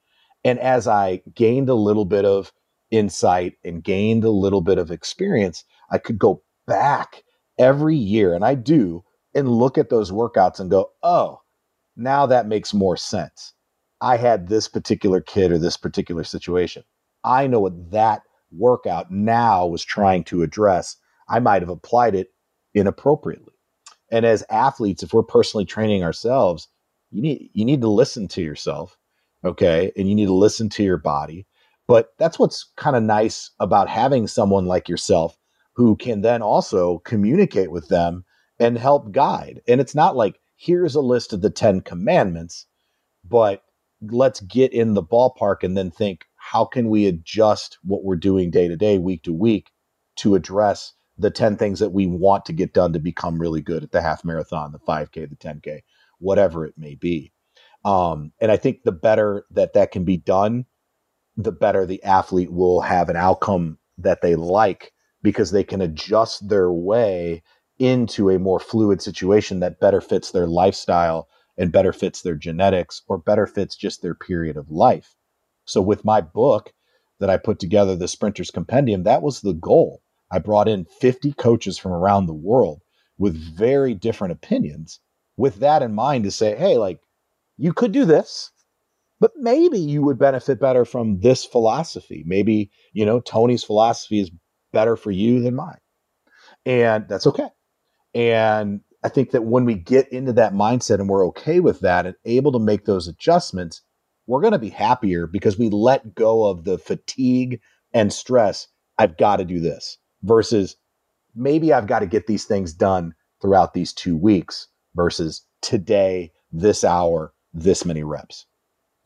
And 0.45 0.59
as 0.59 0.87
I 0.87 1.23
gained 1.33 1.67
a 1.67 1.73
little 1.73 2.05
bit 2.05 2.25
of 2.25 2.53
insight 2.91 3.55
and 3.65 3.83
gained 3.83 4.23
a 4.23 4.29
little 4.29 4.61
bit 4.61 4.77
of 4.77 4.91
experience, 4.91 5.63
I 5.89 5.97
could 5.97 6.19
go 6.19 6.43
back 6.67 7.23
every 7.57 7.95
year, 7.95 8.35
and 8.35 8.45
I 8.45 8.53
do, 8.53 9.03
and 9.33 9.49
look 9.49 9.79
at 9.79 9.89
those 9.89 10.11
workouts 10.11 10.59
and 10.59 10.69
go, 10.69 10.91
oh, 11.01 11.41
now 11.97 12.27
that 12.27 12.47
makes 12.47 12.71
more 12.73 12.97
sense. 12.97 13.53
I 13.99 14.17
had 14.17 14.47
this 14.47 14.67
particular 14.67 15.21
kid 15.21 15.51
or 15.51 15.57
this 15.57 15.75
particular 15.75 16.23
situation. 16.23 16.83
I 17.23 17.47
know 17.47 17.59
what 17.59 17.91
that 17.91 18.21
workout 18.51 19.11
now 19.11 19.65
was 19.65 19.83
trying 19.83 20.23
to 20.25 20.43
address. 20.43 20.95
I 21.27 21.39
might 21.39 21.63
have 21.63 21.69
applied 21.69 22.13
it 22.13 22.29
inappropriately. 22.75 23.53
And 24.11 24.25
as 24.25 24.43
athletes, 24.49 25.03
if 25.03 25.13
we're 25.13 25.23
personally 25.23 25.65
training 25.65 26.03
ourselves, 26.03 26.67
you 27.11 27.21
need 27.21 27.49
you 27.53 27.65
need 27.65 27.81
to 27.81 27.89
listen 27.89 28.27
to 28.29 28.41
yourself, 28.41 28.97
okay? 29.43 29.91
And 29.97 30.07
you 30.07 30.15
need 30.15 30.27
to 30.27 30.33
listen 30.33 30.69
to 30.69 30.83
your 30.83 30.97
body. 30.97 31.47
But 31.87 32.09
that's 32.17 32.37
what's 32.37 32.71
kind 32.75 32.95
of 32.95 33.03
nice 33.03 33.51
about 33.59 33.89
having 33.89 34.27
someone 34.27 34.65
like 34.65 34.87
yourself 34.87 35.37
who 35.73 35.95
can 35.95 36.21
then 36.21 36.41
also 36.41 36.99
communicate 36.99 37.71
with 37.71 37.87
them 37.87 38.25
and 38.59 38.77
help 38.77 39.11
guide. 39.11 39.61
And 39.67 39.81
it's 39.81 39.95
not 39.95 40.15
like 40.15 40.39
here's 40.55 40.93
a 40.93 41.01
list 41.01 41.33
of 41.33 41.41
the 41.41 41.49
10 41.49 41.81
commandments, 41.81 42.65
but 43.23 43.63
let's 44.01 44.41
get 44.41 44.73
in 44.73 44.93
the 44.93 45.03
ballpark 45.03 45.63
and 45.63 45.75
then 45.75 45.89
think 45.89 46.25
how 46.35 46.65
can 46.65 46.89
we 46.89 47.05
adjust 47.05 47.77
what 47.83 48.03
we're 48.03 48.15
doing 48.15 48.51
day 48.51 48.67
to 48.67 48.75
day, 48.75 48.97
week 48.97 49.23
to 49.23 49.33
week 49.33 49.71
to 50.17 50.35
address 50.35 50.93
the 51.19 51.29
10 51.29 51.57
things 51.57 51.79
that 51.79 51.91
we 51.91 52.07
want 52.07 52.45
to 52.45 52.53
get 52.53 52.73
done 52.73 52.93
to 52.93 52.99
become 52.99 53.39
really 53.39 53.61
good 53.61 53.83
at 53.83 53.91
the 53.91 54.01
half 54.01 54.23
marathon, 54.23 54.71
the 54.71 54.79
5K, 54.79 55.29
the 55.29 55.35
10K, 55.35 55.81
whatever 56.19 56.65
it 56.65 56.75
may 56.77 56.95
be. 56.95 57.31
Um, 57.83 58.31
and 58.39 58.51
I 58.51 58.57
think 58.57 58.83
the 58.83 58.91
better 58.91 59.45
that 59.51 59.73
that 59.73 59.91
can 59.91 60.05
be 60.05 60.17
done, 60.17 60.65
the 61.35 61.51
better 61.51 61.85
the 61.85 62.03
athlete 62.03 62.51
will 62.51 62.81
have 62.81 63.09
an 63.09 63.15
outcome 63.15 63.77
that 63.97 64.21
they 64.21 64.35
like 64.35 64.93
because 65.21 65.51
they 65.51 65.63
can 65.63 65.81
adjust 65.81 66.47
their 66.47 66.71
way 66.71 67.43
into 67.79 68.29
a 68.29 68.39
more 68.39 68.59
fluid 68.59 69.01
situation 69.01 69.59
that 69.59 69.79
better 69.79 70.01
fits 70.01 70.31
their 70.31 70.47
lifestyle 70.47 71.27
and 71.57 71.71
better 71.71 71.93
fits 71.93 72.21
their 72.21 72.35
genetics 72.35 73.01
or 73.07 73.17
better 73.17 73.45
fits 73.45 73.75
just 73.75 74.01
their 74.01 74.15
period 74.15 74.55
of 74.55 74.71
life. 74.71 75.15
So 75.65 75.81
with 75.81 76.05
my 76.05 76.21
book 76.21 76.73
that 77.19 77.29
I 77.29 77.37
put 77.37 77.59
together, 77.59 77.95
the 77.95 78.07
Sprinter's 78.07 78.51
Compendium, 78.51 79.03
that 79.03 79.21
was 79.21 79.41
the 79.41 79.53
goal. 79.53 80.01
I 80.31 80.39
brought 80.39 80.67
in 80.67 80.85
50 80.85 81.33
coaches 81.33 81.77
from 81.77 81.91
around 81.91 82.25
the 82.25 82.33
world 82.33 82.81
with 83.17 83.35
very 83.35 83.93
different 83.93 84.31
opinions 84.31 84.99
with 85.37 85.55
that 85.55 85.81
in 85.81 85.93
mind 85.93 86.25
to 86.25 86.31
say, 86.31 86.55
hey, 86.55 86.77
like 86.77 86.99
you 87.57 87.73
could 87.73 87.91
do 87.91 88.05
this, 88.05 88.51
but 89.19 89.31
maybe 89.35 89.79
you 89.79 90.01
would 90.03 90.19
benefit 90.19 90.59
better 90.59 90.85
from 90.85 91.19
this 91.21 91.45
philosophy. 91.45 92.23
Maybe, 92.25 92.71
you 92.93 93.05
know, 93.05 93.19
Tony's 93.19 93.63
philosophy 93.63 94.19
is 94.19 94.31
better 94.71 94.95
for 94.95 95.11
you 95.11 95.41
than 95.41 95.55
mine. 95.55 95.79
And 96.65 97.07
that's 97.07 97.25
okay. 97.27 97.49
And 98.13 98.81
I 99.03 99.09
think 99.09 99.31
that 99.31 99.45
when 99.45 99.65
we 99.65 99.75
get 99.75 100.11
into 100.11 100.33
that 100.33 100.53
mindset 100.53 100.99
and 100.99 101.09
we're 101.09 101.27
okay 101.27 101.59
with 101.59 101.79
that 101.81 102.05
and 102.05 102.15
able 102.25 102.51
to 102.51 102.59
make 102.59 102.85
those 102.85 103.07
adjustments, 103.07 103.81
we're 104.27 104.41
going 104.41 104.53
to 104.53 104.59
be 104.59 104.69
happier 104.69 105.25
because 105.25 105.57
we 105.57 105.69
let 105.69 106.15
go 106.15 106.45
of 106.45 106.65
the 106.65 106.77
fatigue 106.77 107.61
and 107.93 108.11
stress. 108.11 108.67
I've 108.97 109.17
got 109.17 109.37
to 109.37 109.45
do 109.45 109.59
this 109.59 109.97
versus 110.23 110.75
maybe 111.35 111.73
I've 111.73 111.87
got 111.87 111.99
to 111.99 112.07
get 112.07 112.27
these 112.27 112.45
things 112.45 112.73
done 112.73 113.13
throughout 113.41 113.73
these 113.73 113.93
two 113.93 114.17
weeks 114.17 114.67
versus 114.95 115.43
today, 115.61 116.31
this 116.51 116.83
hour, 116.83 117.33
this 117.53 117.85
many 117.85 118.03
reps. 118.03 118.45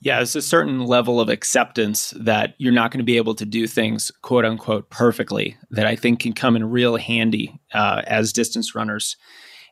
Yeah, 0.02 0.20
it's 0.20 0.36
a 0.36 0.42
certain 0.42 0.86
level 0.86 1.22
of 1.22 1.30
acceptance 1.30 2.14
that 2.20 2.56
you're 2.58 2.74
not 2.74 2.92
going 2.92 3.00
to 3.00 3.06
be 3.06 3.16
able 3.16 3.36
to 3.36 3.46
do 3.46 3.68
things 3.68 4.12
quote 4.22 4.44
unquote 4.44 4.90
perfectly 4.90 5.56
that 5.72 5.88
I 5.88 5.96
think 5.96 6.20
can 6.20 6.34
come 6.34 6.58
in 6.58 6.70
real 6.70 6.98
handy 6.98 7.58
uh, 7.74 8.02
as 8.06 8.34
distance 8.34 8.76
runners. 8.76 9.16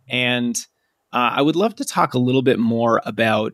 And 0.07 0.55
uh, 1.11 1.31
I 1.35 1.41
would 1.41 1.57
love 1.57 1.75
to 1.75 1.85
talk 1.85 2.13
a 2.13 2.19
little 2.19 2.41
bit 2.41 2.59
more 2.59 3.01
about 3.05 3.53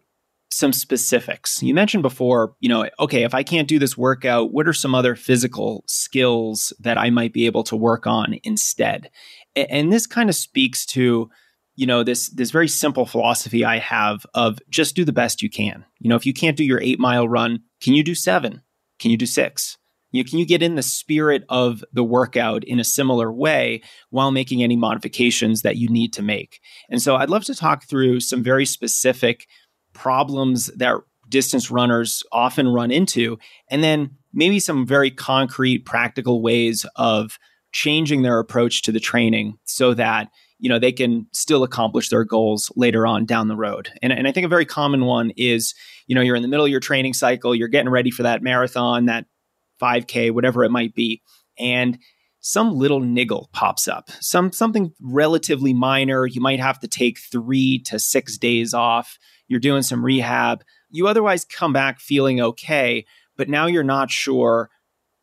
some 0.49 0.73
specifics. 0.73 1.61
You 1.61 1.73
mentioned 1.73 2.03
before, 2.03 2.53
you 2.59 2.69
know, 2.69 2.89
okay, 2.99 3.23
if 3.23 3.33
I 3.33 3.43
can't 3.43 3.67
do 3.67 3.79
this 3.79 3.97
workout, 3.97 4.51
what 4.53 4.67
are 4.67 4.73
some 4.73 4.95
other 4.95 5.15
physical 5.15 5.83
skills 5.87 6.73
that 6.79 6.97
I 6.97 7.09
might 7.09 7.33
be 7.33 7.45
able 7.45 7.63
to 7.65 7.75
work 7.75 8.07
on 8.07 8.39
instead? 8.43 9.09
And 9.55 9.91
this 9.91 10.07
kind 10.07 10.29
of 10.29 10.35
speaks 10.35 10.85
to 10.87 11.29
you 11.77 11.85
know 11.85 12.03
this 12.03 12.29
this 12.31 12.51
very 12.51 12.67
simple 12.67 13.05
philosophy 13.05 13.63
i 13.63 13.77
have 13.77 14.25
of 14.33 14.59
just 14.67 14.95
do 14.95 15.05
the 15.05 15.13
best 15.13 15.41
you 15.41 15.49
can 15.49 15.85
you 15.99 16.09
know 16.09 16.15
if 16.15 16.25
you 16.25 16.33
can't 16.33 16.57
do 16.57 16.65
your 16.65 16.81
8 16.81 16.99
mile 16.99 17.29
run 17.29 17.59
can 17.81 17.93
you 17.93 18.03
do 18.03 18.15
7 18.15 18.61
can 18.99 19.11
you 19.11 19.17
do 19.17 19.25
6 19.25 19.77
you 20.11 20.23
can 20.25 20.39
you 20.39 20.45
get 20.45 20.63
in 20.63 20.75
the 20.75 20.81
spirit 20.81 21.43
of 21.49 21.83
the 21.93 22.03
workout 22.03 22.63
in 22.63 22.79
a 22.79 22.83
similar 22.83 23.31
way 23.31 23.81
while 24.09 24.31
making 24.31 24.63
any 24.63 24.75
modifications 24.75 25.61
that 25.61 25.77
you 25.77 25.87
need 25.87 26.11
to 26.13 26.23
make 26.23 26.59
and 26.89 27.01
so 27.01 27.15
i'd 27.15 27.29
love 27.29 27.45
to 27.45 27.55
talk 27.55 27.85
through 27.85 28.19
some 28.19 28.43
very 28.43 28.65
specific 28.65 29.47
problems 29.97 30.67
that 30.77 30.95
distance 31.27 31.69
runners 31.71 32.23
often 32.31 32.67
run 32.67 32.91
into 32.91 33.37
and 33.69 33.83
then 33.83 34.11
maybe 34.31 34.59
some 34.59 34.85
very 34.85 35.11
concrete 35.11 35.79
practical 35.79 36.41
ways 36.41 36.85
of 36.95 37.37
changing 37.73 38.21
their 38.21 38.39
approach 38.39 38.83
to 38.83 38.91
the 38.91 38.99
training 38.99 39.57
so 39.65 39.93
that 39.93 40.29
you 40.59 40.69
know 40.69 40.79
they 40.79 40.91
can 40.91 41.25
still 41.33 41.63
accomplish 41.63 42.09
their 42.09 42.23
goals 42.23 42.71
later 42.75 43.05
on 43.05 43.25
down 43.25 43.47
the 43.47 43.57
road. 43.57 43.89
And, 44.01 44.13
and 44.13 44.27
i 44.27 44.31
think 44.31 44.45
a 44.45 44.49
very 44.49 44.65
common 44.65 45.05
one 45.05 45.31
is 45.35 45.73
you 46.05 46.15
know 46.15 46.21
you're 46.21 46.35
in 46.35 46.43
the 46.43 46.47
middle 46.47 46.65
of 46.65 46.71
your 46.71 46.79
training 46.79 47.13
cycle 47.13 47.55
you're 47.55 47.67
getting 47.67 47.89
ready 47.89 48.11
for 48.11 48.23
that 48.23 48.41
marathon 48.41 49.05
that 49.05 49.25
5k 49.81 50.31
whatever 50.31 50.63
it 50.63 50.71
might 50.71 50.93
be 50.93 51.21
and 51.59 51.97
some 52.39 52.75
little 52.75 53.01
niggle 53.01 53.49
pops 53.51 53.89
up. 53.89 54.09
Some 54.21 54.53
something 54.53 54.93
relatively 55.01 55.73
minor 55.73 56.25
you 56.25 56.39
might 56.39 56.61
have 56.61 56.79
to 56.79 56.87
take 56.87 57.19
3 57.19 57.79
to 57.79 57.99
6 57.99 58.37
days 58.37 58.73
off 58.73 59.17
you're 59.47 59.59
doing 59.59 59.81
some 59.81 60.03
rehab 60.03 60.63
you 60.89 61.07
otherwise 61.07 61.45
come 61.45 61.73
back 61.73 61.99
feeling 61.99 62.39
okay 62.39 63.05
but 63.35 63.49
now 63.49 63.65
you're 63.67 63.83
not 63.83 64.09
sure 64.11 64.69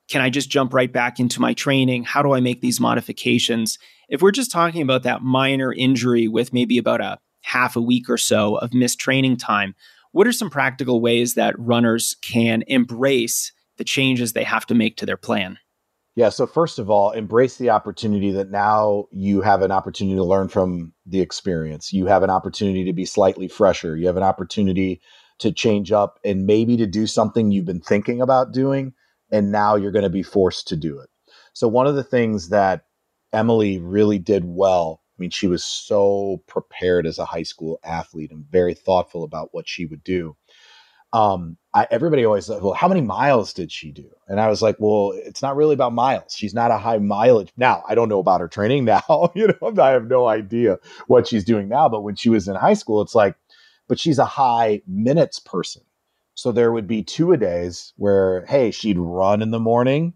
can 0.09 0.21
I 0.21 0.31
just 0.31 0.51
jump 0.51 0.75
right 0.75 0.93
back 0.93 1.19
into 1.19 1.41
my 1.41 1.55
training? 1.55 2.05
How 2.05 2.23
do 2.23 2.35
I 2.35 2.41
make 2.41 2.61
these 2.61 2.81
modifications? 2.81 3.79
If 4.09 4.21
we're 4.21 4.33
just 4.33 4.51
talking 4.51 4.83
about 4.83 5.03
that 5.05 5.23
minor 5.23 5.73
injury 5.73 6.29
with 6.29 6.53
maybe 6.53 6.79
about 6.79 7.01
a 7.01 7.19
half 7.43 7.77
a 7.77 7.81
week 7.81 8.09
or 8.09 8.19
so 8.19 8.57
of 8.57 8.75
missed 8.75 8.99
training 8.99 9.37
time, 9.39 9.75
what 10.13 10.27
are 10.27 10.33
some 10.33 10.51
practical 10.51 11.01
ways 11.01 11.35
that 11.35 11.59
runners 11.59 12.17
can 12.23 12.63
embrace 12.67 13.53
the 13.77 13.85
changes 13.85 14.33
they 14.33 14.45
have 14.45 14.67
to 14.67 14.75
make 14.75 14.97
to 14.99 15.07
their 15.07 15.17
plan? 15.17 15.59
Yeah. 16.17 16.29
So, 16.29 16.47
first 16.47 16.79
of 16.79 16.91
all, 16.91 17.11
embrace 17.11 17.57
the 17.57 17.71
opportunity 17.71 18.31
that 18.33 18.51
now 18.51 19.07
you 19.11 19.41
have 19.41 19.63
an 19.63 19.73
opportunity 19.73 20.17
to 20.17 20.25
learn 20.25 20.49
from 20.49 20.93
the 21.07 21.21
experience. 21.21 21.93
You 21.93 22.07
have 22.07 22.23
an 22.23 22.31
opportunity 22.31 22.85
to 22.85 22.93
be 22.93 23.05
slightly 23.05 23.49
fresher. 23.49 23.97
You 23.97 24.07
have 24.07 24.17
an 24.17 24.23
opportunity 24.23 25.01
to 25.39 25.53
change 25.53 25.93
up 25.93 26.19
and 26.25 26.47
maybe 26.47 26.77
to 26.77 26.87
do 26.87 27.07
something 27.07 27.51
you've 27.51 27.65
been 27.65 27.81
thinking 27.81 28.21
about 28.21 28.53
doing 28.53 28.93
and 29.31 29.51
now 29.51 29.75
you're 29.75 29.91
going 29.91 30.05
to 30.05 30.11
be 30.11 30.23
forced 30.23 30.69
to 30.69 30.77
do 30.77 30.99
it. 30.99 31.09
So 31.53 31.67
one 31.69 31.87
of 31.87 31.97
the 31.97 32.05
things 32.05 32.51
that 32.51 32.85
Emily 33.33 33.79
really 33.79 34.19
did 34.19 34.45
well, 34.45 35.03
I 35.19 35.21
mean, 35.21 35.31
she 35.31 35.49
was 35.49 35.65
so 35.65 36.43
prepared 36.47 37.07
as 37.07 37.19
a 37.19 37.25
high 37.25 37.43
school 37.43 37.81
athlete 37.85 38.31
and 38.31 38.45
very 38.51 38.75
thoughtful 38.75 39.25
about 39.25 39.49
what 39.53 39.69
she 39.69 39.87
would 39.87 40.05
do. 40.05 40.37
Um, 41.15 41.57
I, 41.73 41.87
everybody 41.93 42.25
always 42.25 42.47
said, 42.47 42.61
well, 42.61 42.75
how 42.75 42.89
many 42.89 43.01
miles 43.01 43.53
did 43.53 43.71
she 43.71 43.93
do? 43.93 44.11
And 44.27 44.41
I 44.41 44.49
was 44.49 44.63
like, 44.63 44.77
well, 44.81 45.13
it's 45.15 45.43
not 45.43 45.57
really 45.57 45.75
about 45.75 45.93
miles. 45.93 46.35
She's 46.35 46.55
not 46.55 46.73
a 46.73 46.77
high 46.77 46.99
mileage. 46.99 47.53
Now, 47.57 47.85
I 47.89 47.95
don't 47.95 48.09
know 48.09 48.19
about 48.19 48.41
her 48.41 48.49
training 48.49 48.85
now. 48.87 49.31
you 49.35 49.49
know, 49.49 49.75
I 49.81 49.91
have 49.91 50.07
no 50.07 50.27
idea 50.27 50.79
what 51.07 51.29
she's 51.29 51.45
doing 51.45 51.69
now. 51.69 51.89
But 51.89 52.03
when 52.03 52.17
she 52.17 52.31
was 52.31 52.49
in 52.49 52.57
high 52.57 52.75
school, 52.75 53.01
it's 53.01 53.15
like, 53.15 53.37
but 53.89 53.99
she's 53.99 54.19
a 54.19 54.25
high 54.25 54.83
minutes 54.89 55.39
person. 55.39 55.83
So 56.35 56.51
there 56.51 56.73
would 56.73 56.89
be 56.89 57.05
two 57.05 57.33
a 57.33 57.37
days 57.37 57.93
where, 57.97 58.45
hey, 58.47 58.73
she'd 58.73 58.99
run 58.99 59.41
in 59.41 59.53
the 59.53 59.61
morning, 59.61 60.15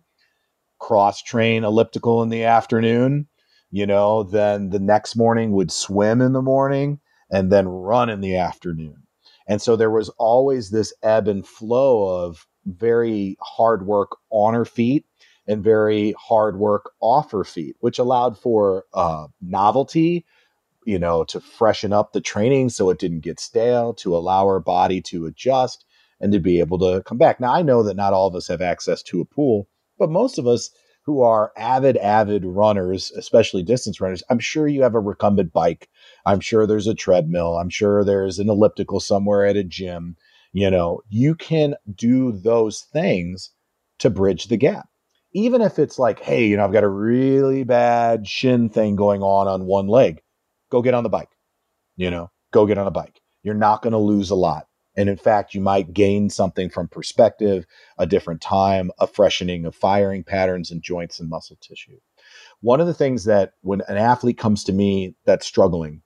cross 0.81 1.23
train 1.23 1.63
elliptical 1.65 2.23
in 2.23 2.29
the 2.29 2.45
afternoon, 2.45 3.29
you 3.71 3.87
know, 3.87 4.25
then 4.25 4.71
the 4.71 4.79
next 4.81 5.17
morning 5.17 5.53
would 5.53 5.71
swim 5.71 6.21
in 6.21 6.33
the 6.33 6.43
morning 6.43 7.01
and 7.31 7.53
then 7.53 7.69
run 7.69 8.09
in 8.09 8.21
the 8.21 8.37
afternoon. 8.37 9.05
And 9.49 9.61
so 9.63 9.77
there 9.77 9.91
was 9.91 10.11
always 10.11 10.71
this 10.71 10.93
ebb 11.03 11.27
and 11.27 11.47
flow 11.47 12.25
of 12.25 12.47
very 12.67 13.37
hard 13.41 13.87
work 13.87 14.19
on 14.31 14.55
her 14.55 14.67
feet 14.67 15.07
and 15.47 15.65
very 15.65 16.15
hard 16.19 16.59
work 16.59 16.91
off 17.01 17.33
her 17.33 17.45
feet, 17.45 17.77
which 17.81 17.99
allowed 17.99 18.39
for 18.39 18.85
uh, 18.93 19.29
novelty, 19.41 20.27
you 20.85 20.99
know, 20.99 21.25
to 21.25 21.41
freshen 21.41 21.93
up 21.93 22.13
the 22.13 22.21
training 22.21 22.69
so 22.69 22.91
it 22.91 22.99
didn't 22.99 23.21
get 23.21 23.41
stale, 23.41 23.95
to 23.95 24.15
allow 24.15 24.47
her 24.47 24.61
body 24.61 25.01
to 25.01 25.25
adjust 25.25 25.87
and 26.21 26.33
to 26.33 26.39
be 26.39 26.61
able 26.61 26.79
to 26.79 27.03
come 27.05 27.17
back. 27.17 27.41
Now, 27.41 27.55
I 27.55 27.63
know 27.63 27.83
that 27.85 27.97
not 27.97 28.13
all 28.13 28.27
of 28.27 28.35
us 28.35 28.49
have 28.49 28.61
access 28.61 29.03
to 29.05 29.23
a 29.23 29.25
pool, 29.25 29.67
but 29.99 30.11
most 30.11 30.39
of 30.39 30.47
us 30.47 30.71
who 31.03 31.23
are 31.23 31.53
avid, 31.57 31.97
avid 31.97 32.45
runners, 32.45 33.11
especially 33.13 33.63
distance 33.63 33.99
runners, 33.99 34.23
I'm 34.29 34.39
sure 34.39 34.69
you 34.69 34.83
have 34.83 34.95
a 34.95 35.01
recumbent 35.01 35.55
bike. 35.55 35.89
I'm 36.29 36.41
sure 36.41 36.67
there's 36.67 36.87
a 36.87 36.95
treadmill. 36.95 37.57
I'm 37.57 37.71
sure 37.71 38.05
there's 38.05 38.39
an 38.39 38.51
elliptical 38.51 39.01
somewhere 39.01 39.47
at 39.47 39.57
a 39.57 39.65
gym. 39.65 40.15
You 40.53 40.71
know, 40.71 41.01
you 41.09 41.35
can 41.35 41.75
do 41.95 42.33
those 42.33 42.83
things 42.83 43.53
to 44.01 44.11
bridge 44.11 44.49
the 44.49 44.59
gap. 44.59 44.91
Even 45.33 45.63
if 45.63 45.79
it's 45.79 45.99
like, 45.99 46.21
hey, 46.21 46.47
you 46.47 46.59
know, 46.59 46.67
I've 46.67 46.73
got 46.73 46.85
a 46.85 46.89
really 46.89 47.65
bad 47.65 48.29
shin 48.29 48.69
thing 48.69 48.95
going 48.95 49.23
on 49.23 49.49
on 49.49 49.65
one 49.65 49.89
leg, 49.89 50.21
go 50.71 50.83
get 50.83 50.93
on 50.93 51.03
the 51.03 51.09
bike. 51.09 51.31
You 51.97 52.11
know, 52.11 52.31
go 52.53 52.67
get 52.67 52.77
on 52.77 52.87
a 52.87 52.91
bike. 52.91 53.23
You're 53.43 53.55
not 53.55 53.81
going 53.81 53.93
to 53.93 53.99
lose 53.99 54.29
a 54.29 54.35
lot. 54.35 54.67
And 54.99 55.09
in 55.09 55.17
fact, 55.17 55.55
you 55.55 55.63
might 55.63 55.95
gain 55.95 56.29
something 56.29 56.69
from 56.69 56.89
perspective, 56.89 57.65
a 57.97 58.05
different 58.05 58.43
time, 58.43 58.91
a 58.99 59.07
freshening 59.07 59.65
of 59.65 59.75
firing 59.75 60.25
patterns 60.25 60.71
in 60.71 60.83
joints 60.83 61.21
and 61.21 61.31
muscle 61.31 61.57
tissue. 61.63 62.01
One 62.61 62.83
of 62.83 62.87
the 62.87 62.93
things 62.93 63.25
that 63.25 63.53
when 63.63 63.81
an 63.89 63.97
athlete 63.97 64.37
comes 64.37 64.63
to 64.65 64.75
me 64.75 65.15
that's 65.25 65.47
struggling 65.47 66.03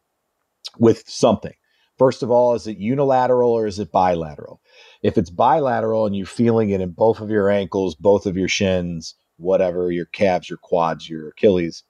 with 0.79 1.09
something, 1.09 1.55
first 1.99 2.23
of 2.23 2.31
all, 2.31 2.55
is 2.55 2.67
it 2.67 2.79
unilateral 2.79 3.53
or 3.53 3.67
is 3.67 3.79
it 3.79 3.93
bilateral? 3.93 4.61
If 5.03 5.19
it's 5.19 5.31
bilateral 5.31 6.07
and 6.07 6.17
you're 6.17 6.27
feeling 6.27 6.71
it 6.71 6.81
in 6.81 6.91
both 6.93 7.21
of 7.21 7.31
your 7.31 7.51
ankles, 7.51 7.95
both 7.95 8.27
of 8.27 8.37
your 8.37 8.49
shins, 8.49 9.15
whatever, 9.37 9.91
your 9.91 10.07
calves, 10.07 10.49
your 10.49 10.59
quads, 10.63 11.09
your 11.09 11.29
Achilles, 11.29 11.85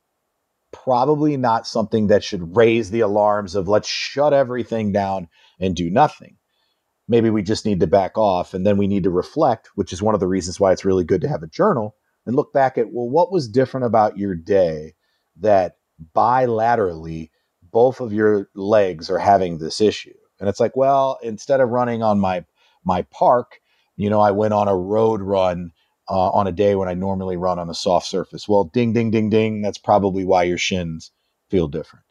probably 0.73 1.37
not 1.37 1.67
something 1.67 2.07
that 2.07 2.25
should 2.25 2.57
raise 2.57 2.91
the 2.91 3.01
alarms 3.01 3.55
of 3.55 3.69
let's 3.69 3.89
shut 3.89 4.33
everything 4.33 4.93
down 4.93 5.29
and 5.61 5.77
do 5.77 5.91
nothing 5.91 6.37
maybe 7.09 7.31
we 7.31 7.43
just 7.43 7.67
need 7.67 7.81
to 7.81 7.87
back 7.87 8.17
off 8.17 8.55
and 8.55 8.67
then 8.67 8.77
we 8.77 8.87
need 8.87 9.05
to 9.05 9.11
reflect, 9.11 9.69
which 9.75 9.93
is 9.93 10.03
one 10.03 10.15
of 10.15 10.21
the 10.21 10.29
reasons 10.29 10.59
why 10.59 10.73
it's 10.73 10.85
really 10.85 11.05
good 11.05 11.21
to 11.21 11.29
have 11.29 11.43
a 11.43 11.49
journal 11.49 11.95
and 12.27 12.37
look 12.37 12.53
back 12.53 12.79
at, 12.79 12.87
well, 12.93 13.09
what 13.09 13.33
was 13.33 13.49
different 13.49 13.87
about 13.87 14.17
your 14.17 14.35
day 14.35 14.95
that 15.41 15.77
bilaterally 16.17 17.31
both 17.73 18.01
of 18.01 18.13
your 18.13 18.49
legs 18.55 19.11
are 19.11 19.19
having 19.19 19.59
this 19.59 19.81
issue? 19.81 20.15
And 20.41 20.49
it's 20.49 20.61
like, 20.61 20.77
well, 20.77 21.19
instead 21.23 21.61
of 21.61 21.71
running 21.71 22.03
on 22.03 22.21
my 22.21 22.45
my 22.85 23.03
park, 23.03 23.61
you 23.97 24.11
know, 24.11 24.21
I 24.21 24.31
went 24.31 24.55
on 24.55 24.69
a 24.69 24.77
road 24.77 25.21
run 25.21 25.73
uh, 26.09 26.31
on 26.31 26.47
a 26.47 26.53
day 26.53 26.75
when 26.75 26.89
I 26.89 26.95
normally 26.95 27.37
run 27.37 27.59
on 27.59 27.71
a 27.71 27.75
soft 27.75 28.07
surface. 28.07 28.49
Well, 28.49 28.65
ding, 28.65 28.93
ding, 28.93 29.11
ding, 29.11 29.31
ding. 29.31 29.63
That's 29.63 29.79
probably 29.79 30.25
why 30.25 30.45
your 30.45 30.59
shins 30.59 31.11
feel 31.49 31.69
different, 31.69 32.07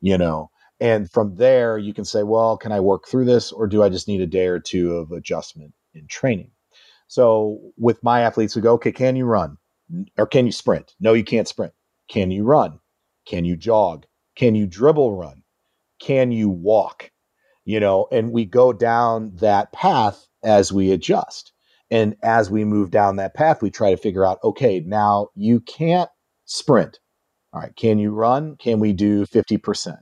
you 0.00 0.16
know. 0.16 0.50
And 0.80 1.10
from 1.10 1.36
there, 1.36 1.78
you 1.78 1.94
can 1.94 2.04
say, 2.04 2.22
well, 2.22 2.56
can 2.56 2.72
I 2.72 2.80
work 2.80 3.06
through 3.06 3.26
this 3.26 3.52
or 3.52 3.66
do 3.66 3.82
I 3.82 3.88
just 3.88 4.08
need 4.08 4.20
a 4.20 4.26
day 4.26 4.46
or 4.46 4.58
two 4.58 4.96
of 4.96 5.12
adjustment 5.12 5.72
in 5.94 6.06
training? 6.08 6.50
So 7.06 7.60
with 7.76 8.02
my 8.02 8.22
athletes, 8.22 8.56
we 8.56 8.62
go, 8.62 8.72
okay, 8.74 8.92
can 8.92 9.14
you 9.14 9.24
run 9.24 9.58
or 10.18 10.26
can 10.26 10.46
you 10.46 10.52
sprint? 10.52 10.94
No, 10.98 11.12
you 11.12 11.24
can't 11.24 11.46
sprint. 11.46 11.72
Can 12.08 12.30
you 12.30 12.44
run? 12.44 12.80
Can 13.26 13.44
you 13.44 13.56
jog? 13.56 14.06
Can 14.36 14.54
you 14.54 14.66
dribble 14.66 15.16
run? 15.16 15.42
Can 16.00 16.32
you 16.32 16.48
walk? 16.48 17.10
You 17.64 17.80
know, 17.80 18.08
and 18.12 18.32
we 18.32 18.44
go 18.44 18.72
down 18.72 19.32
that 19.36 19.72
path 19.72 20.26
as 20.42 20.72
we 20.72 20.92
adjust. 20.92 21.52
And 21.90 22.16
as 22.22 22.50
we 22.50 22.64
move 22.64 22.90
down 22.90 23.16
that 23.16 23.34
path, 23.34 23.62
we 23.62 23.70
try 23.70 23.90
to 23.90 23.96
figure 23.96 24.26
out 24.26 24.38
okay, 24.42 24.80
now 24.86 25.28
you 25.34 25.60
can't 25.60 26.10
sprint. 26.44 26.98
All 27.52 27.60
right, 27.60 27.74
can 27.76 27.98
you 27.98 28.12
run? 28.12 28.56
Can 28.56 28.80
we 28.80 28.92
do 28.92 29.24
50%? 29.26 29.96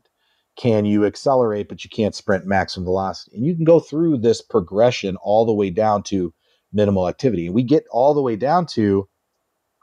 Can 0.56 0.84
you 0.84 1.04
accelerate, 1.04 1.68
but 1.68 1.84
you 1.84 1.90
can't 1.90 2.14
sprint 2.14 2.46
maximum 2.46 2.84
velocity? 2.84 3.36
And 3.36 3.44
you 3.44 3.54
can 3.54 3.64
go 3.64 3.78
through 3.80 4.18
this 4.18 4.42
progression 4.42 5.16
all 5.16 5.44
the 5.44 5.52
way 5.52 5.70
down 5.70 6.02
to 6.04 6.32
minimal 6.72 7.08
activity. 7.08 7.46
And 7.46 7.54
we 7.54 7.62
get 7.62 7.84
all 7.90 8.14
the 8.14 8.22
way 8.22 8.36
down 8.36 8.66
to 8.66 9.08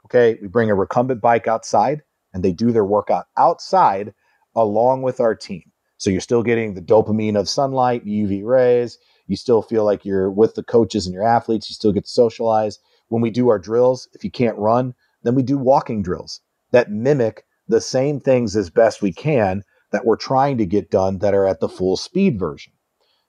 okay, 0.06 0.38
we 0.42 0.48
bring 0.48 0.70
a 0.70 0.74
recumbent 0.74 1.20
bike 1.20 1.46
outside 1.46 2.02
and 2.32 2.42
they 2.42 2.52
do 2.52 2.72
their 2.72 2.84
workout 2.84 3.26
outside 3.36 4.12
along 4.54 5.02
with 5.02 5.20
our 5.20 5.34
team. 5.34 5.70
So 5.98 6.10
you're 6.10 6.20
still 6.20 6.42
getting 6.42 6.74
the 6.74 6.80
dopamine 6.80 7.38
of 7.38 7.48
sunlight, 7.48 8.06
UV 8.06 8.44
rays, 8.44 8.98
you 9.30 9.36
still 9.36 9.62
feel 9.62 9.84
like 9.84 10.04
you're 10.04 10.28
with 10.28 10.56
the 10.56 10.62
coaches 10.64 11.06
and 11.06 11.14
your 11.14 11.22
athletes. 11.22 11.70
You 11.70 11.74
still 11.74 11.92
get 11.92 12.02
to 12.02 12.10
socialize. 12.10 12.80
When 13.10 13.22
we 13.22 13.30
do 13.30 13.48
our 13.48 13.60
drills, 13.60 14.08
if 14.12 14.24
you 14.24 14.30
can't 14.30 14.58
run, 14.58 14.92
then 15.22 15.36
we 15.36 15.44
do 15.44 15.56
walking 15.56 16.02
drills 16.02 16.40
that 16.72 16.90
mimic 16.90 17.44
the 17.68 17.80
same 17.80 18.18
things 18.18 18.56
as 18.56 18.70
best 18.70 19.02
we 19.02 19.12
can 19.12 19.62
that 19.92 20.04
we're 20.04 20.16
trying 20.16 20.58
to 20.58 20.66
get 20.66 20.90
done 20.90 21.18
that 21.18 21.32
are 21.32 21.46
at 21.46 21.60
the 21.60 21.68
full 21.68 21.96
speed 21.96 22.40
version. 22.40 22.72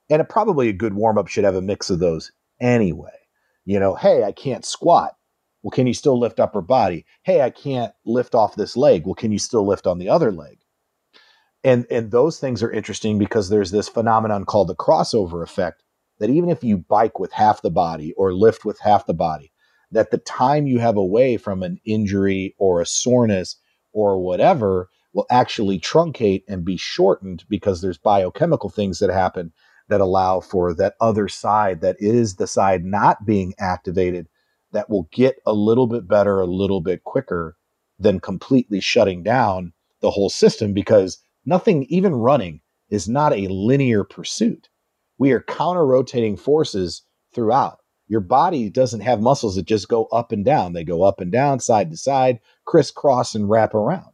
And 0.09 0.21
it, 0.21 0.27
probably 0.27 0.69
a 0.69 0.73
good 0.73 0.95
warm 0.95 1.19
up 1.19 1.27
should 1.27 1.43
have 1.43 1.53
a 1.53 1.61
mix 1.61 1.91
of 1.91 1.99
those 1.99 2.31
anyway. 2.59 3.19
You 3.63 3.79
know, 3.79 3.93
hey, 3.93 4.23
I 4.23 4.31
can't 4.31 4.65
squat. 4.65 5.15
Well, 5.61 5.69
can 5.69 5.85
you 5.85 5.93
still 5.93 6.19
lift 6.19 6.39
upper 6.39 6.61
body? 6.61 7.05
Hey, 7.21 7.41
I 7.41 7.51
can't 7.51 7.93
lift 8.07 8.33
off 8.33 8.55
this 8.55 8.75
leg. 8.75 9.05
Well, 9.05 9.13
can 9.13 9.31
you 9.31 9.37
still 9.37 9.67
lift 9.67 9.85
on 9.85 9.99
the 9.99 10.09
other 10.09 10.31
leg? 10.31 10.57
And 11.63 11.85
and 11.91 12.11
those 12.11 12.39
things 12.39 12.63
are 12.63 12.71
interesting 12.71 13.19
because 13.19 13.49
there's 13.49 13.71
this 13.71 13.87
phenomenon 13.87 14.45
called 14.45 14.67
the 14.67 14.75
crossover 14.75 15.43
effect 15.43 15.83
that 16.19 16.29
even 16.29 16.49
if 16.49 16.63
you 16.63 16.77
bike 16.77 17.19
with 17.19 17.31
half 17.31 17.61
the 17.61 17.69
body 17.71 18.13
or 18.13 18.33
lift 18.33 18.65
with 18.65 18.79
half 18.79 19.05
the 19.05 19.13
body, 19.13 19.51
that 19.91 20.11
the 20.11 20.17
time 20.19 20.67
you 20.67 20.79
have 20.79 20.97
away 20.97 21.37
from 21.37 21.63
an 21.63 21.79
injury 21.85 22.55
or 22.57 22.81
a 22.81 22.85
soreness 22.85 23.57
or 23.91 24.19
whatever 24.19 24.89
will 25.13 25.25
actually 25.29 25.79
truncate 25.79 26.43
and 26.47 26.63
be 26.63 26.77
shortened 26.77 27.43
because 27.49 27.81
there's 27.81 27.97
biochemical 27.97 28.69
things 28.69 28.99
that 28.99 29.09
happen 29.09 29.51
that 29.89 30.01
allow 30.01 30.39
for 30.39 30.73
that 30.73 30.95
other 31.01 31.27
side 31.27 31.81
that 31.81 31.97
is 31.99 32.35
the 32.35 32.47
side 32.47 32.85
not 32.85 33.25
being 33.25 33.53
activated 33.59 34.27
that 34.71 34.89
will 34.89 35.09
get 35.11 35.35
a 35.45 35.51
little 35.53 35.87
bit 35.87 36.07
better 36.07 36.39
a 36.39 36.45
little 36.45 36.79
bit 36.79 37.03
quicker 37.03 37.57
than 37.99 38.19
completely 38.19 38.79
shutting 38.79 39.21
down 39.21 39.73
the 39.99 40.11
whole 40.11 40.29
system 40.29 40.73
because 40.73 41.19
nothing 41.45 41.83
even 41.85 42.13
running 42.13 42.61
is 42.89 43.07
not 43.07 43.33
a 43.33 43.47
linear 43.47 44.03
pursuit 44.03 44.69
we 45.21 45.33
are 45.33 45.41
counter 45.41 45.85
rotating 45.85 46.35
forces 46.35 47.03
throughout. 47.31 47.77
Your 48.07 48.21
body 48.21 48.71
doesn't 48.71 49.01
have 49.01 49.21
muscles 49.21 49.55
that 49.55 49.67
just 49.67 49.87
go 49.87 50.05
up 50.05 50.31
and 50.31 50.43
down. 50.43 50.73
They 50.73 50.83
go 50.83 51.03
up 51.03 51.21
and 51.21 51.31
down, 51.31 51.59
side 51.59 51.91
to 51.91 51.97
side, 51.97 52.39
crisscross, 52.65 53.35
and 53.35 53.47
wrap 53.47 53.75
around. 53.75 54.13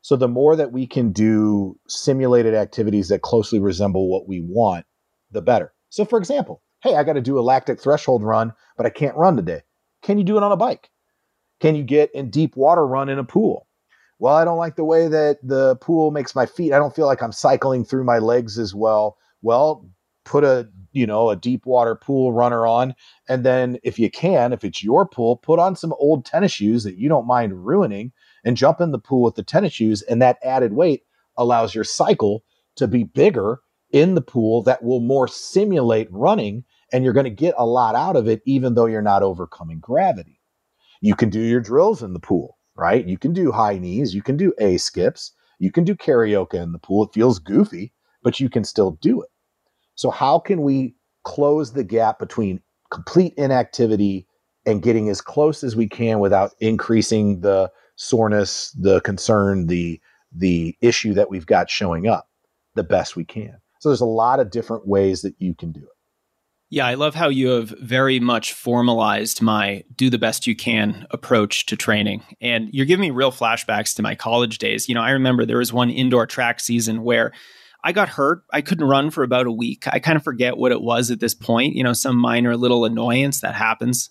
So 0.00 0.16
the 0.16 0.26
more 0.26 0.56
that 0.56 0.72
we 0.72 0.88
can 0.88 1.12
do 1.12 1.78
simulated 1.86 2.52
activities 2.52 3.10
that 3.10 3.22
closely 3.22 3.60
resemble 3.60 4.10
what 4.10 4.26
we 4.26 4.40
want, 4.40 4.86
the 5.30 5.40
better. 5.40 5.72
So, 5.88 6.04
for 6.04 6.18
example, 6.18 6.62
hey, 6.82 6.96
I 6.96 7.04
got 7.04 7.12
to 7.12 7.20
do 7.20 7.38
a 7.38 7.40
lactic 7.40 7.80
threshold 7.80 8.24
run, 8.24 8.54
but 8.76 8.86
I 8.86 8.90
can't 8.90 9.16
run 9.16 9.36
today. 9.36 9.60
Can 10.02 10.18
you 10.18 10.24
do 10.24 10.36
it 10.36 10.42
on 10.42 10.50
a 10.50 10.56
bike? 10.56 10.90
Can 11.60 11.76
you 11.76 11.84
get 11.84 12.10
in 12.12 12.30
deep 12.30 12.56
water 12.56 12.84
run 12.84 13.08
in 13.08 13.20
a 13.20 13.24
pool? 13.24 13.68
Well, 14.18 14.34
I 14.34 14.44
don't 14.44 14.58
like 14.58 14.76
the 14.76 14.84
way 14.84 15.08
that 15.08 15.38
the 15.42 15.76
pool 15.76 16.10
makes 16.10 16.34
my 16.34 16.46
feet. 16.46 16.72
I 16.72 16.78
don't 16.78 16.94
feel 16.94 17.06
like 17.06 17.22
I'm 17.22 17.32
cycling 17.32 17.84
through 17.84 18.04
my 18.04 18.18
legs 18.18 18.58
as 18.58 18.74
well. 18.74 19.18
Well, 19.42 19.86
put 20.24 20.44
a 20.44 20.68
you 20.92 21.06
know 21.06 21.30
a 21.30 21.36
deep 21.36 21.66
water 21.66 21.94
pool 21.94 22.32
runner 22.32 22.66
on 22.66 22.94
and 23.28 23.44
then 23.44 23.78
if 23.82 23.98
you 23.98 24.10
can 24.10 24.52
if 24.52 24.64
it's 24.64 24.82
your 24.82 25.06
pool 25.06 25.36
put 25.36 25.58
on 25.58 25.76
some 25.76 25.92
old 25.98 26.24
tennis 26.24 26.52
shoes 26.52 26.82
that 26.84 26.96
you 26.96 27.08
don't 27.08 27.26
mind 27.26 27.66
ruining 27.66 28.12
and 28.44 28.56
jump 28.56 28.80
in 28.80 28.90
the 28.90 28.98
pool 28.98 29.22
with 29.22 29.34
the 29.34 29.42
tennis 29.42 29.72
shoes 29.72 30.02
and 30.02 30.20
that 30.22 30.38
added 30.42 30.72
weight 30.72 31.02
allows 31.36 31.74
your 31.74 31.84
cycle 31.84 32.42
to 32.76 32.86
be 32.86 33.04
bigger 33.04 33.60
in 33.90 34.14
the 34.14 34.20
pool 34.20 34.62
that 34.62 34.82
will 34.82 35.00
more 35.00 35.28
simulate 35.28 36.08
running 36.10 36.64
and 36.92 37.04
you're 37.04 37.12
going 37.12 37.24
to 37.24 37.30
get 37.30 37.54
a 37.58 37.66
lot 37.66 37.94
out 37.94 38.16
of 38.16 38.26
it 38.28 38.40
even 38.46 38.74
though 38.74 38.86
you're 38.86 39.02
not 39.02 39.22
overcoming 39.22 39.78
gravity 39.78 40.40
you 41.00 41.14
can 41.14 41.28
do 41.28 41.40
your 41.40 41.60
drills 41.60 42.02
in 42.02 42.12
the 42.12 42.20
pool 42.20 42.53
right 42.76 43.06
you 43.06 43.18
can 43.18 43.32
do 43.32 43.52
high 43.52 43.78
knees 43.78 44.14
you 44.14 44.22
can 44.22 44.36
do 44.36 44.52
a 44.58 44.76
skips 44.76 45.32
you 45.58 45.70
can 45.70 45.84
do 45.84 45.94
karaoke 45.94 46.54
in 46.54 46.72
the 46.72 46.78
pool 46.78 47.04
it 47.04 47.12
feels 47.12 47.38
goofy 47.38 47.92
but 48.22 48.40
you 48.40 48.48
can 48.48 48.64
still 48.64 48.92
do 49.00 49.22
it 49.22 49.28
so, 49.94 50.10
how 50.10 50.38
can 50.38 50.62
we 50.62 50.94
close 51.22 51.72
the 51.72 51.84
gap 51.84 52.18
between 52.18 52.60
complete 52.90 53.34
inactivity 53.36 54.26
and 54.66 54.82
getting 54.82 55.08
as 55.08 55.20
close 55.20 55.62
as 55.62 55.76
we 55.76 55.88
can 55.88 56.20
without 56.20 56.52
increasing 56.60 57.40
the 57.40 57.70
soreness, 57.96 58.72
the 58.72 59.00
concern, 59.00 59.66
the 59.66 60.00
the 60.36 60.76
issue 60.80 61.14
that 61.14 61.30
we've 61.30 61.46
got 61.46 61.70
showing 61.70 62.08
up 62.08 62.28
the 62.74 62.82
best 62.82 63.14
we 63.14 63.24
can. 63.24 63.56
So 63.78 63.88
there's 63.88 64.00
a 64.00 64.06
lot 64.06 64.40
of 64.40 64.50
different 64.50 64.88
ways 64.88 65.22
that 65.22 65.34
you 65.38 65.54
can 65.54 65.70
do 65.70 65.80
it. 65.80 65.93
Yeah, 66.74 66.88
I 66.88 66.94
love 66.94 67.14
how 67.14 67.28
you 67.28 67.50
have 67.50 67.68
very 67.78 68.18
much 68.18 68.52
formalized 68.52 69.40
my 69.40 69.84
do 69.94 70.10
the 70.10 70.18
best 70.18 70.48
you 70.48 70.56
can 70.56 71.06
approach 71.12 71.66
to 71.66 71.76
training. 71.76 72.24
And 72.40 72.68
you're 72.72 72.84
giving 72.84 73.02
me 73.02 73.10
real 73.12 73.30
flashbacks 73.30 73.94
to 73.94 74.02
my 74.02 74.16
college 74.16 74.58
days. 74.58 74.88
You 74.88 74.96
know, 74.96 75.00
I 75.00 75.10
remember 75.10 75.46
there 75.46 75.58
was 75.58 75.72
one 75.72 75.88
indoor 75.88 76.26
track 76.26 76.58
season 76.58 77.04
where 77.04 77.30
I 77.84 77.92
got 77.92 78.08
hurt. 78.08 78.42
I 78.52 78.60
couldn't 78.60 78.88
run 78.88 79.12
for 79.12 79.22
about 79.22 79.46
a 79.46 79.52
week. 79.52 79.84
I 79.86 80.00
kind 80.00 80.16
of 80.16 80.24
forget 80.24 80.56
what 80.56 80.72
it 80.72 80.82
was 80.82 81.12
at 81.12 81.20
this 81.20 81.32
point, 81.32 81.76
you 81.76 81.84
know, 81.84 81.92
some 81.92 82.16
minor 82.16 82.56
little 82.56 82.84
annoyance 82.84 83.40
that 83.42 83.54
happens. 83.54 84.10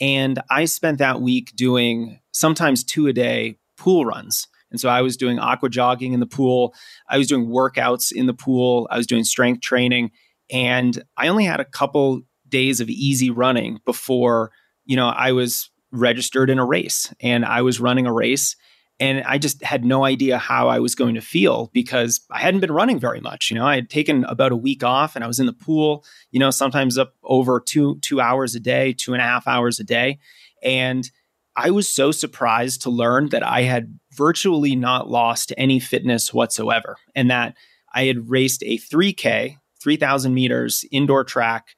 And 0.00 0.40
I 0.48 0.64
spent 0.64 0.96
that 1.00 1.20
week 1.20 1.54
doing 1.56 2.20
sometimes 2.32 2.84
two 2.84 3.06
a 3.08 3.12
day 3.12 3.58
pool 3.76 4.06
runs. 4.06 4.48
And 4.70 4.80
so 4.80 4.88
I 4.88 5.02
was 5.02 5.18
doing 5.18 5.38
aqua 5.38 5.68
jogging 5.68 6.14
in 6.14 6.20
the 6.20 6.26
pool. 6.26 6.74
I 7.06 7.18
was 7.18 7.26
doing 7.26 7.48
workouts 7.48 8.12
in 8.12 8.24
the 8.24 8.32
pool. 8.32 8.88
I 8.90 8.96
was 8.96 9.06
doing 9.06 9.24
strength 9.24 9.60
training. 9.60 10.10
And 10.50 11.02
I 11.16 11.28
only 11.28 11.44
had 11.44 11.60
a 11.60 11.64
couple 11.64 12.22
days 12.48 12.80
of 12.80 12.88
easy 12.88 13.30
running 13.30 13.80
before, 13.84 14.50
you 14.84 14.96
know, 14.96 15.08
I 15.08 15.32
was 15.32 15.70
registered 15.90 16.50
in 16.50 16.58
a 16.58 16.64
race 16.64 17.12
and 17.20 17.44
I 17.44 17.62
was 17.62 17.80
running 17.80 18.06
a 18.06 18.12
race 18.12 18.56
and 19.00 19.22
I 19.24 19.38
just 19.38 19.62
had 19.62 19.84
no 19.84 20.04
idea 20.04 20.38
how 20.38 20.68
I 20.68 20.80
was 20.80 20.94
going 20.94 21.14
to 21.14 21.20
feel 21.20 21.70
because 21.72 22.20
I 22.30 22.40
hadn't 22.40 22.60
been 22.60 22.72
running 22.72 22.98
very 22.98 23.20
much. 23.20 23.50
You 23.50 23.56
know, 23.56 23.64
I 23.64 23.76
had 23.76 23.88
taken 23.88 24.24
about 24.24 24.52
a 24.52 24.56
week 24.56 24.82
off 24.82 25.14
and 25.14 25.24
I 25.24 25.28
was 25.28 25.38
in 25.38 25.46
the 25.46 25.52
pool, 25.52 26.04
you 26.30 26.40
know, 26.40 26.50
sometimes 26.50 26.98
up 26.98 27.14
over 27.22 27.60
two, 27.60 27.98
two 28.00 28.20
hours 28.20 28.54
a 28.54 28.60
day, 28.60 28.92
two 28.92 29.12
and 29.12 29.22
a 29.22 29.24
half 29.24 29.46
hours 29.46 29.78
a 29.78 29.84
day. 29.84 30.18
And 30.62 31.08
I 31.54 31.70
was 31.70 31.88
so 31.88 32.10
surprised 32.10 32.82
to 32.82 32.90
learn 32.90 33.28
that 33.28 33.44
I 33.44 33.62
had 33.62 33.98
virtually 34.12 34.74
not 34.74 35.08
lost 35.08 35.52
any 35.56 35.78
fitness 35.78 36.34
whatsoever 36.34 36.96
and 37.14 37.30
that 37.30 37.54
I 37.92 38.04
had 38.04 38.30
raced 38.30 38.62
a 38.64 38.78
3K, 38.78 39.56
3,000 39.82 40.32
meters 40.34 40.84
indoor 40.90 41.24
track 41.24 41.68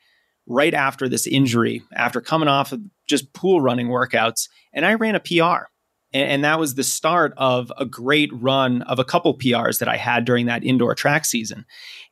right 0.46 0.74
after 0.74 1.08
this 1.08 1.26
injury, 1.26 1.82
after 1.94 2.20
coming 2.20 2.48
off 2.48 2.72
of 2.72 2.80
just 3.06 3.32
pool 3.32 3.60
running 3.60 3.88
workouts. 3.88 4.48
And 4.72 4.84
I 4.84 4.94
ran 4.94 5.14
a 5.14 5.20
PR. 5.20 5.68
And, 6.12 6.28
and, 6.28 6.44
that 6.44 6.58
was 6.58 6.74
the 6.74 6.82
start 6.82 7.32
of 7.36 7.72
a 7.78 7.84
great 7.84 8.30
run 8.32 8.82
of 8.82 8.98
a 8.98 9.04
couple 9.04 9.38
PRs 9.38 9.78
that 9.78 9.88
I 9.88 9.96
had 9.96 10.24
during 10.24 10.46
that 10.46 10.64
indoor 10.64 10.94
track 10.94 11.24
season. 11.24 11.64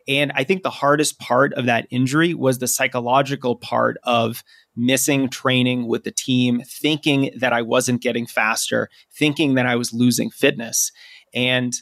And 0.07 0.31
I 0.37 0.45
think 0.45 0.63
the 0.63 0.71
hardest 0.71 1.19
part 1.19 1.53
of 1.55 1.67
that 1.67 1.89
injury 1.91 2.33
was 2.33 2.59
the 2.59 2.69
psychological 2.69 3.57
part 3.57 3.99
of 4.05 4.45
missing 4.77 5.29
training 5.29 5.89
with 5.89 6.05
the 6.05 6.13
team, 6.13 6.63
thinking 6.65 7.33
that 7.37 7.53
I 7.53 7.63
wasn't 7.63 8.01
getting 8.01 8.27
faster, 8.27 8.89
thinking 9.13 9.55
that 9.55 9.67
I 9.67 9.75
was 9.75 9.93
losing 9.93 10.31
fitness. 10.31 10.93
And 11.35 11.75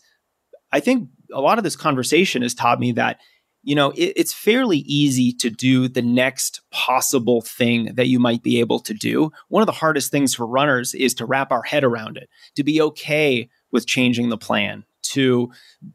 I 0.73 0.81
think 0.81 1.09
a 1.33 1.41
lot 1.41 1.59
of 1.59 1.65
this 1.65 1.77
conversation 1.77 2.43
has 2.43 2.55
taught 2.55 2.81
me 2.81 2.93
that 2.93 3.21
you 3.67 3.75
know, 3.75 3.91
it, 3.91 4.13
it's 4.15 4.33
fairly 4.33 4.79
easy 4.79 5.33
to 5.33 5.51
do 5.51 5.89
the 5.89 6.01
next 6.01 6.61
possible 6.71 7.41
thing 7.41 7.93
that 7.97 8.07
you 8.07 8.21
might 8.21 8.45
be 8.45 8.61
able 8.61 8.79
to 8.79 8.95
do. 8.95 9.33
One 9.49 9.61
of 9.61 9.67
the 9.67 9.73
hardest 9.73 10.13
things 10.13 10.37
for 10.37 10.47
runners 10.47 10.95
is 10.95 11.15
to 11.15 11.27
wrap 11.27 11.51
our 11.51 11.65
head 11.65 11.83
around 11.83 12.17
it, 12.17 12.31
to 12.55 12.63
be 12.63 12.81
okay 12.81 13.51
with 13.73 13.89
changing 13.89 14.29
the 14.29 14.39
plan, 14.39 14.85
to 15.03 15.51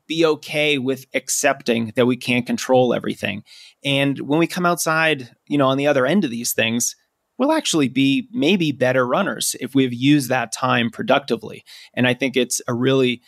be 0.05 0.26
okay 0.26 0.80
with 0.80 1.05
accepting 1.13 1.93
that 1.95 2.05
we 2.05 2.17
can't 2.17 2.45
control 2.45 2.93
everything. 2.93 3.41
And 3.86 4.19
when 4.19 4.38
we 4.38 4.47
come 4.47 4.65
outside, 4.65 5.34
you 5.47 5.57
know, 5.57 5.67
on 5.67 5.78
the 5.78 5.88
other 5.88 6.05
end 6.05 6.26
of 6.26 6.30
these 6.30 6.51
things, 6.51 6.97
we'll 7.38 7.53
actually 7.53 7.88
be 7.88 8.28
maybe 8.34 8.74
better 8.74 9.07
runners 9.07 9.55
if 9.61 9.74
we've 9.74 9.93
used 9.93 10.28
that 10.28 10.51
time 10.51 10.89
productively. 10.89 11.63
And 11.93 12.05
I 12.05 12.15
think 12.15 12.36
it's 12.36 12.61
a 12.67 12.74
really 12.74 13.22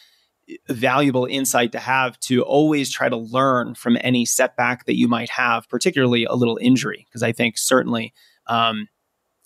valuable 0.70 1.26
insight 1.26 1.72
to 1.72 1.80
have 1.80 2.20
to 2.22 2.42
always 2.44 2.92
try 2.92 3.10
to 3.10 3.18
learn 3.18 3.76
from 3.76 3.98
any 4.02 4.26
setback 4.26 4.86
that 4.86 4.98
you 4.98 5.08
might 5.08 5.30
have, 5.30 5.68
particularly 5.70 6.26
a 6.26 6.34
little 6.34 6.58
injury. 6.62 7.06
Because 7.10 7.24
I 7.24 7.32
think 7.32 7.58
certainly, 7.58 8.14
um, 8.48 8.88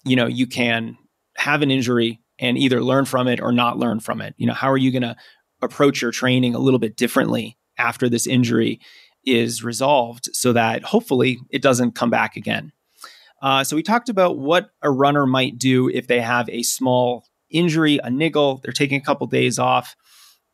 you 0.06 0.16
know, 0.16 0.28
you 0.28 0.48
can 0.48 0.98
have 1.38 1.62
an 1.62 1.72
injury 1.72 2.20
and 2.40 2.58
either 2.58 2.84
learn 2.84 3.06
from 3.06 3.28
it 3.28 3.42
or 3.42 3.52
not 3.52 3.78
learn 3.78 4.00
from 4.00 4.22
it. 4.22 4.34
You 4.38 4.48
know, 4.48 4.54
how 4.54 4.72
are 4.72 4.78
you 4.78 4.92
going 4.92 5.02
to 5.04 5.16
approach 5.62 6.02
your 6.02 6.12
training 6.12 6.56
a 6.56 6.60
little 6.60 6.80
bit 6.80 6.96
differently 6.96 7.58
after 7.78 8.10
this 8.10 8.28
injury 8.28 8.80
is 9.26 9.64
resolved 9.64 10.30
so 10.34 10.54
that 10.54 10.84
hopefully 10.84 11.38
it 11.50 11.62
doesn't 11.62 11.96
come 11.96 12.10
back 12.10 12.36
again? 12.36 12.72
Uh, 13.42 13.64
so 13.64 13.76
we 13.76 13.84
talked 13.84 14.10
about 14.10 14.38
what 14.38 14.72
a 14.82 14.90
runner 14.90 15.26
might 15.26 15.58
do 15.58 15.90
if 15.90 16.08
they 16.08 16.22
have 16.22 16.50
a 16.50 16.64
small 16.64 17.26
injury, 17.50 18.00
a 18.04 18.10
niggle, 18.10 18.60
they're 18.64 18.72
taking 18.72 19.00
a 19.00 19.04
couple 19.04 19.28
days 19.28 19.60
off. 19.60 19.96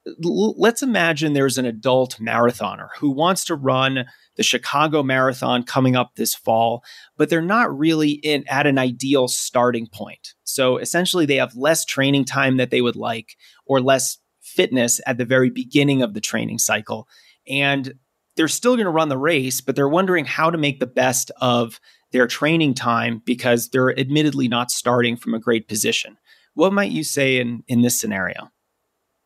Let's 0.06 0.84
imagine 0.84 1.32
there's 1.32 1.58
an 1.58 1.66
adult 1.66 2.18
marathoner 2.20 2.90
who 3.00 3.10
wants 3.10 3.46
to 3.46 3.56
run 3.56 4.06
the 4.36 4.44
Chicago 4.44 5.02
Marathon 5.02 5.64
coming 5.64 5.96
up 5.96 6.16
this 6.16 6.36
fall, 6.36 6.84
but 7.18 7.30
they're 7.30 7.42
not 7.42 7.78
really 7.78 8.12
in 8.12 8.44
at 8.50 8.68
an 8.68 8.78
ideal 8.78 9.28
starting 9.28 9.88
point. 9.88 10.34
So 10.44 10.78
essentially, 10.78 11.26
they 11.26 11.38
have 11.38 11.56
less 11.56 11.86
training 11.86 12.26
time 12.26 12.58
that 12.58 12.70
they 12.70 12.82
would 12.82 12.98
like, 12.98 13.38
or 13.66 13.80
less 13.80 14.18
fitness 14.42 15.00
at 15.08 15.18
the 15.18 15.26
very 15.26 15.50
beginning 15.50 16.02
of 16.02 16.14
the 16.14 16.22
training 16.22 16.60
cycle, 16.60 17.08
and 17.48 17.94
they're 18.36 18.48
still 18.48 18.76
going 18.76 18.86
to 18.86 18.92
run 18.92 19.10
the 19.10 19.18
race, 19.18 19.62
but 19.62 19.76
they're 19.76 19.88
wondering 19.88 20.26
how 20.26 20.50
to 20.50 20.58
make 20.58 20.80
the 20.80 20.88
best 20.88 21.32
of 21.40 21.80
their 22.12 22.28
training 22.28 22.74
time 22.74 23.22
because 23.26 23.70
they're 23.70 23.98
admittedly 23.98 24.48
not 24.48 24.72
starting 24.72 25.18
from 25.18 25.34
a 25.34 25.40
great 25.40 25.68
position. 25.68 26.18
What 26.54 26.74
might 26.74 26.92
you 26.92 27.04
say 27.04 27.40
in, 27.40 27.64
in 27.68 27.82
this 27.82 28.00
scenario? 28.00 28.53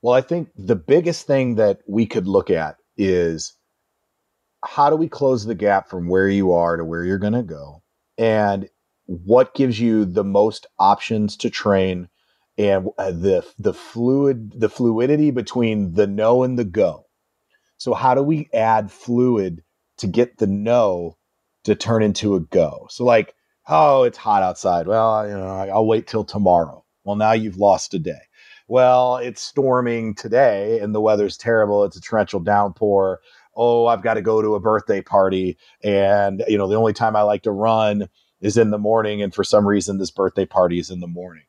Well, 0.02 0.14
I 0.14 0.22
think 0.22 0.50
the 0.56 0.76
biggest 0.76 1.28
thing 1.28 1.56
that 1.56 1.80
we 1.88 2.06
could 2.06 2.28
look 2.28 2.50
at 2.50 2.78
is 2.98 3.54
how 4.64 4.90
do 4.90 4.96
we 4.96 5.10
close 5.10 5.46
the 5.46 5.56
gap 5.56 5.90
from 5.90 6.08
where 6.08 6.30
you 6.30 6.52
are 6.52 6.78
to 6.78 6.86
where 6.86 7.04
you're 7.04 7.18
going 7.18 7.34
to 7.34 7.44
go? 7.44 7.84
And 8.18 8.70
what 9.06 9.56
gives 9.56 9.80
you 9.80 10.06
the 10.06 10.24
most 10.24 10.68
options 10.80 11.38
to 11.38 11.50
train 11.50 12.10
and 12.58 12.88
uh, 12.98 13.12
the 13.12 13.46
the 13.60 13.74
fluid 13.74 14.52
the 14.60 14.70
fluidity 14.70 15.30
between 15.32 15.94
the 15.94 16.08
no 16.08 16.44
and 16.44 16.58
the 16.58 16.66
go. 16.66 17.06
So 17.78 17.94
how 17.94 18.16
do 18.16 18.24
we 18.24 18.50
add 18.54 18.92
fluid 18.92 19.64
to 19.98 20.08
get 20.08 20.38
the 20.38 20.48
no 20.48 21.18
to 21.64 21.76
turn 21.76 22.02
into 22.02 22.36
a 22.36 22.40
go. 22.40 22.88
So 22.90 23.04
like, 23.04 23.36
oh, 23.68 24.04
it's 24.04 24.18
hot 24.18 24.42
outside. 24.44 24.88
Well, 24.88 25.28
you 25.28 25.34
know, 25.34 25.48
I'll 25.48 25.86
wait 25.86 26.08
till 26.08 26.24
tomorrow. 26.24 26.86
Well, 27.04 27.16
now 27.16 27.34
you've 27.34 27.58
lost 27.58 27.94
a 27.94 28.00
day. 28.00 28.22
Well, 28.68 29.18
it's 29.18 29.42
storming 29.42 30.14
today 30.14 30.80
and 30.80 30.94
the 30.94 31.02
weather's 31.02 31.38
terrible. 31.38 31.84
It's 31.84 31.96
a 31.96 32.02
torrential 32.02 32.42
downpour. 32.42 33.22
Oh, 33.56 33.88
I've 33.88 34.04
got 34.04 34.16
to 34.16 34.22
go 34.22 34.42
to 34.42 34.56
a 34.56 34.60
birthday 34.60 35.02
party. 35.02 35.58
And, 35.84 36.44
you 36.48 36.58
know, 36.58 36.68
the 36.68 36.76
only 36.76 36.94
time 36.94 37.16
I 37.16 37.22
like 37.22 37.44
to 37.44 37.52
run 37.52 38.10
is 38.42 38.58
in 38.58 38.72
the 38.72 38.78
morning. 38.78 39.22
And 39.22 39.34
for 39.34 39.44
some 39.44 39.68
reason, 39.68 39.98
this 39.98 40.12
birthday 40.12 40.46
party 40.46 40.80
is 40.80 40.90
in 40.92 41.00
the 41.00 41.08
morning. 41.08 41.44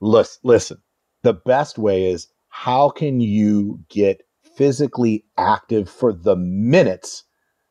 Listen, 0.00 0.40
listen, 0.42 0.78
the 1.22 1.34
best 1.34 1.78
way 1.78 2.10
is 2.10 2.28
how 2.48 2.88
can 2.88 3.20
you 3.20 3.80
get 3.88 4.22
physically 4.56 5.24
active 5.38 5.88
for 5.88 6.12
the 6.12 6.36
minutes 6.36 7.24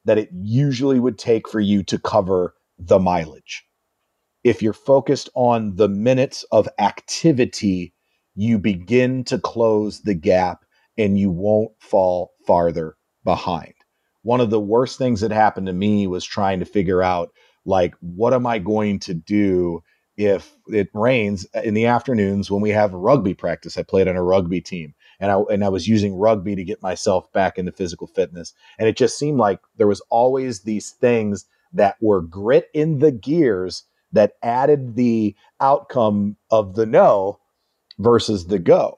that 0.06 0.18
it 0.18 0.30
usually 0.34 1.00
would 1.00 1.18
take 1.18 1.48
for 1.48 1.60
you 1.60 1.84
to 1.84 2.00
cover 2.00 2.56
the 2.80 3.00
mileage. 3.00 3.64
If 4.44 4.62
you're 4.62 4.74
focused 4.74 5.30
on 5.36 5.76
the 5.76 5.88
minutes 5.88 6.44
of 6.52 6.68
activity, 6.80 7.94
you 8.36 8.58
begin 8.58 9.24
to 9.26 9.40
close 9.40 10.02
the 10.02 10.14
gap 10.14 10.64
and 10.98 11.18
you 11.18 11.30
won't 11.30 11.72
fall 11.80 12.32
farther 12.46 12.96
behind. 13.24 13.74
One 14.24 14.42
of 14.42 14.50
the 14.50 14.60
worst 14.60 14.98
things 14.98 15.22
that 15.22 15.32
happened 15.32 15.68
to 15.68 15.74
me 15.74 16.08
was 16.08 16.24
trying 16.24 16.60
to 16.60 16.66
figure 16.66 17.02
out 17.02 17.32
like 17.66 17.96
what 18.00 18.34
am 18.34 18.46
I 18.48 18.60
going 18.60 19.00
to 19.00 19.14
do 19.14 19.82
if 20.18 20.56
it 20.68 20.90
rains 20.94 21.46
in 21.64 21.74
the 21.74 21.86
afternoons 21.86 22.52
when 22.52 22.62
we 22.62 22.70
have 22.70 22.94
rugby 22.94 23.34
practice. 23.34 23.78
I 23.78 23.84
played 23.84 24.08
on 24.08 24.16
a 24.16 24.24
rugby 24.24 24.62
team 24.62 24.94
and 25.20 25.32
I 25.32 25.40
and 25.52 25.64
I 25.64 25.70
was 25.70 25.88
using 25.88 26.16
rugby 26.16 26.56
to 26.56 26.64
get 26.64 26.82
myself 26.82 27.32
back 27.32 27.58
into 27.58 27.72
physical 27.72 28.08
fitness. 28.08 28.54
And 28.78 28.88
it 28.88 28.98
just 28.98 29.18
seemed 29.18 29.40
like 29.40 29.60
there 29.78 29.88
was 29.88 30.02
always 30.10 30.62
these 30.62 30.92
things 30.92 31.46
that 31.74 31.96
were 32.02 32.22
grit 32.22 32.68
in 32.74 33.00
the 33.00 33.12
gears 33.12 33.84
that 34.12 34.34
added 34.44 34.96
the 34.96 35.36
outcome 35.60 36.36
of 36.52 36.76
the 36.76 36.86
no 36.86 37.40
versus 38.02 38.48
the 38.48 38.60
go. 38.60 38.98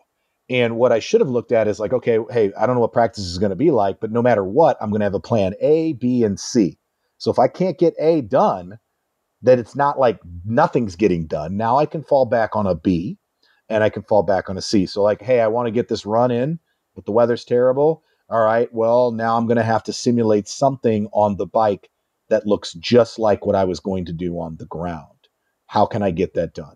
And 0.50 0.76
what 0.78 0.92
I 0.92 1.00
should 1.00 1.22
have 1.22 1.30
looked 1.30 1.52
at 1.52 1.68
is 1.68 1.80
like, 1.80 1.94
okay, 1.94 2.20
hey, 2.30 2.52
I 2.60 2.66
don't 2.66 2.76
know 2.76 2.82
what 2.82 2.94
practice 2.94 3.24
is 3.24 3.38
going 3.38 3.52
to 3.52 3.56
be 3.56 3.72
like, 3.72 4.00
but 4.00 4.12
no 4.12 4.22
matter 4.22 4.44
what, 4.44 4.78
I'm 4.82 4.90
going 4.90 5.00
to 5.00 5.06
have 5.06 5.14
a 5.14 5.20
plan 5.20 5.54
A, 5.62 5.94
B, 5.94 6.24
and 6.24 6.40
C. 6.40 6.78
So 7.18 7.32
if 7.32 7.40
I 7.40 7.48
can't 7.48 7.78
get 7.78 7.94
A 8.00 8.22
done, 8.22 8.80
that 9.42 9.60
it's 9.60 9.76
not 9.76 10.00
like 10.00 10.20
nothing's 10.46 10.96
getting 10.96 11.28
done. 11.28 11.58
Now 11.58 11.78
I 11.78 11.86
can 11.86 12.04
fall 12.04 12.26
back 12.26 12.56
on 12.56 12.68
a 12.68 12.76
B 12.76 13.18
and 13.70 13.84
I 13.84 13.90
can 13.90 14.04
fall 14.04 14.24
back 14.24 14.50
on 14.50 14.58
a 14.58 14.62
C. 14.62 14.86
So 14.86 15.02
like, 15.02 15.22
hey, 15.22 15.40
I 15.40 15.48
want 15.48 15.68
to 15.68 15.72
get 15.72 15.88
this 15.88 16.06
run 16.06 16.32
in, 16.32 16.60
but 16.96 17.06
the 17.06 17.12
weather's 17.12 17.46
terrible. 17.46 18.04
All 18.30 18.44
right, 18.44 18.74
well, 18.74 19.12
now 19.12 19.38
I'm 19.38 19.48
going 19.48 19.58
to 19.58 19.64
have 19.64 19.84
to 19.84 19.94
simulate 19.94 20.48
something 20.48 21.08
on 21.12 21.38
the 21.38 21.46
bike 21.46 21.90
that 22.30 22.48
looks 22.48 22.74
just 22.74 23.20
like 23.20 23.46
what 23.46 23.56
I 23.56 23.66
was 23.66 23.80
going 23.80 24.06
to 24.06 24.14
do 24.14 24.40
on 24.40 24.58
the 24.58 24.66
ground. 24.66 25.28
How 25.68 25.86
can 25.86 26.02
I 26.02 26.12
get 26.12 26.34
that 26.36 26.54
done? 26.54 26.76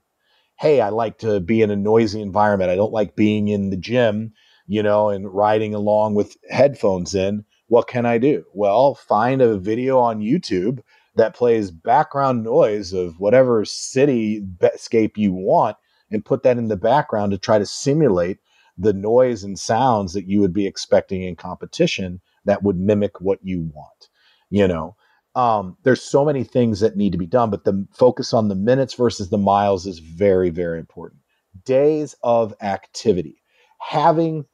Hey, 0.59 0.81
I 0.81 0.89
like 0.89 1.19
to 1.19 1.39
be 1.39 1.61
in 1.61 1.69
a 1.69 1.75
noisy 1.75 2.19
environment. 2.19 2.71
I 2.71 2.75
don't 2.75 2.91
like 2.91 3.15
being 3.15 3.47
in 3.47 3.69
the 3.69 3.77
gym, 3.77 4.33
you 4.65 4.81
know, 4.81 5.09
and 5.09 5.31
riding 5.31 5.75
along 5.75 6.15
with 6.15 6.35
headphones 6.49 7.13
in. 7.13 7.45
What 7.67 7.87
can 7.87 8.05
I 8.07 8.17
do? 8.17 8.43
Well, 8.53 8.95
find 8.95 9.41
a 9.41 9.57
video 9.57 9.99
on 9.99 10.19
YouTube 10.19 10.79
that 11.15 11.35
plays 11.35 11.69
background 11.69 12.43
noise 12.43 12.91
of 12.91 13.19
whatever 13.19 13.65
city 13.65 14.43
scape 14.77 15.15
you 15.17 15.31
want 15.31 15.77
and 16.09 16.25
put 16.25 16.41
that 16.43 16.57
in 16.57 16.69
the 16.69 16.75
background 16.77 17.31
to 17.33 17.37
try 17.37 17.59
to 17.59 17.65
simulate 17.65 18.39
the 18.77 18.93
noise 18.93 19.43
and 19.43 19.59
sounds 19.59 20.13
that 20.13 20.27
you 20.27 20.39
would 20.39 20.53
be 20.53 20.65
expecting 20.65 21.23
in 21.23 21.35
competition 21.35 22.21
that 22.45 22.63
would 22.63 22.79
mimic 22.79 23.19
what 23.19 23.39
you 23.43 23.69
want 23.73 24.09
you 24.49 24.67
know 24.67 24.95
um, 25.37 25.77
there's 25.83 26.01
so 26.01 26.25
many 26.25 26.43
things 26.43 26.79
that 26.79 26.97
need 26.97 27.11
to 27.11 27.17
be 27.17 27.25
done 27.25 27.49
but 27.49 27.63
the 27.63 27.87
focus 27.93 28.33
on 28.33 28.47
the 28.47 28.55
minutes 28.55 28.93
versus 28.93 29.29
the 29.29 29.37
miles 29.37 29.85
is 29.85 29.99
very 29.99 30.49
very 30.49 30.79
important 30.79 31.21
days 31.65 32.15
of 32.23 32.53
activity 32.61 33.41
having 33.79 34.45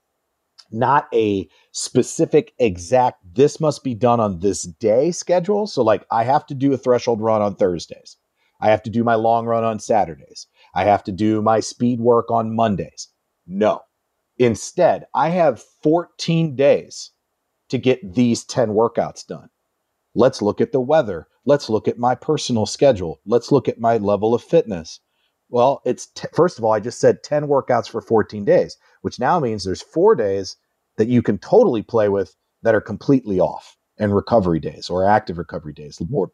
not 0.72 1.08
a 1.14 1.48
specific 1.72 2.54
exact 2.60 3.20
this 3.36 3.60
must 3.60 3.84
be 3.84 3.94
done 3.94 4.20
on 4.20 4.40
this 4.40 4.64
day 4.64 5.12
schedule 5.12 5.68
so 5.68 5.82
like 5.84 6.06
i 6.12 6.24
have 6.24 6.46
to 6.46 6.54
do 6.54 6.74
a 6.74 6.78
threshold 6.78 7.22
run 7.22 7.42
on 7.42 7.56
thursdays 7.56 8.18
i 8.62 8.70
have 8.70 8.82
to 8.84 8.90
do 8.90 9.04
my 9.04 9.16
long 9.16 9.46
run 9.46 9.64
on 9.64 9.80
saturdays 9.80 10.48
I 10.74 10.86
have 10.86 11.04
to 11.04 11.12
do 11.12 11.42
my 11.42 11.60
speed 11.60 12.00
work 12.00 12.32
on 12.32 12.56
Mondays. 12.56 13.10
No. 13.46 13.82
Instead, 14.38 15.06
I 15.14 15.30
have 15.30 15.62
14 15.84 16.56
days 16.56 17.12
to 17.70 17.78
get 17.78 18.16
these 18.16 18.44
10 18.44 18.70
workouts 18.70 19.26
done. 19.26 19.50
Let's 20.16 20.42
look 20.42 20.62
at 20.62 20.72
the 20.72 20.82
weather. 20.82 21.28
Let's 21.46 21.70
look 21.70 21.88
at 21.88 21.98
my 21.98 22.16
personal 22.16 22.66
schedule. 22.66 23.20
Let's 23.26 23.52
look 23.52 23.68
at 23.68 23.80
my 23.80 23.98
level 23.98 24.34
of 24.34 24.44
fitness. 24.44 25.00
Well, 25.50 25.82
it's 25.86 26.08
t- 26.08 26.28
first 26.34 26.58
of 26.58 26.64
all, 26.64 26.72
I 26.72 26.80
just 26.80 27.00
said 27.00 27.24
10 27.24 27.48
workouts 27.48 27.90
for 27.90 28.02
14 28.02 28.46
days, 28.46 28.78
which 29.02 29.20
now 29.20 29.40
means 29.40 29.64
there's 29.64 29.82
four 29.82 30.16
days 30.16 30.56
that 30.98 31.08
you 31.08 31.22
can 31.22 31.38
totally 31.38 31.82
play 31.82 32.10
with 32.10 32.36
that 32.62 32.76
are 32.76 32.82
completely 32.82 33.40
off 33.40 33.78
and 33.98 34.16
recovery 34.16 34.60
days 34.60 34.90
or 34.90 35.06
active 35.06 35.38
recovery 35.38 35.74
days, 35.74 36.00
more 36.10 36.32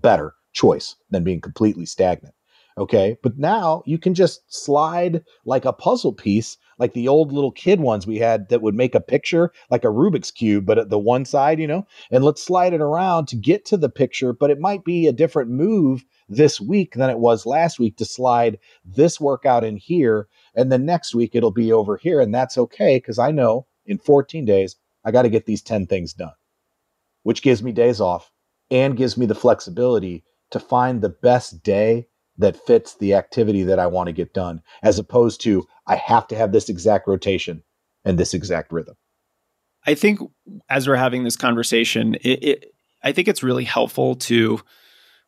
better 0.00 0.34
choice 0.52 0.96
than 1.10 1.24
being 1.24 1.40
completely 1.40 1.86
stagnant. 1.86 2.34
Okay. 2.80 3.18
But 3.22 3.36
now 3.38 3.82
you 3.84 3.98
can 3.98 4.14
just 4.14 4.40
slide 4.52 5.22
like 5.44 5.66
a 5.66 5.72
puzzle 5.72 6.14
piece, 6.14 6.56
like 6.78 6.94
the 6.94 7.08
old 7.08 7.30
little 7.30 7.52
kid 7.52 7.78
ones 7.78 8.06
we 8.06 8.16
had 8.16 8.48
that 8.48 8.62
would 8.62 8.74
make 8.74 8.94
a 8.94 9.02
picture 9.02 9.52
like 9.70 9.84
a 9.84 9.88
Rubik's 9.88 10.30
Cube, 10.30 10.64
but 10.64 10.78
at 10.78 10.88
the 10.88 10.98
one 10.98 11.26
side, 11.26 11.60
you 11.60 11.66
know, 11.66 11.86
and 12.10 12.24
let's 12.24 12.42
slide 12.42 12.72
it 12.72 12.80
around 12.80 13.28
to 13.28 13.36
get 13.36 13.66
to 13.66 13.76
the 13.76 13.90
picture. 13.90 14.32
But 14.32 14.50
it 14.50 14.58
might 14.58 14.82
be 14.82 15.06
a 15.06 15.12
different 15.12 15.50
move 15.50 16.06
this 16.26 16.58
week 16.58 16.94
than 16.94 17.10
it 17.10 17.18
was 17.18 17.44
last 17.44 17.78
week 17.78 17.98
to 17.98 18.06
slide 18.06 18.58
this 18.82 19.20
workout 19.20 19.62
in 19.62 19.76
here. 19.76 20.26
And 20.54 20.72
then 20.72 20.86
next 20.86 21.14
week 21.14 21.32
it'll 21.34 21.50
be 21.50 21.70
over 21.70 21.98
here. 21.98 22.18
And 22.18 22.34
that's 22.34 22.56
okay 22.56 22.96
because 22.96 23.18
I 23.18 23.30
know 23.30 23.66
in 23.84 23.98
14 23.98 24.46
days, 24.46 24.76
I 25.04 25.10
got 25.10 25.22
to 25.22 25.28
get 25.28 25.44
these 25.44 25.60
10 25.60 25.86
things 25.86 26.14
done, 26.14 26.32
which 27.24 27.42
gives 27.42 27.62
me 27.62 27.72
days 27.72 28.00
off 28.00 28.32
and 28.70 28.96
gives 28.96 29.18
me 29.18 29.26
the 29.26 29.34
flexibility 29.34 30.24
to 30.50 30.58
find 30.58 31.02
the 31.02 31.10
best 31.10 31.62
day 31.62 32.06
that 32.40 32.66
fits 32.66 32.96
the 32.96 33.14
activity 33.14 33.62
that 33.64 33.78
I 33.78 33.86
want 33.86 34.08
to 34.08 34.12
get 34.12 34.34
done, 34.34 34.62
as 34.82 34.98
opposed 34.98 35.40
to 35.42 35.66
I 35.86 35.96
have 35.96 36.26
to 36.28 36.36
have 36.36 36.52
this 36.52 36.68
exact 36.68 37.06
rotation 37.06 37.62
and 38.04 38.18
this 38.18 38.34
exact 38.34 38.72
rhythm. 38.72 38.96
I 39.86 39.94
think 39.94 40.20
as 40.68 40.86
we're 40.86 40.96
having 40.96 41.24
this 41.24 41.36
conversation, 41.36 42.14
it, 42.16 42.44
it, 42.44 42.74
I 43.02 43.12
think 43.12 43.28
it's 43.28 43.42
really 43.42 43.64
helpful 43.64 44.16
to 44.16 44.60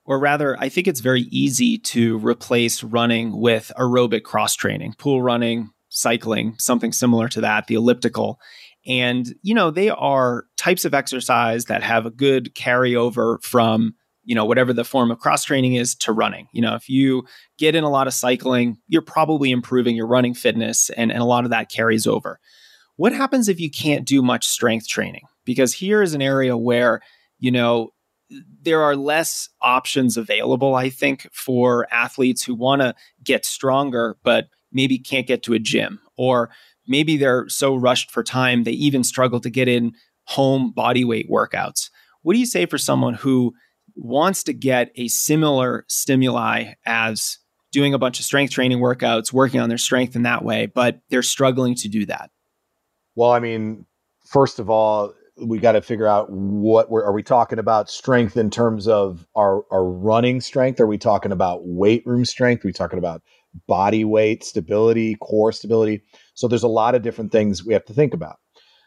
or 0.04 0.18
rather, 0.18 0.58
I 0.58 0.68
think 0.68 0.88
it's 0.88 1.00
very 1.00 1.22
easy 1.22 1.78
to 1.78 2.18
replace 2.18 2.82
running 2.82 3.38
with 3.40 3.70
aerobic 3.78 4.24
cross 4.24 4.54
training, 4.54 4.94
pool 4.98 5.22
running, 5.22 5.70
cycling, 5.90 6.56
something 6.58 6.92
similar 6.92 7.28
to 7.28 7.42
that, 7.42 7.66
the 7.66 7.76
elliptical. 7.76 8.40
And, 8.84 9.32
you 9.42 9.54
know, 9.54 9.70
they 9.70 9.90
are 9.90 10.46
types 10.56 10.84
of 10.84 10.94
exercise 10.94 11.66
that 11.66 11.84
have 11.84 12.04
a 12.04 12.10
good 12.10 12.54
carryover 12.54 13.40
from, 13.44 13.94
you 14.24 14.34
know, 14.34 14.44
whatever 14.44 14.72
the 14.72 14.84
form 14.84 15.10
of 15.10 15.18
cross 15.18 15.44
training 15.44 15.74
is 15.74 15.94
to 15.96 16.12
running. 16.12 16.46
You 16.52 16.62
know, 16.62 16.74
if 16.74 16.88
you 16.88 17.24
get 17.58 17.74
in 17.74 17.84
a 17.84 17.90
lot 17.90 18.06
of 18.06 18.14
cycling, 18.14 18.78
you're 18.88 19.02
probably 19.02 19.50
improving 19.50 19.96
your 19.96 20.06
running 20.06 20.34
fitness, 20.34 20.90
and, 20.90 21.10
and 21.10 21.20
a 21.20 21.26
lot 21.26 21.44
of 21.44 21.50
that 21.50 21.70
carries 21.70 22.06
over. 22.06 22.38
What 22.96 23.12
happens 23.12 23.48
if 23.48 23.58
you 23.58 23.70
can't 23.70 24.06
do 24.06 24.22
much 24.22 24.46
strength 24.46 24.86
training? 24.86 25.24
Because 25.44 25.72
here 25.72 26.02
is 26.02 26.14
an 26.14 26.22
area 26.22 26.56
where, 26.56 27.00
you 27.38 27.50
know, 27.50 27.90
there 28.62 28.82
are 28.82 28.96
less 28.96 29.48
options 29.60 30.16
available, 30.16 30.74
I 30.74 30.88
think, 30.88 31.28
for 31.32 31.86
athletes 31.92 32.42
who 32.44 32.54
want 32.54 32.80
to 32.82 32.94
get 33.22 33.44
stronger, 33.44 34.16
but 34.22 34.46
maybe 34.70 34.98
can't 34.98 35.26
get 35.26 35.42
to 35.44 35.52
a 35.52 35.58
gym, 35.58 36.00
or 36.16 36.50
maybe 36.86 37.16
they're 37.16 37.48
so 37.48 37.74
rushed 37.74 38.10
for 38.10 38.22
time 38.22 38.64
they 38.64 38.72
even 38.72 39.04
struggle 39.04 39.40
to 39.40 39.50
get 39.50 39.68
in 39.68 39.92
home 40.24 40.72
body 40.72 41.04
weight 41.04 41.28
workouts. 41.30 41.90
What 42.22 42.34
do 42.34 42.38
you 42.38 42.46
say 42.46 42.66
for 42.66 42.78
someone 42.78 43.14
who 43.14 43.54
wants 43.94 44.44
to 44.44 44.52
get 44.52 44.90
a 44.96 45.08
similar 45.08 45.84
stimuli 45.88 46.72
as 46.86 47.38
doing 47.72 47.94
a 47.94 47.98
bunch 47.98 48.18
of 48.18 48.24
strength 48.24 48.52
training 48.52 48.78
workouts, 48.78 49.32
working 49.32 49.60
on 49.60 49.68
their 49.68 49.78
strength 49.78 50.14
in 50.14 50.22
that 50.22 50.44
way, 50.44 50.66
but 50.66 51.00
they're 51.08 51.22
struggling 51.22 51.74
to 51.74 51.88
do 51.88 52.06
that? 52.06 52.30
Well, 53.14 53.32
I 53.32 53.40
mean, 53.40 53.86
first 54.26 54.58
of 54.58 54.70
all, 54.70 55.14
we 55.36 55.58
got 55.58 55.72
to 55.72 55.82
figure 55.82 56.06
out 56.06 56.30
what 56.30 56.90
we're 56.90 57.04
are 57.04 57.12
we 57.12 57.22
talking 57.22 57.58
about 57.58 57.90
strength 57.90 58.36
in 58.36 58.50
terms 58.50 58.86
of 58.86 59.26
our 59.34 59.64
our 59.70 59.84
running 59.84 60.40
strength? 60.40 60.78
Are 60.78 60.86
we 60.86 60.98
talking 60.98 61.32
about 61.32 61.66
weight 61.66 62.06
room 62.06 62.24
strength? 62.24 62.64
Are 62.64 62.68
we 62.68 62.72
talking 62.72 62.98
about 62.98 63.22
body 63.66 64.04
weight 64.04 64.44
stability 64.44 65.16
core 65.16 65.52
stability? 65.52 66.02
So 66.34 66.48
there's 66.48 66.62
a 66.62 66.68
lot 66.68 66.94
of 66.94 67.02
different 67.02 67.32
things 67.32 67.64
we 67.64 67.72
have 67.72 67.84
to 67.86 67.94
think 67.94 68.14
about. 68.14 68.36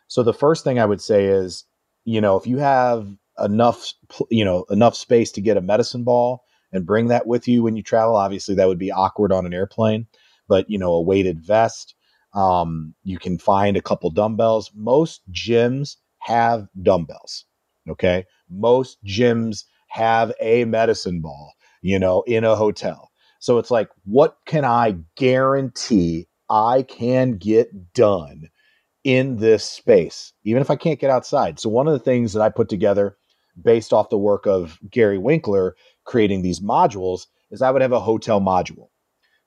So 0.07 0.21
the 0.21 0.33
first 0.33 0.63
thing 0.63 0.79
i 0.79 0.85
would 0.85 1.01
say 1.01 1.25
is 1.25 1.65
you 2.05 2.21
know 2.21 2.37
if 2.37 2.45
you 2.45 2.59
have 2.59 3.07
enough 3.39 3.93
you 4.29 4.45
know 4.45 4.65
enough 4.69 4.95
space 4.95 5.31
to 5.31 5.41
get 5.41 5.57
a 5.57 5.61
medicine 5.61 6.03
ball 6.03 6.43
and 6.71 6.85
bring 6.85 7.07
that 7.07 7.27
with 7.27 7.47
you 7.47 7.63
when 7.63 7.75
you 7.75 7.83
travel 7.83 8.15
obviously 8.15 8.55
that 8.55 8.67
would 8.67 8.79
be 8.79 8.91
awkward 8.91 9.31
on 9.31 9.45
an 9.45 9.53
airplane 9.53 10.07
but 10.47 10.69
you 10.69 10.77
know 10.77 10.93
a 10.93 11.01
weighted 11.01 11.39
vest 11.43 11.95
um, 12.33 12.93
you 13.03 13.17
can 13.17 13.37
find 13.37 13.77
a 13.77 13.81
couple 13.81 14.09
dumbbells 14.09 14.71
most 14.75 15.21
gyms 15.31 15.97
have 16.25 16.67
dumbbells. 16.81 17.45
Okay. 17.89 18.25
Most 18.49 18.97
gyms 19.05 19.63
have 19.89 20.33
a 20.41 20.65
medicine 20.65 21.21
ball, 21.21 21.53
you 21.81 21.99
know, 21.99 22.23
in 22.25 22.43
a 22.43 22.55
hotel. 22.55 23.11
So 23.39 23.59
it's 23.59 23.69
like, 23.69 23.89
what 24.05 24.37
can 24.47 24.65
I 24.65 24.97
guarantee 25.15 26.27
I 26.49 26.81
can 26.81 27.37
get 27.37 27.93
done 27.93 28.49
in 29.03 29.37
this 29.37 29.63
space, 29.63 30.33
even 30.43 30.61
if 30.61 30.71
I 30.71 30.75
can't 30.75 30.99
get 30.99 31.11
outside? 31.11 31.59
So, 31.59 31.69
one 31.69 31.87
of 31.87 31.93
the 31.93 31.99
things 31.99 32.33
that 32.33 32.41
I 32.41 32.49
put 32.49 32.69
together 32.69 33.17
based 33.61 33.93
off 33.93 34.09
the 34.09 34.17
work 34.17 34.45
of 34.45 34.79
Gary 34.89 35.17
Winckler 35.17 35.71
creating 36.03 36.41
these 36.41 36.59
modules 36.59 37.27
is 37.51 37.61
I 37.61 37.71
would 37.71 37.81
have 37.81 37.91
a 37.91 37.99
hotel 37.99 38.41
module. 38.41 38.89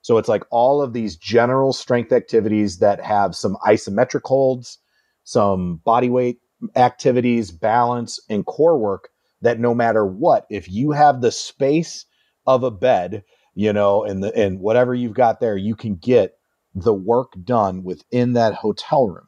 So, 0.00 0.16
it's 0.16 0.28
like 0.28 0.44
all 0.50 0.80
of 0.80 0.92
these 0.92 1.16
general 1.16 1.72
strength 1.72 2.12
activities 2.12 2.78
that 2.78 3.02
have 3.04 3.34
some 3.34 3.56
isometric 3.66 4.22
holds, 4.24 4.78
some 5.24 5.76
body 5.84 6.08
weight 6.08 6.38
activities, 6.76 7.50
balance, 7.50 8.20
and 8.28 8.46
core 8.46 8.78
work 8.78 9.10
that 9.42 9.60
no 9.60 9.74
matter 9.74 10.04
what, 10.04 10.46
if 10.50 10.68
you 10.68 10.90
have 10.92 11.20
the 11.20 11.30
space 11.30 12.06
of 12.46 12.64
a 12.64 12.70
bed, 12.70 13.22
you 13.54 13.72
know, 13.72 14.04
and 14.04 14.22
the 14.22 14.34
and 14.36 14.60
whatever 14.60 14.94
you've 14.94 15.14
got 15.14 15.40
there, 15.40 15.56
you 15.56 15.74
can 15.74 15.96
get 15.96 16.34
the 16.74 16.94
work 16.94 17.32
done 17.44 17.82
within 17.82 18.32
that 18.34 18.54
hotel 18.54 19.08
room. 19.08 19.26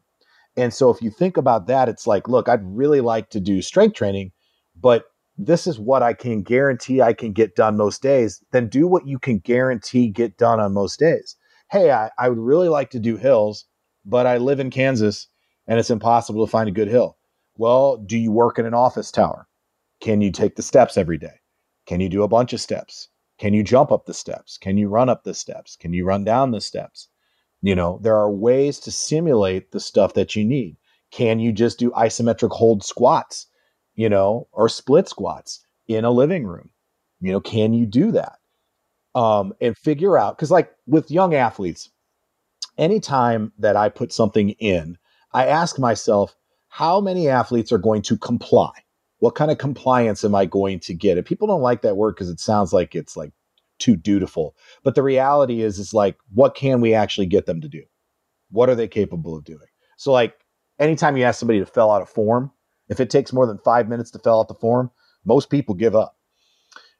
And 0.56 0.72
so 0.74 0.90
if 0.90 1.00
you 1.00 1.10
think 1.10 1.36
about 1.36 1.66
that, 1.66 1.88
it's 1.88 2.06
like, 2.06 2.28
look, 2.28 2.48
I'd 2.48 2.64
really 2.64 3.00
like 3.00 3.30
to 3.30 3.40
do 3.40 3.62
strength 3.62 3.94
training, 3.94 4.32
but 4.80 5.04
this 5.36 5.66
is 5.66 5.78
what 5.78 6.02
I 6.02 6.12
can 6.12 6.42
guarantee 6.42 7.00
I 7.00 7.12
can 7.12 7.32
get 7.32 7.56
done 7.56 7.76
most 7.76 8.02
days, 8.02 8.42
then 8.52 8.68
do 8.68 8.86
what 8.86 9.06
you 9.06 9.18
can 9.18 9.38
guarantee 9.38 10.08
get 10.08 10.36
done 10.36 10.60
on 10.60 10.74
most 10.74 10.98
days. 10.98 11.36
Hey, 11.70 11.90
I, 11.90 12.10
I 12.18 12.28
would 12.28 12.38
really 12.38 12.68
like 12.68 12.90
to 12.90 13.00
do 13.00 13.16
hills, 13.16 13.66
but 14.04 14.26
I 14.26 14.38
live 14.38 14.60
in 14.60 14.70
Kansas 14.70 15.28
and 15.66 15.78
it's 15.78 15.90
impossible 15.90 16.44
to 16.44 16.50
find 16.50 16.68
a 16.68 16.72
good 16.72 16.88
hill. 16.88 17.16
Well, 17.56 17.96
do 17.96 18.18
you 18.18 18.32
work 18.32 18.58
in 18.58 18.66
an 18.66 18.74
office 18.74 19.10
tower? 19.10 19.46
Can 20.00 20.20
you 20.20 20.32
take 20.32 20.56
the 20.56 20.62
steps 20.62 20.96
every 20.96 21.18
day? 21.18 21.40
Can 21.86 22.00
you 22.00 22.08
do 22.08 22.22
a 22.22 22.28
bunch 22.28 22.52
of 22.52 22.60
steps? 22.60 23.08
Can 23.38 23.54
you 23.54 23.62
jump 23.62 23.92
up 23.92 24.06
the 24.06 24.14
steps? 24.14 24.58
Can 24.58 24.76
you 24.76 24.88
run 24.88 25.08
up 25.08 25.24
the 25.24 25.34
steps? 25.34 25.76
Can 25.76 25.92
you 25.92 26.04
run 26.04 26.24
down 26.24 26.50
the 26.50 26.60
steps? 26.60 27.08
You 27.62 27.74
know, 27.74 27.98
there 28.02 28.16
are 28.16 28.30
ways 28.30 28.78
to 28.80 28.90
simulate 28.90 29.72
the 29.72 29.80
stuff 29.80 30.14
that 30.14 30.34
you 30.36 30.44
need. 30.44 30.76
Can 31.10 31.38
you 31.38 31.52
just 31.52 31.78
do 31.78 31.90
isometric 31.90 32.50
hold 32.50 32.84
squats, 32.84 33.46
you 34.00 34.08
know, 34.08 34.48
or 34.52 34.66
split 34.70 35.06
squats 35.10 35.62
in 35.86 36.06
a 36.06 36.10
living 36.10 36.46
room? 36.46 36.70
You 37.20 37.32
know, 37.32 37.40
can 37.40 37.74
you 37.74 37.84
do 37.84 38.12
that? 38.12 38.38
Um, 39.14 39.52
and 39.60 39.76
figure 39.76 40.16
out 40.16 40.38
because, 40.38 40.50
like 40.50 40.72
with 40.86 41.10
young 41.10 41.34
athletes, 41.34 41.90
anytime 42.78 43.52
that 43.58 43.76
I 43.76 43.90
put 43.90 44.10
something 44.10 44.50
in, 44.50 44.96
I 45.34 45.46
ask 45.46 45.78
myself, 45.78 46.34
how 46.68 46.98
many 47.02 47.28
athletes 47.28 47.72
are 47.72 47.78
going 47.78 48.00
to 48.02 48.16
comply? 48.16 48.70
What 49.18 49.34
kind 49.34 49.50
of 49.50 49.58
compliance 49.58 50.24
am 50.24 50.34
I 50.34 50.46
going 50.46 50.80
to 50.80 50.94
get? 50.94 51.18
And 51.18 51.26
people 51.26 51.46
don't 51.46 51.60
like 51.60 51.82
that 51.82 51.98
word 51.98 52.14
because 52.14 52.30
it 52.30 52.40
sounds 52.40 52.72
like 52.72 52.94
it's 52.94 53.18
like 53.18 53.32
too 53.78 53.96
dutiful. 53.96 54.56
But 54.82 54.94
the 54.94 55.02
reality 55.02 55.60
is, 55.60 55.78
it's 55.78 55.92
like, 55.92 56.16
what 56.32 56.54
can 56.54 56.80
we 56.80 56.94
actually 56.94 57.26
get 57.26 57.44
them 57.44 57.60
to 57.60 57.68
do? 57.68 57.82
What 58.50 58.70
are 58.70 58.74
they 58.74 58.88
capable 58.88 59.36
of 59.36 59.44
doing? 59.44 59.68
So, 59.98 60.10
like, 60.10 60.38
anytime 60.78 61.18
you 61.18 61.24
ask 61.24 61.38
somebody 61.38 61.58
to 61.58 61.66
fill 61.66 61.90
out 61.90 62.00
a 62.00 62.06
form, 62.06 62.50
if 62.90 63.00
it 63.00 63.08
takes 63.08 63.32
more 63.32 63.46
than 63.46 63.58
five 63.58 63.88
minutes 63.88 64.10
to 64.10 64.18
fill 64.18 64.40
out 64.40 64.48
the 64.48 64.54
form, 64.54 64.90
most 65.24 65.48
people 65.48 65.74
give 65.74 65.94
up. 65.94 66.16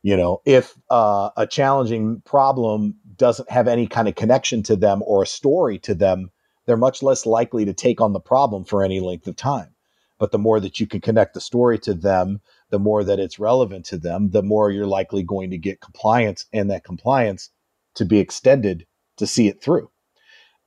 You 0.02 0.16
know, 0.16 0.40
if 0.46 0.74
uh, 0.88 1.30
a 1.36 1.46
challenging 1.46 2.22
problem 2.24 2.94
doesn't 3.16 3.50
have 3.50 3.68
any 3.68 3.86
kind 3.86 4.08
of 4.08 4.14
connection 4.14 4.62
to 4.62 4.76
them 4.76 5.02
or 5.04 5.22
a 5.22 5.26
story 5.26 5.78
to 5.80 5.94
them, 5.94 6.30
they're 6.64 6.78
much 6.78 7.02
less 7.02 7.26
likely 7.26 7.66
to 7.66 7.74
take 7.74 8.00
on 8.00 8.14
the 8.14 8.20
problem 8.20 8.64
for 8.64 8.82
any 8.82 9.00
length 9.00 9.26
of 9.26 9.36
time. 9.36 9.74
But 10.18 10.30
the 10.30 10.38
more 10.38 10.60
that 10.60 10.80
you 10.80 10.86
can 10.86 11.00
connect 11.00 11.34
the 11.34 11.40
story 11.40 11.78
to 11.80 11.92
them, 11.92 12.40
the 12.70 12.78
more 12.78 13.02
that 13.04 13.18
it's 13.18 13.38
relevant 13.38 13.84
to 13.86 13.98
them, 13.98 14.30
the 14.30 14.42
more 14.42 14.70
you're 14.70 14.86
likely 14.86 15.22
going 15.22 15.50
to 15.50 15.58
get 15.58 15.80
compliance 15.80 16.46
and 16.52 16.70
that 16.70 16.84
compliance 16.84 17.50
to 17.96 18.04
be 18.04 18.20
extended 18.20 18.86
to 19.16 19.26
see 19.26 19.48
it 19.48 19.60
through. 19.60 19.90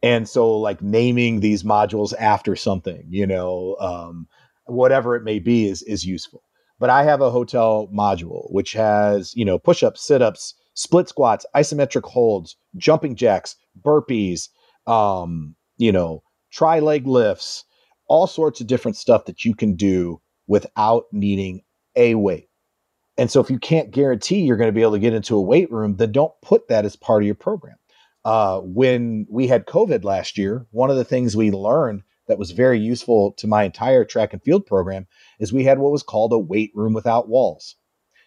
And 0.02 0.28
so, 0.28 0.60
like 0.60 0.82
naming 0.82 1.40
these 1.40 1.64
modules 1.64 2.14
after 2.20 2.56
something, 2.58 3.06
you 3.10 3.26
know, 3.26 3.78
um, 3.80 4.28
whatever 4.66 5.16
it 5.16 5.24
may 5.24 5.40
be, 5.40 5.68
is 5.68 5.82
is 5.84 6.06
useful. 6.06 6.44
But 6.80 6.90
I 6.90 7.04
have 7.04 7.22
a 7.22 7.32
hotel 7.32 7.90
module 7.94 8.52
which 8.52 8.74
has, 8.74 9.34
you 9.36 9.46
know, 9.46 9.58
push 9.58 9.84
ups, 9.84 10.06
sit 10.06 10.22
ups, 10.22 10.56
split 10.74 11.08
squats, 11.08 11.46
isometric 11.56 12.04
holds, 12.04 12.58
jumping 12.76 13.16
jacks, 13.16 13.56
burpees, 13.82 14.50
um, 14.88 15.56
you 15.78 15.92
know, 15.92 16.24
tri 16.52 16.80
leg 16.80 17.08
lifts, 17.08 17.66
all 18.08 18.28
sorts 18.28 18.62
of 18.62 18.68
different 18.68 18.98
stuff 18.98 19.26
that 19.26 19.46
you 19.46 19.56
can 19.56 19.76
do 19.76 20.22
without 20.48 21.06
needing 21.12 21.62
a 21.96 22.16
weight. 22.16 22.50
And 23.18 23.30
so, 23.30 23.40
if 23.40 23.50
you 23.50 23.60
can't 23.60 23.92
guarantee 23.92 24.42
you're 24.42 24.58
going 24.58 24.68
to 24.68 24.74
be 24.74 24.82
able 24.82 24.94
to 24.94 25.00
get 25.00 25.14
into 25.14 25.36
a 25.36 25.42
weight 25.42 25.72
room, 25.72 25.98
then 25.98 26.12
don't 26.12 26.34
put 26.42 26.68
that 26.68 26.86
as 26.86 26.96
part 26.96 27.22
of 27.22 27.28
your 27.28 27.36
program. 27.36 27.76
Uh, 28.26 28.60
when 28.60 29.28
we 29.30 29.48
had 29.48 29.66
COVID 29.66 30.04
last 30.04 30.38
year, 30.38 30.66
one 30.72 30.90
of 30.90 30.98
the 30.98 31.04
things 31.04 31.36
we 31.36 31.52
learned 31.52 32.04
that 32.28 32.40
was 32.40 32.52
very 32.52 32.80
useful 32.80 33.34
to 33.34 33.48
my 33.48 33.64
entire 33.64 34.06
track 34.06 34.34
and 34.34 34.42
field 34.42 34.66
program 34.66 35.08
is 35.40 35.52
we 35.52 35.64
had 35.64 35.80
what 35.80 35.92
was 35.92 36.04
called 36.04 36.34
a 36.34 36.38
weight 36.40 36.72
room 36.74 36.94
without 36.94 37.28
walls. 37.28 37.76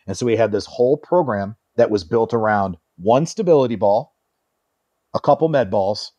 And 0.07 0.16
so 0.16 0.26
we 0.26 0.36
had 0.36 0.53
this 0.53 0.66
whole 0.66 0.97
program 0.97 1.57
that 1.76 1.90
was 1.90 2.05
built 2.05 2.32
around 2.32 2.76
one 2.97 3.26
stability 3.26 3.76
ball, 3.76 4.14
a 5.14 5.20
couple 5.20 5.49
med 5.49 5.70
balls, 5.70 6.12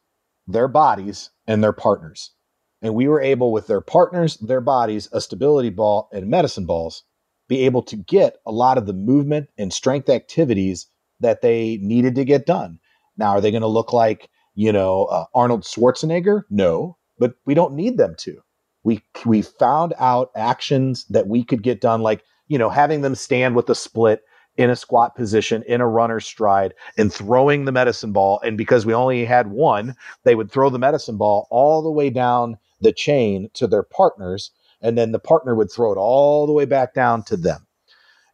their 0.48 0.68
bodies 0.68 1.32
and 1.46 1.64
their 1.64 1.74
partners. 1.74 2.34
And 2.82 2.94
we 2.94 3.08
were 3.08 3.22
able, 3.22 3.52
with 3.52 3.68
their 3.68 3.82
partners, 3.82 4.38
their 4.38 4.62
bodies, 4.62 5.10
a 5.12 5.20
stability 5.20 5.72
ball, 5.72 6.10
and 6.14 6.28
medicine 6.28 6.66
balls, 6.66 7.04
be 7.48 7.66
able 7.66 7.82
to 7.84 7.96
get 7.96 8.38
a 8.46 8.52
lot 8.52 8.78
of 8.78 8.86
the 8.86 8.94
movement 8.94 9.50
and 9.58 9.74
strength 9.74 10.10
activities 10.10 10.88
that 11.20 11.42
they 11.42 11.78
needed 11.82 12.16
to 12.16 12.26
get 12.26 12.46
done. 12.46 12.80
Now, 13.18 13.30
are 13.30 13.42
they 13.42 13.52
going 13.52 13.62
to 13.62 13.68
look 13.68 13.94
like, 13.94 14.30
you 14.54 14.72
know, 14.72 15.06
uh, 15.06 15.26
Arnold 15.34 15.64
Schwarzenegger? 15.64 16.44
No, 16.52 16.98
but 17.20 17.36
we 17.46 17.54
don't 17.54 17.74
need 17.76 17.98
them 17.98 18.16
to. 18.20 18.42
We, 18.84 19.04
we 19.26 19.42
found 19.42 19.94
out 20.00 20.32
actions 20.36 21.06
that 21.10 21.28
we 21.28 21.44
could 21.44 21.64
get 21.64 21.82
done, 21.82 22.02
like, 22.02 22.24
you 22.48 22.58
know, 22.58 22.70
having 22.70 23.02
them 23.02 23.16
stand 23.16 23.56
with 23.56 23.70
a 23.70 23.76
split 23.76 24.22
in 24.58 24.70
a 24.70 24.76
squat 24.76 25.16
position 25.16 25.64
in 25.68 25.82
a 25.82 25.88
runner's 25.88 26.26
stride 26.26 26.74
and 26.98 27.14
throwing 27.14 27.66
the 27.66 27.72
medicine 27.72 28.12
ball. 28.14 28.40
And 28.44 28.58
because 28.58 28.86
we 28.86 28.94
only 28.94 29.26
had 29.26 29.52
one, 29.52 29.96
they 30.24 30.36
would 30.36 30.52
throw 30.52 30.70
the 30.70 30.80
medicine 30.80 31.18
ball 31.18 31.48
all 31.52 31.82
the 31.82 31.92
way 31.92 32.10
down 32.10 32.58
the 32.82 32.94
chain 32.94 33.50
to 33.56 33.68
their 33.68 33.84
partners. 33.84 34.52
And 34.82 34.98
then 34.98 35.12
the 35.12 35.20
partner 35.20 35.56
would 35.56 35.72
throw 35.72 35.92
it 35.92 35.98
all 35.98 36.48
the 36.48 36.54
way 36.54 36.66
back 36.66 36.94
down 36.94 37.24
to 37.26 37.38
them. 37.38 37.66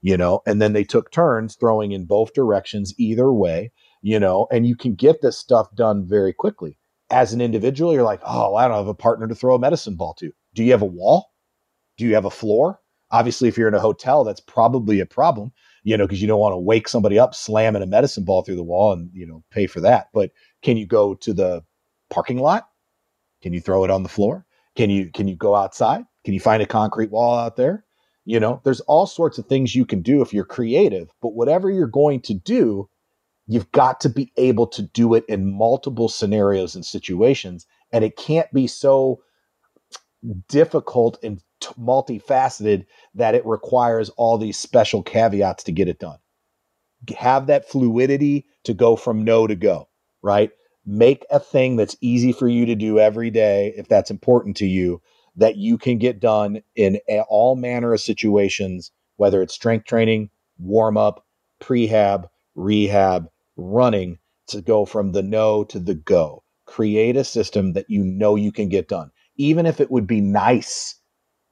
you 0.01 0.17
know, 0.17 0.41
and 0.47 0.61
then 0.61 0.73
they 0.73 0.85
took 0.85 1.11
turns 1.11 1.55
throwing 1.55 1.91
in 1.93 2.05
both 2.05 2.33
directions 2.33 2.93
either 2.99 3.33
way, 3.33 3.71
you 4.01 4.19
know, 4.19 4.47
and 4.51 4.67
you 4.67 4.77
can 4.77 4.95
get 4.95 5.21
this 5.21 5.37
stuff 5.37 5.67
done 5.75 6.07
very 6.07 6.33
quickly. 6.33 6.77
As 7.09 7.33
an 7.33 7.41
individual, 7.41 7.93
you're 7.93 8.03
like, 8.03 8.21
oh, 8.25 8.55
I 8.55 8.67
don't 8.67 8.77
have 8.77 8.87
a 8.87 8.93
partner 8.93 9.27
to 9.27 9.35
throw 9.35 9.55
a 9.55 9.59
medicine 9.59 9.95
ball 9.95 10.13
to. 10.15 10.31
Do 10.53 10.63
you 10.63 10.71
have 10.71 10.81
a 10.81 10.85
wall? 10.85 11.31
Do 11.97 12.05
you 12.05 12.15
have 12.15 12.25
a 12.25 12.31
floor? 12.31 12.79
Obviously, 13.11 13.47
if 13.47 13.57
you're 13.57 13.67
in 13.67 13.75
a 13.75 13.79
hotel, 13.79 14.23
that's 14.23 14.39
probably 14.39 14.99
a 14.99 15.05
problem, 15.05 15.51
you 15.83 15.95
know, 15.95 16.05
because 16.05 16.21
you 16.21 16.27
don't 16.27 16.39
want 16.39 16.53
to 16.53 16.57
wake 16.57 16.87
somebody 16.87 17.19
up 17.19 17.35
slamming 17.35 17.83
a 17.83 17.85
medicine 17.85 18.23
ball 18.23 18.41
through 18.41 18.55
the 18.55 18.63
wall 18.63 18.91
and, 18.91 19.11
you 19.13 19.27
know, 19.27 19.43
pay 19.51 19.67
for 19.67 19.79
that. 19.81 20.07
But 20.13 20.31
can 20.63 20.77
you 20.77 20.87
go 20.87 21.13
to 21.15 21.33
the 21.33 21.63
parking 22.09 22.39
lot? 22.39 22.69
Can 23.43 23.53
you 23.53 23.61
throw 23.61 23.83
it 23.83 23.91
on 23.91 24.01
the 24.01 24.09
floor? 24.09 24.45
Can 24.75 24.89
you 24.89 25.11
can 25.11 25.27
you 25.27 25.35
go 25.35 25.53
outside? 25.53 26.05
Can 26.25 26.33
you 26.33 26.39
find 26.39 26.63
a 26.63 26.65
concrete 26.65 27.11
wall 27.11 27.37
out 27.37 27.55
there? 27.55 27.85
You 28.25 28.39
know, 28.39 28.61
there's 28.63 28.79
all 28.81 29.05
sorts 29.05 29.37
of 29.37 29.45
things 29.45 29.75
you 29.75 29.85
can 29.85 30.01
do 30.01 30.21
if 30.21 30.33
you're 30.33 30.45
creative, 30.45 31.11
but 31.21 31.35
whatever 31.35 31.69
you're 31.69 31.87
going 31.87 32.21
to 32.21 32.33
do, 32.33 32.89
you've 33.47 33.71
got 33.71 33.99
to 34.01 34.09
be 34.09 34.31
able 34.37 34.67
to 34.67 34.81
do 34.81 35.13
it 35.13 35.25
in 35.27 35.51
multiple 35.51 36.09
scenarios 36.09 36.75
and 36.75 36.85
situations. 36.85 37.65
And 37.91 38.03
it 38.03 38.15
can't 38.15 38.51
be 38.53 38.67
so 38.67 39.21
difficult 40.47 41.19
and 41.23 41.41
t- 41.59 41.69
multifaceted 41.79 42.85
that 43.15 43.35
it 43.35 43.45
requires 43.45 44.09
all 44.09 44.37
these 44.37 44.57
special 44.57 45.03
caveats 45.03 45.63
to 45.65 45.71
get 45.71 45.87
it 45.87 45.99
done. 45.99 46.17
Have 47.17 47.47
that 47.47 47.67
fluidity 47.67 48.45
to 48.63 48.73
go 48.73 48.95
from 48.95 49.25
no 49.25 49.45
to 49.45 49.55
go, 49.55 49.89
right? 50.21 50.51
Make 50.85 51.25
a 51.29 51.39
thing 51.39 51.75
that's 51.75 51.97
easy 52.01 52.31
for 52.31 52.47
you 52.47 52.65
to 52.65 52.75
do 52.75 52.99
every 52.99 53.29
day 53.29 53.73
if 53.75 53.87
that's 53.87 54.11
important 54.11 54.57
to 54.57 54.65
you 54.65 55.01
that 55.35 55.57
you 55.57 55.77
can 55.77 55.97
get 55.97 56.19
done 56.19 56.61
in 56.75 56.99
all 57.27 57.55
manner 57.55 57.93
of 57.93 57.99
situations, 57.99 58.91
whether 59.17 59.41
it's 59.41 59.53
strength 59.53 59.85
training, 59.85 60.29
warm 60.59 60.95
up, 60.95 61.25
prehab, 61.59 62.29
rehab, 62.55 63.27
running, 63.55 64.19
to 64.47 64.61
go 64.61 64.85
from 64.85 65.11
the 65.11 65.23
no 65.23 65.63
to 65.65 65.79
the 65.79 65.95
go. 65.95 66.43
Create 66.65 67.15
a 67.15 67.23
system 67.23 67.73
that 67.73 67.89
you 67.89 68.03
know 68.03 68.35
you 68.35 68.51
can 68.51 68.69
get 68.69 68.87
done, 68.87 69.11
even 69.37 69.65
if 69.65 69.79
it 69.79 69.91
would 69.91 70.07
be 70.07 70.21
nice 70.21 70.95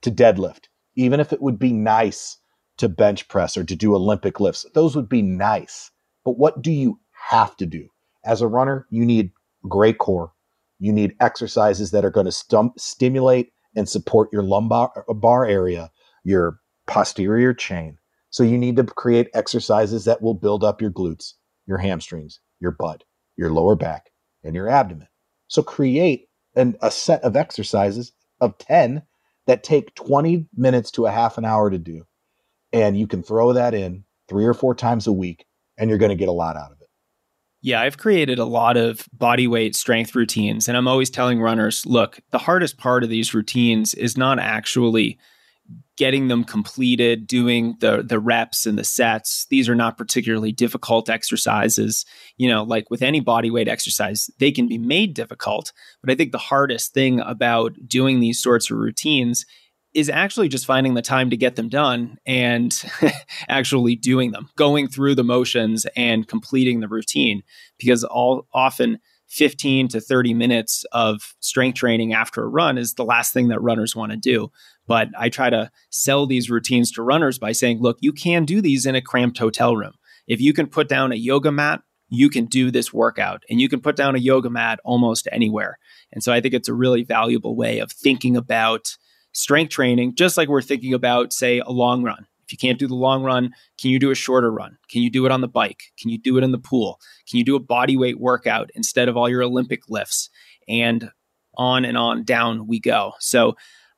to 0.02 0.12
deadlift, 0.12 0.66
even 0.95 1.20
if 1.20 1.32
it 1.34 1.41
would 1.41 1.60
be 1.60 1.72
nice 1.72 2.38
to 2.78 2.89
bench 2.89 3.28
press 3.28 3.56
or 3.58 3.64
to 3.64 3.76
do 3.76 3.95
Olympic 3.95 4.39
lifts. 4.39 4.66
Those 4.74 4.95
would 4.95 5.10
be 5.10 5.22
nice. 5.22 5.91
But 6.26 6.38
what 6.38 6.62
do 6.62 6.72
you 6.72 6.99
have 7.30 7.56
to 7.58 7.66
do? 7.66 7.89
As 8.26 8.41
a 8.41 8.47
runner, 8.47 8.88
you 8.89 9.06
need 9.06 9.32
great 9.68 9.97
core. 9.97 10.34
You 10.80 10.91
need 10.91 11.16
exercises 11.20 11.91
that 11.91 12.06
are 12.06 12.10
going 12.10 12.26
to 12.26 12.32
stum- 12.32 12.80
stimulate 12.80 13.52
and 13.76 13.88
support 13.88 14.30
your 14.34 14.43
lumbar 14.43 15.06
uh, 15.08 15.14
bar 15.14 15.45
area, 15.45 15.91
your 16.24 16.60
posterior 16.88 17.54
chain. 17.54 17.97
So 18.30 18.43
you 18.43 18.58
need 18.58 18.78
to 18.78 18.84
create 18.84 19.30
exercises 19.34 20.06
that 20.06 20.22
will 20.22 20.34
build 20.34 20.64
up 20.64 20.82
your 20.82 20.91
glutes, 20.91 21.34
your 21.72 21.80
hamstrings, 21.80 22.41
your 22.59 22.72
butt, 22.72 23.05
your 23.38 23.49
lower 23.49 23.76
back, 23.76 24.11
and 24.43 24.53
your 24.53 24.67
abdomen. 24.67 25.07
So 25.47 25.63
create 25.63 26.28
an, 26.53 26.76
a 26.82 26.91
set 26.91 27.24
of 27.24 27.38
exercises 27.38 28.11
of 28.41 28.57
10 28.57 29.03
that 29.47 29.63
take 29.63 29.95
20 29.95 30.47
minutes 30.53 30.91
to 30.91 31.05
a 31.05 31.11
half 31.11 31.38
an 31.38 31.45
hour 31.45 31.69
to 31.69 31.78
do. 31.78 32.03
And 32.74 32.99
you 32.99 33.07
can 33.07 33.24
throw 33.24 33.53
that 33.53 33.74
in 33.74 34.03
three 34.28 34.45
or 34.45 34.53
four 34.53 34.76
times 34.76 35.07
a 35.07 35.13
week, 35.13 35.45
and 35.78 35.89
you're 35.89 35.97
going 35.97 36.09
to 36.09 36.15
get 36.15 36.28
a 36.28 36.34
lot 36.34 36.57
out 36.57 36.74
of 36.74 36.82
it. 36.82 36.89
Yeah, 37.61 37.80
I've 37.80 37.97
created 37.97 38.38
a 38.38 38.45
lot 38.45 38.76
of 38.76 39.07
body 39.13 39.47
weight 39.47 39.74
strength 39.74 40.13
routines, 40.13 40.67
and 40.67 40.76
I'm 40.76 40.89
always 40.89 41.09
telling 41.09 41.39
runners 41.39 41.86
look, 41.86 42.19
the 42.32 42.38
hardest 42.38 42.78
part 42.78 43.03
of 43.03 43.09
these 43.09 43.34
routines 43.34 43.93
is 43.93 44.17
not 44.17 44.39
actually 44.39 45.17
getting 45.97 46.30
them 46.30 46.43
completed, 46.43 47.28
doing 47.28 47.76
the 47.80 48.01
the 48.01 48.19
reps 48.19 48.65
and 48.65 48.78
the 48.78 48.84
sets. 48.84 49.45
These 49.49 49.69
are 49.69 49.76
not 49.76 49.97
particularly 49.97 50.51
difficult 50.51 51.09
exercises. 51.09 52.05
You 52.38 52.49
know, 52.49 52.63
like 52.63 52.89
with 52.89 53.01
any 53.01 53.19
body 53.19 53.51
weight 53.51 53.67
exercise, 53.67 54.30
they 54.39 54.51
can 54.51 54.67
be 54.67 54.78
made 54.78 55.13
difficult. 55.13 55.72
But 56.01 56.11
I 56.11 56.15
think 56.15 56.32
the 56.32 56.38
hardest 56.38 56.93
thing 56.93 57.19
about 57.19 57.74
doing 57.88 58.19
these 58.19 58.41
sorts 58.41 58.72
of 58.72 58.78
routines 58.78 59.45
is 59.93 60.09
actually 60.09 60.47
just 60.47 60.65
finding 60.65 60.93
the 60.93 61.01
time 61.01 61.30
to 61.30 61.38
get 61.38 61.55
them 61.55 61.67
done 61.67 62.17
and 62.26 62.82
actually 63.49 63.95
doing 63.95 64.32
them, 64.32 64.49
going 64.55 64.88
through 64.88 65.15
the 65.15 65.24
motions 65.24 65.86
and 65.95 66.28
completing 66.28 66.80
the 66.80 66.88
routine. 66.88 67.43
Because 67.78 68.03
all 68.03 68.47
often 68.53 68.99
15 69.32 69.88
to 69.88 70.01
30 70.01 70.34
minutes 70.34 70.84
of 70.91 71.34
strength 71.39 71.75
training 71.75 72.13
after 72.13 72.43
a 72.43 72.49
run 72.49 72.77
is 72.77 72.95
the 72.95 73.05
last 73.05 73.34
thing 73.34 73.47
that 73.47 73.61
runners 73.61 73.95
want 73.95 74.11
to 74.11 74.17
do. 74.17 74.51
But 74.88 75.07
I 75.17 75.29
try 75.29 75.49
to 75.49 75.71
sell 75.89 76.27
these 76.27 76.49
routines 76.49 76.91
to 76.91 77.01
runners 77.01 77.39
by 77.39 77.53
saying, 77.53 77.79
look, 77.79 77.97
you 78.01 78.11
can 78.11 78.43
do 78.43 78.61
these 78.61 78.86
in 78.86 78.93
a 78.93 79.01
cramped 79.01 79.38
hotel 79.38 79.75
room. 79.75 79.93
If 80.27 80.41
you 80.41 80.51
can 80.51 80.67
put 80.67 80.89
down 80.89 81.13
a 81.13 81.15
yoga 81.15 81.49
mat, 81.49 81.82
you 82.09 82.29
can 82.29 82.45
do 82.45 82.71
this 82.71 82.91
workout 82.93 83.43
and 83.49 83.61
you 83.61 83.69
can 83.69 83.79
put 83.79 83.95
down 83.95 84.15
a 84.15 84.19
yoga 84.19 84.49
mat 84.49 84.82
almost 84.84 85.29
anywhere. 85.32 85.79
And 86.11 86.21
so 86.21 86.34
I 86.34 86.41
think 86.41 86.53
it's 86.53 86.67
a 86.67 86.73
really 86.73 87.03
valuable 87.03 87.55
way 87.55 87.79
of 87.79 87.89
thinking 87.89 88.36
about 88.36 88.97
strength 89.32 89.69
training, 89.69 90.15
just 90.15 90.36
like 90.36 90.49
we're 90.49 90.61
thinking 90.61 90.93
about, 90.93 91.32
say, 91.32 91.59
a 91.59 91.71
long 91.71 92.03
run. 92.03 92.27
You 92.52 92.58
can't 92.58 92.80
do 92.80 92.88
the 92.88 92.95
long 92.95 93.24
run, 93.24 93.54
can 93.80 93.91
you 93.91 93.99
do 93.99 94.12
a 94.12 94.16
shorter 94.16 94.52
run? 94.52 94.78
Can 94.89 95.02
you 95.02 95.10
do 95.10 95.26
it 95.26 95.32
on 95.32 95.41
the 95.41 95.47
bike? 95.47 95.84
Can 95.99 96.10
you 96.10 96.18
do 96.18 96.38
it 96.38 96.43
in 96.43 96.52
the 96.52 96.58
pool? 96.60 96.99
Can 97.30 97.38
you 97.38 97.45
do 97.45 97.56
a 97.56 97.60
body 97.60 97.97
weight 97.97 98.20
workout 98.20 98.70
instead 98.76 99.10
of 99.10 99.18
all 99.18 99.30
your 99.30 99.43
Olympic 99.43 99.89
lifts? 99.89 100.30
And 100.68 101.10
on 101.56 101.86
and 101.86 101.97
on 101.97 102.24
down 102.24 102.68
we 102.68 102.80
go. 102.80 103.14
So 103.20 103.56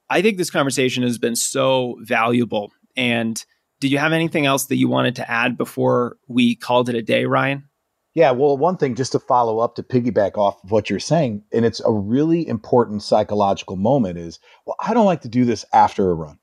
I 0.09 0.21
think 0.21 0.37
this 0.37 0.49
conversation 0.49 1.03
has 1.03 1.17
been 1.17 1.35
so 1.35 1.97
valuable. 2.01 2.71
And 2.95 3.43
did 3.79 3.91
you 3.91 3.97
have 3.97 4.13
anything 4.13 4.45
else 4.45 4.65
that 4.67 4.77
you 4.77 4.87
wanted 4.87 5.15
to 5.17 5.29
add 5.29 5.57
before 5.57 6.17
we 6.27 6.55
called 6.55 6.89
it 6.89 6.95
a 6.95 7.01
day, 7.01 7.25
Ryan? 7.25 7.69
Yeah, 8.13 8.31
well, 8.31 8.55
one 8.57 8.77
thing 8.77 8.93
just 8.93 9.11
to 9.13 9.19
follow 9.19 9.57
up 9.57 9.75
to 9.75 9.83
piggyback 9.83 10.37
off 10.37 10.63
of 10.63 10.71
what 10.71 10.89
you're 10.89 10.99
saying, 10.99 11.43
and 11.51 11.65
it's 11.65 11.81
a 11.83 11.91
really 11.91 12.47
important 12.47 13.01
psychological 13.01 13.75
moment 13.75 14.19
is, 14.19 14.39
well, 14.67 14.75
I 14.79 14.93
don't 14.93 15.07
like 15.07 15.21
to 15.21 15.29
do 15.29 15.45
this 15.45 15.65
after 15.73 16.11
a 16.11 16.13
run. 16.13 16.37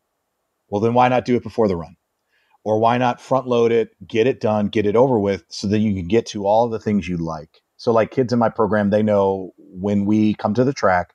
Well, 0.68 0.80
then 0.80 0.94
why 0.94 1.08
not 1.08 1.24
do 1.24 1.36
it 1.36 1.44
before 1.44 1.68
the 1.68 1.76
run? 1.76 1.96
Or 2.62 2.78
why 2.78 2.98
not 2.98 3.20
front 3.20 3.46
load 3.46 3.72
it, 3.72 3.90
get 4.06 4.26
it 4.26 4.40
done, 4.40 4.68
get 4.68 4.86
it 4.86 4.96
over 4.96 5.18
with 5.18 5.44
so 5.48 5.66
that 5.68 5.78
you 5.78 5.94
can 5.94 6.08
get 6.08 6.26
to 6.26 6.46
all 6.46 6.68
the 6.68 6.78
things 6.78 7.08
you 7.08 7.16
like. 7.16 7.62
So, 7.78 7.92
like 7.92 8.10
kids 8.10 8.32
in 8.32 8.38
my 8.38 8.50
program, 8.50 8.90
they 8.90 9.02
know 9.02 9.52
when 9.56 10.04
we 10.04 10.34
come 10.34 10.52
to 10.54 10.64
the 10.64 10.74
track, 10.74 11.14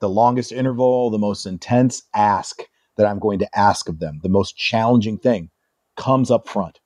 the 0.00 0.08
longest 0.08 0.52
interval, 0.52 1.10
the 1.10 1.18
most 1.18 1.46
intense 1.46 2.02
ask 2.14 2.62
that 2.96 3.06
I'm 3.06 3.18
going 3.18 3.40
to 3.40 3.58
ask 3.58 3.88
of 3.88 3.98
them, 3.98 4.20
the 4.22 4.28
most 4.28 4.56
challenging 4.56 5.18
thing 5.18 5.50
comes 5.96 6.30
up 6.30 6.46
front. 6.46 6.78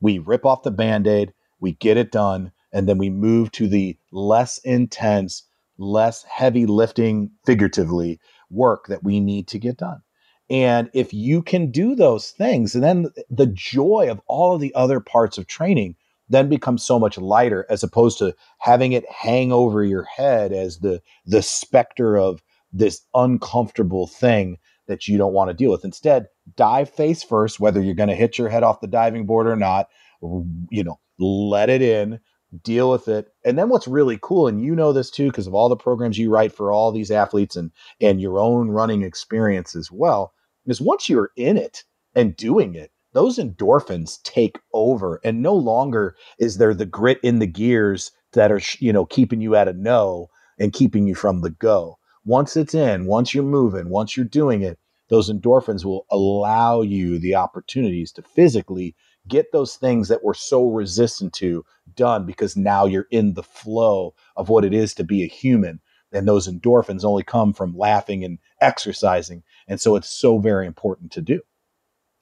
We 0.00 0.18
rip 0.18 0.44
off 0.44 0.62
the 0.62 0.70
band 0.70 1.06
aid 1.06 1.32
we 1.60 1.72
get 1.72 1.96
it 1.96 2.12
done, 2.12 2.52
and 2.72 2.88
then 2.88 2.98
we 2.98 3.10
move 3.10 3.50
to 3.52 3.66
the 3.68 3.98
less 4.12 4.58
intense, 4.58 5.44
less 5.76 6.22
heavy 6.24 6.66
lifting, 6.66 7.30
figuratively, 7.44 8.20
work 8.50 8.86
that 8.88 9.02
we 9.02 9.20
need 9.20 9.48
to 9.48 9.58
get 9.58 9.76
done. 9.76 10.02
And 10.50 10.90
if 10.94 11.12
you 11.12 11.42
can 11.42 11.70
do 11.70 11.94
those 11.94 12.30
things, 12.30 12.74
and 12.74 12.82
then 12.82 13.08
the 13.28 13.46
joy 13.46 14.08
of 14.10 14.20
all 14.26 14.54
of 14.54 14.60
the 14.60 14.74
other 14.74 15.00
parts 15.00 15.36
of 15.36 15.46
training 15.46 15.96
then 16.30 16.48
becomes 16.48 16.82
so 16.82 16.98
much 16.98 17.18
lighter 17.18 17.66
as 17.70 17.82
opposed 17.82 18.18
to 18.18 18.34
having 18.58 18.92
it 18.92 19.10
hang 19.10 19.50
over 19.52 19.82
your 19.82 20.04
head 20.04 20.52
as 20.52 20.78
the 20.78 21.02
the 21.24 21.42
specter 21.42 22.18
of 22.18 22.42
this 22.72 23.00
uncomfortable 23.14 24.06
thing 24.06 24.58
that 24.86 25.08
you 25.08 25.18
don't 25.18 25.32
want 25.32 25.48
to 25.48 25.54
deal 25.54 25.70
with. 25.70 25.84
Instead, 25.84 26.26
dive 26.56 26.90
face 26.90 27.22
first, 27.22 27.60
whether 27.60 27.80
you're 27.80 27.94
going 27.94 28.08
to 28.08 28.14
hit 28.14 28.38
your 28.38 28.48
head 28.48 28.62
off 28.62 28.80
the 28.80 28.86
diving 28.86 29.26
board 29.26 29.46
or 29.46 29.56
not. 29.56 29.88
You 30.22 30.84
know, 30.84 30.98
let 31.18 31.70
it 31.70 31.82
in, 31.82 32.20
deal 32.62 32.90
with 32.90 33.08
it. 33.08 33.28
And 33.44 33.58
then 33.58 33.68
what's 33.68 33.86
really 33.86 34.18
cool, 34.20 34.48
and 34.48 34.62
you 34.62 34.74
know 34.74 34.92
this 34.92 35.10
too, 35.10 35.28
because 35.28 35.46
of 35.46 35.54
all 35.54 35.68
the 35.68 35.76
programs 35.76 36.18
you 36.18 36.30
write 36.30 36.52
for 36.52 36.72
all 36.72 36.90
these 36.90 37.10
athletes 37.10 37.56
and 37.56 37.70
and 38.00 38.20
your 38.20 38.38
own 38.38 38.68
running 38.68 39.02
experience 39.02 39.76
as 39.76 39.90
well, 39.92 40.32
is 40.68 40.80
once 40.80 41.08
you're 41.08 41.30
in 41.36 41.56
it 41.56 41.84
and 42.14 42.36
doing 42.36 42.74
it, 42.74 42.90
those 43.12 43.38
endorphins 43.38 44.22
take 44.22 44.58
over, 44.72 45.20
and 45.24 45.42
no 45.42 45.54
longer 45.54 46.14
is 46.38 46.58
there 46.58 46.74
the 46.74 46.86
grit 46.86 47.18
in 47.22 47.38
the 47.38 47.46
gears 47.46 48.12
that 48.32 48.52
are 48.52 48.60
you 48.78 48.92
know 48.92 49.06
keeping 49.06 49.40
you 49.40 49.56
at 49.56 49.68
a 49.68 49.72
no 49.72 50.28
and 50.58 50.72
keeping 50.72 51.06
you 51.06 51.14
from 51.14 51.40
the 51.40 51.50
go. 51.50 51.98
Once 52.24 52.56
it's 52.56 52.74
in, 52.74 53.06
once 53.06 53.34
you're 53.34 53.44
moving, 53.44 53.88
once 53.88 54.16
you're 54.16 54.26
doing 54.26 54.62
it, 54.62 54.78
those 55.08 55.30
endorphins 55.30 55.84
will 55.84 56.04
allow 56.10 56.82
you 56.82 57.18
the 57.18 57.34
opportunities 57.34 58.12
to 58.12 58.22
physically 58.22 58.94
get 59.26 59.52
those 59.52 59.76
things 59.76 60.08
that 60.08 60.22
we're 60.22 60.34
so 60.34 60.68
resistant 60.68 61.32
to 61.32 61.64
done 61.94 62.26
because 62.26 62.56
now 62.56 62.84
you're 62.84 63.06
in 63.10 63.34
the 63.34 63.42
flow 63.42 64.14
of 64.36 64.48
what 64.48 64.64
it 64.64 64.74
is 64.74 64.94
to 64.94 65.04
be 65.04 65.22
a 65.22 65.28
human 65.28 65.80
and 66.12 66.26
those 66.26 66.48
endorphins 66.48 67.04
only 67.04 67.22
come 67.22 67.52
from 67.52 67.76
laughing 67.76 68.24
and 68.24 68.38
exercising. 68.60 69.42
And 69.66 69.80
so 69.80 69.96
it's 69.96 70.08
so 70.08 70.38
very 70.38 70.66
important 70.66 71.12
to 71.12 71.20
do. 71.20 71.40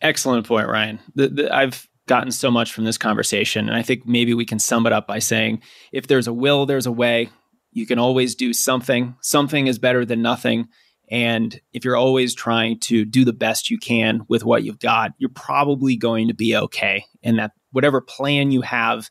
Excellent 0.00 0.46
point 0.46 0.68
ryan. 0.68 0.98
The, 1.14 1.28
the, 1.28 1.54
i've 1.54 1.88
gotten 2.06 2.30
so 2.30 2.50
much 2.50 2.72
from 2.72 2.84
this 2.84 2.98
conversation 2.98 3.66
and 3.66 3.76
i 3.76 3.82
think 3.82 4.06
maybe 4.06 4.32
we 4.32 4.44
can 4.44 4.60
sum 4.60 4.86
it 4.86 4.92
up 4.92 5.08
by 5.08 5.18
saying 5.18 5.60
if 5.90 6.06
there's 6.06 6.28
a 6.28 6.32
will 6.32 6.66
there's 6.66 6.86
a 6.86 6.92
way. 6.92 7.30
You 7.72 7.84
can 7.84 7.98
always 7.98 8.34
do 8.34 8.54
something. 8.54 9.16
Something 9.20 9.66
is 9.66 9.78
better 9.78 10.06
than 10.06 10.22
nothing. 10.22 10.68
And 11.10 11.60
if 11.74 11.84
you're 11.84 11.96
always 11.96 12.34
trying 12.34 12.80
to 12.80 13.04
do 13.04 13.22
the 13.22 13.34
best 13.34 13.70
you 13.70 13.78
can 13.78 14.22
with 14.28 14.44
what 14.46 14.64
you've 14.64 14.78
got, 14.78 15.12
you're 15.18 15.28
probably 15.28 15.94
going 15.94 16.28
to 16.28 16.34
be 16.34 16.56
okay. 16.56 17.04
And 17.22 17.38
that 17.38 17.52
whatever 17.72 18.00
plan 18.00 18.50
you 18.50 18.62
have 18.62 19.10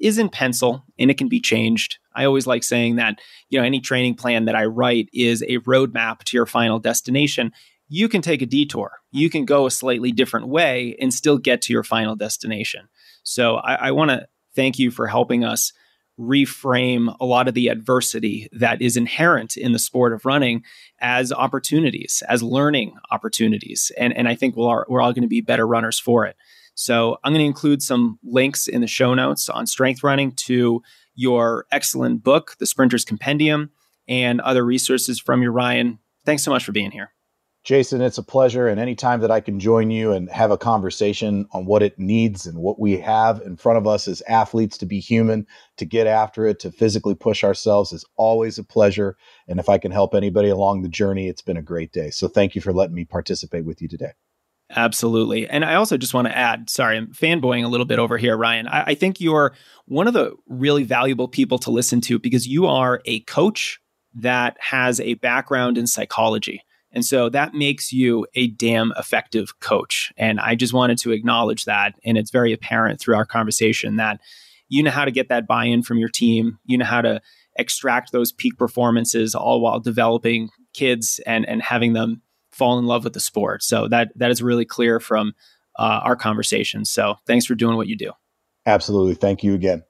is 0.00 0.18
in 0.18 0.28
pencil 0.28 0.84
and 0.98 1.10
it 1.10 1.18
can 1.18 1.28
be 1.28 1.40
changed. 1.40 1.98
I 2.14 2.24
always 2.24 2.46
like 2.46 2.64
saying 2.64 2.96
that, 2.96 3.20
you 3.48 3.58
know, 3.58 3.64
any 3.64 3.80
training 3.80 4.14
plan 4.14 4.46
that 4.46 4.56
I 4.56 4.64
write 4.64 5.08
is 5.12 5.42
a 5.42 5.58
roadmap 5.58 6.24
to 6.24 6.36
your 6.36 6.46
final 6.46 6.78
destination. 6.78 7.52
You 7.88 8.08
can 8.08 8.22
take 8.22 8.42
a 8.42 8.46
detour. 8.46 8.92
You 9.10 9.30
can 9.30 9.44
go 9.44 9.66
a 9.66 9.70
slightly 9.70 10.12
different 10.12 10.48
way 10.48 10.96
and 11.00 11.12
still 11.12 11.38
get 11.38 11.62
to 11.62 11.72
your 11.72 11.84
final 11.84 12.16
destination. 12.16 12.88
So 13.22 13.56
I, 13.56 13.74
I 13.74 13.90
want 13.90 14.10
to 14.10 14.26
thank 14.54 14.78
you 14.78 14.90
for 14.90 15.06
helping 15.06 15.44
us 15.44 15.72
reframe 16.18 17.14
a 17.18 17.24
lot 17.24 17.48
of 17.48 17.54
the 17.54 17.68
adversity 17.68 18.48
that 18.52 18.82
is 18.82 18.96
inherent 18.96 19.56
in 19.56 19.72
the 19.72 19.78
sport 19.78 20.12
of 20.12 20.26
running 20.26 20.62
as 21.00 21.32
opportunities, 21.32 22.22
as 22.28 22.42
learning 22.42 22.94
opportunities. 23.10 23.90
And, 23.96 24.14
and 24.16 24.28
I 24.28 24.34
think 24.34 24.54
we'll, 24.54 24.84
we're 24.88 25.00
all 25.00 25.12
going 25.12 25.22
to 25.22 25.28
be 25.28 25.40
better 25.40 25.66
runners 25.66 25.98
for 25.98 26.26
it. 26.26 26.36
So 26.80 27.18
I'm 27.22 27.34
going 27.34 27.42
to 27.42 27.46
include 27.46 27.82
some 27.82 28.18
links 28.24 28.66
in 28.66 28.80
the 28.80 28.86
show 28.86 29.12
notes 29.12 29.50
on 29.50 29.66
strength 29.66 30.02
running 30.02 30.32
to 30.46 30.80
your 31.14 31.66
excellent 31.70 32.22
book, 32.22 32.56
The 32.58 32.64
Sprinter's 32.64 33.04
Compendium, 33.04 33.68
and 34.08 34.40
other 34.40 34.64
resources 34.64 35.20
from 35.20 35.42
you, 35.42 35.50
Ryan. 35.50 35.98
Thanks 36.24 36.42
so 36.42 36.50
much 36.50 36.64
for 36.64 36.72
being 36.72 36.90
here. 36.90 37.12
Jason, 37.64 38.00
it's 38.00 38.16
a 38.16 38.22
pleasure. 38.22 38.66
And 38.66 38.80
anytime 38.80 39.20
that 39.20 39.30
I 39.30 39.40
can 39.40 39.60
join 39.60 39.90
you 39.90 40.12
and 40.12 40.30
have 40.30 40.50
a 40.50 40.56
conversation 40.56 41.46
on 41.52 41.66
what 41.66 41.82
it 41.82 41.98
needs 41.98 42.46
and 42.46 42.56
what 42.56 42.80
we 42.80 42.96
have 42.96 43.42
in 43.42 43.58
front 43.58 43.76
of 43.76 43.86
us 43.86 44.08
as 44.08 44.22
athletes 44.26 44.78
to 44.78 44.86
be 44.86 45.00
human, 45.00 45.46
to 45.76 45.84
get 45.84 46.06
after 46.06 46.46
it, 46.46 46.60
to 46.60 46.72
physically 46.72 47.14
push 47.14 47.44
ourselves 47.44 47.92
is 47.92 48.06
always 48.16 48.56
a 48.56 48.64
pleasure. 48.64 49.18
And 49.46 49.60
if 49.60 49.68
I 49.68 49.76
can 49.76 49.92
help 49.92 50.14
anybody 50.14 50.48
along 50.48 50.80
the 50.80 50.88
journey, 50.88 51.28
it's 51.28 51.42
been 51.42 51.58
a 51.58 51.62
great 51.62 51.92
day. 51.92 52.08
So 52.08 52.26
thank 52.26 52.54
you 52.54 52.62
for 52.62 52.72
letting 52.72 52.96
me 52.96 53.04
participate 53.04 53.66
with 53.66 53.82
you 53.82 53.88
today. 53.88 54.12
Absolutely. 54.74 55.48
And 55.48 55.64
I 55.64 55.74
also 55.74 55.96
just 55.96 56.14
want 56.14 56.28
to 56.28 56.36
add 56.36 56.70
sorry, 56.70 56.96
I'm 56.96 57.08
fanboying 57.08 57.64
a 57.64 57.68
little 57.68 57.86
bit 57.86 57.98
over 57.98 58.16
here, 58.16 58.36
Ryan. 58.36 58.68
I, 58.68 58.84
I 58.88 58.94
think 58.94 59.20
you're 59.20 59.52
one 59.86 60.06
of 60.06 60.14
the 60.14 60.34
really 60.48 60.84
valuable 60.84 61.26
people 61.26 61.58
to 61.60 61.70
listen 61.70 62.00
to 62.02 62.18
because 62.18 62.46
you 62.46 62.66
are 62.66 63.00
a 63.04 63.20
coach 63.20 63.80
that 64.14 64.56
has 64.60 65.00
a 65.00 65.14
background 65.14 65.76
in 65.76 65.86
psychology. 65.86 66.62
And 66.92 67.04
so 67.04 67.28
that 67.28 67.54
makes 67.54 67.92
you 67.92 68.26
a 68.34 68.48
damn 68.48 68.92
effective 68.96 69.58
coach. 69.60 70.12
And 70.16 70.40
I 70.40 70.54
just 70.54 70.72
wanted 70.72 70.98
to 70.98 71.12
acknowledge 71.12 71.64
that. 71.64 71.94
And 72.04 72.18
it's 72.18 72.30
very 72.30 72.52
apparent 72.52 73.00
through 73.00 73.14
our 73.14 73.24
conversation 73.24 73.96
that 73.96 74.20
you 74.68 74.82
know 74.82 74.90
how 74.90 75.04
to 75.04 75.10
get 75.10 75.28
that 75.28 75.46
buy 75.46 75.64
in 75.64 75.82
from 75.82 75.98
your 75.98 76.08
team, 76.08 76.58
you 76.64 76.78
know 76.78 76.84
how 76.84 77.02
to 77.02 77.20
extract 77.56 78.12
those 78.12 78.32
peak 78.32 78.56
performances 78.56 79.34
all 79.34 79.60
while 79.60 79.80
developing 79.80 80.50
kids 80.72 81.20
and, 81.26 81.48
and 81.48 81.62
having 81.62 81.92
them 81.92 82.22
fall 82.50 82.78
in 82.78 82.86
love 82.86 83.04
with 83.04 83.12
the 83.12 83.20
sport. 83.20 83.62
So 83.62 83.88
that 83.88 84.08
that 84.16 84.30
is 84.30 84.42
really 84.42 84.64
clear 84.64 85.00
from 85.00 85.34
uh, 85.78 86.00
our 86.02 86.16
conversation. 86.16 86.84
So 86.84 87.16
thanks 87.26 87.46
for 87.46 87.54
doing 87.54 87.76
what 87.76 87.86
you 87.86 87.96
do. 87.96 88.12
Absolutely. 88.66 89.14
Thank 89.14 89.42
you 89.42 89.54
again. 89.54 89.82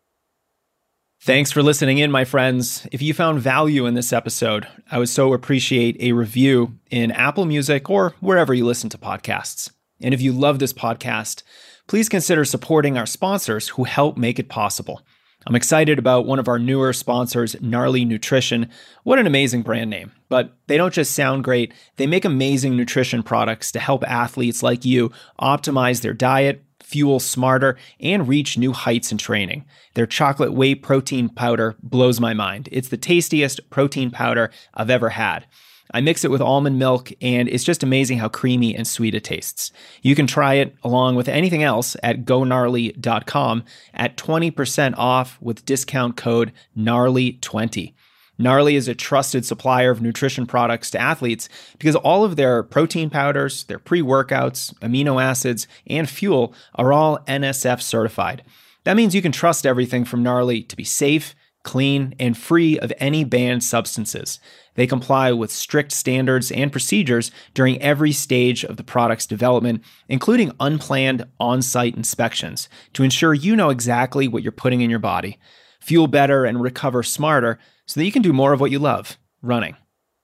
Thanks 1.22 1.52
for 1.52 1.62
listening 1.62 1.98
in, 1.98 2.10
my 2.10 2.24
friends. 2.24 2.86
If 2.92 3.02
you 3.02 3.12
found 3.12 3.40
value 3.40 3.84
in 3.84 3.92
this 3.92 4.10
episode, 4.10 4.66
I 4.90 4.98
would 4.98 5.10
so 5.10 5.34
appreciate 5.34 6.00
a 6.00 6.12
review 6.12 6.78
in 6.90 7.10
Apple 7.10 7.44
Music 7.44 7.90
or 7.90 8.14
wherever 8.20 8.54
you 8.54 8.64
listen 8.64 8.88
to 8.90 8.98
podcasts. 8.98 9.70
And 10.00 10.14
if 10.14 10.22
you 10.22 10.32
love 10.32 10.58
this 10.58 10.72
podcast, 10.72 11.42
please 11.88 12.08
consider 12.08 12.46
supporting 12.46 12.96
our 12.96 13.04
sponsors 13.04 13.68
who 13.68 13.84
help 13.84 14.16
make 14.16 14.38
it 14.38 14.48
possible. 14.48 15.02
I'm 15.46 15.54
excited 15.54 15.98
about 15.98 16.26
one 16.26 16.38
of 16.38 16.48
our 16.48 16.58
newer 16.58 16.92
sponsors, 16.92 17.56
Gnarly 17.60 18.04
Nutrition. 18.04 18.68
What 19.04 19.18
an 19.18 19.26
amazing 19.26 19.62
brand 19.62 19.88
name. 19.88 20.12
But 20.28 20.54
they 20.66 20.76
don't 20.76 20.92
just 20.92 21.14
sound 21.14 21.44
great, 21.44 21.72
they 21.96 22.06
make 22.06 22.24
amazing 22.24 22.76
nutrition 22.76 23.22
products 23.22 23.72
to 23.72 23.80
help 23.80 24.04
athletes 24.04 24.62
like 24.62 24.84
you 24.84 25.10
optimize 25.40 26.02
their 26.02 26.14
diet 26.14 26.62
fuel 26.90 27.20
smarter, 27.20 27.76
and 28.00 28.26
reach 28.26 28.58
new 28.58 28.72
heights 28.72 29.12
in 29.12 29.18
training. 29.18 29.64
Their 29.94 30.06
chocolate 30.06 30.52
whey 30.52 30.74
protein 30.74 31.28
powder 31.28 31.76
blows 31.82 32.18
my 32.18 32.34
mind. 32.34 32.68
It's 32.72 32.88
the 32.88 32.96
tastiest 32.96 33.70
protein 33.70 34.10
powder 34.10 34.50
I've 34.74 34.90
ever 34.90 35.10
had. 35.10 35.46
I 35.92 36.00
mix 36.00 36.24
it 36.24 36.30
with 36.30 36.40
almond 36.40 36.78
milk, 36.78 37.12
and 37.20 37.48
it's 37.48 37.64
just 37.64 37.82
amazing 37.82 38.18
how 38.18 38.28
creamy 38.28 38.74
and 38.74 38.86
sweet 38.86 39.14
it 39.14 39.24
tastes. 39.24 39.72
You 40.02 40.14
can 40.14 40.26
try 40.26 40.54
it 40.54 40.76
along 40.82 41.16
with 41.16 41.28
anything 41.28 41.62
else 41.62 41.96
at 42.02 42.24
gognarly.com 42.24 43.64
at 43.94 44.16
20% 44.16 44.94
off 44.96 45.38
with 45.40 45.64
discount 45.64 46.16
code 46.16 46.52
GNARLY20. 46.76 47.94
Gnarly 48.40 48.74
is 48.74 48.88
a 48.88 48.94
trusted 48.94 49.44
supplier 49.44 49.90
of 49.90 50.00
nutrition 50.00 50.46
products 50.46 50.90
to 50.92 50.98
athletes 50.98 51.50
because 51.78 51.94
all 51.94 52.24
of 52.24 52.36
their 52.36 52.62
protein 52.62 53.10
powders, 53.10 53.64
their 53.64 53.78
pre 53.78 54.00
workouts, 54.00 54.72
amino 54.78 55.22
acids, 55.22 55.68
and 55.86 56.08
fuel 56.08 56.54
are 56.74 56.92
all 56.92 57.18
NSF 57.28 57.82
certified. 57.82 58.42
That 58.84 58.96
means 58.96 59.14
you 59.14 59.20
can 59.20 59.32
trust 59.32 59.66
everything 59.66 60.06
from 60.06 60.22
Gnarly 60.22 60.62
to 60.62 60.76
be 60.76 60.84
safe, 60.84 61.34
clean, 61.62 62.14
and 62.18 62.36
free 62.36 62.78
of 62.78 62.92
any 62.98 63.24
banned 63.24 63.62
substances. 63.62 64.40
They 64.74 64.86
comply 64.86 65.32
with 65.32 65.50
strict 65.50 65.92
standards 65.92 66.50
and 66.50 66.72
procedures 66.72 67.30
during 67.54 67.80
every 67.82 68.12
stage 68.12 68.64
of 68.64 68.76
the 68.76 68.84
product's 68.84 69.26
development, 69.26 69.84
including 70.08 70.52
unplanned 70.58 71.24
on 71.38 71.62
site 71.62 71.96
inspections, 71.96 72.68
to 72.94 73.02
ensure 73.02 73.34
you 73.34 73.56
know 73.56 73.70
exactly 73.70 74.26
what 74.28 74.42
you're 74.42 74.52
putting 74.52 74.80
in 74.80 74.90
your 74.90 74.98
body. 74.98 75.38
Fuel 75.80 76.06
better 76.06 76.44
and 76.44 76.62
recover 76.62 77.02
smarter 77.02 77.58
so 77.86 78.00
that 78.00 78.06
you 78.06 78.12
can 78.12 78.22
do 78.22 78.32
more 78.32 78.52
of 78.52 78.60
what 78.60 78.70
you 78.70 78.78
love 78.78 79.18
running. 79.42 79.76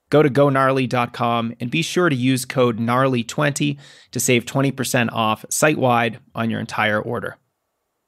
Go 0.09 0.23
to 0.23 0.29
gognarly.com 0.29 1.55
and 1.59 1.69
be 1.69 1.81
sure 1.81 2.09
to 2.09 2.15
use 2.15 2.45
code 2.45 2.79
GNARLY20 2.79 3.77
to 4.11 4.19
save 4.19 4.45
20% 4.45 5.11
off 5.11 5.45
site 5.49 5.77
wide 5.77 6.19
on 6.33 6.49
your 6.49 6.61
entire 6.61 7.01
order. 7.01 7.37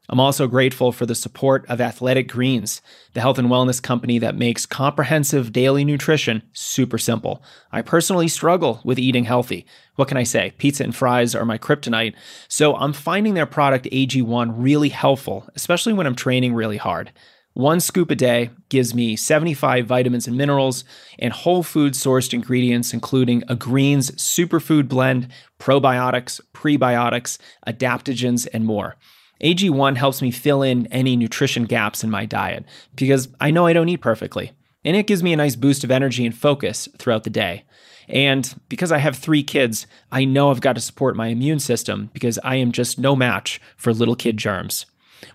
I'm 0.10 0.20
also 0.20 0.48
grateful 0.48 0.92
for 0.92 1.06
the 1.06 1.14
support 1.14 1.68
of 1.70 1.80
Athletic 1.80 2.28
Greens, 2.28 2.82
the 3.14 3.22
health 3.22 3.38
and 3.38 3.48
wellness 3.48 3.82
company 3.82 4.18
that 4.18 4.36
makes 4.36 4.66
comprehensive 4.66 5.54
daily 5.54 5.86
nutrition 5.86 6.42
super 6.52 6.98
simple. 6.98 7.44
I 7.72 7.84
personally 7.84 8.28
struggle 8.28 8.82
with 8.84 8.98
eating 8.98 9.26
healthy. 9.26 9.68
What 9.98 10.08
can 10.08 10.18
I 10.18 10.24
say? 10.24 10.54
Pizza 10.58 10.84
and 10.84 10.96
fries 10.96 11.36
are 11.36 11.46
my 11.46 11.60
kryptonite. 11.60 12.16
So 12.48 12.76
I'm 12.76 12.94
finding 12.94 13.36
their 13.36 13.46
product 13.46 13.86
AG1 13.92 14.56
really 14.58 14.90
helpful, 14.90 15.48
especially 15.56 15.94
when 15.94 16.08
I'm 16.08 16.16
training 16.16 16.56
really 16.56 16.78
hard. 16.78 17.12
One 17.54 17.80
scoop 17.80 18.10
a 18.10 18.16
day 18.16 18.50
gives 18.70 18.96
me 18.96 19.16
75 19.16 19.86
vitamins 19.86 20.28
and 20.28 20.38
minerals 20.38 20.86
and 21.20 21.34
whole 21.34 21.62
food 21.62 21.94
sourced 21.94 22.34
ingredients, 22.34 22.94
including 22.94 23.44
a 23.48 23.56
greens 23.56 24.10
superfood 24.12 24.88
blend, 24.88 25.28
probiotics, 25.60 26.42
prebiotics, 26.54 27.38
adaptogens, 27.68 28.48
and 28.54 28.66
more. 28.66 28.96
AG1 29.42 29.96
helps 29.96 30.22
me 30.22 30.32
fill 30.32 30.62
in 30.62 30.88
any 30.88 31.16
nutrition 31.16 31.64
gaps 31.64 32.04
in 32.04 32.10
my 32.10 32.26
diet 32.26 32.66
because 32.96 33.30
I 33.40 33.52
know 33.52 33.66
I 33.66 33.74
don't 33.74 33.90
eat 33.90 34.02
perfectly. 34.02 34.52
And 34.84 34.96
it 34.96 35.08
gives 35.08 35.24
me 35.24 35.34
a 35.34 35.38
nice 35.38 35.56
boost 35.56 35.84
of 35.84 35.92
energy 35.92 36.26
and 36.26 36.36
focus 36.36 36.88
throughout 36.98 37.24
the 37.24 37.30
day. 37.30 37.66
And 38.08 38.54
because 38.70 38.92
I 38.92 38.98
have 38.98 39.16
three 39.16 39.44
kids, 39.44 39.86
I 40.12 40.26
know 40.26 40.50
I've 40.50 40.62
got 40.62 40.74
to 40.74 40.82
support 40.82 41.16
my 41.16 41.28
immune 41.28 41.60
system 41.60 42.10
because 42.14 42.40
I 42.44 42.56
am 42.56 42.72
just 42.72 42.98
no 42.98 43.16
match 43.16 43.62
for 43.78 43.94
little 43.94 44.16
kid 44.16 44.38
germs. 44.38 44.86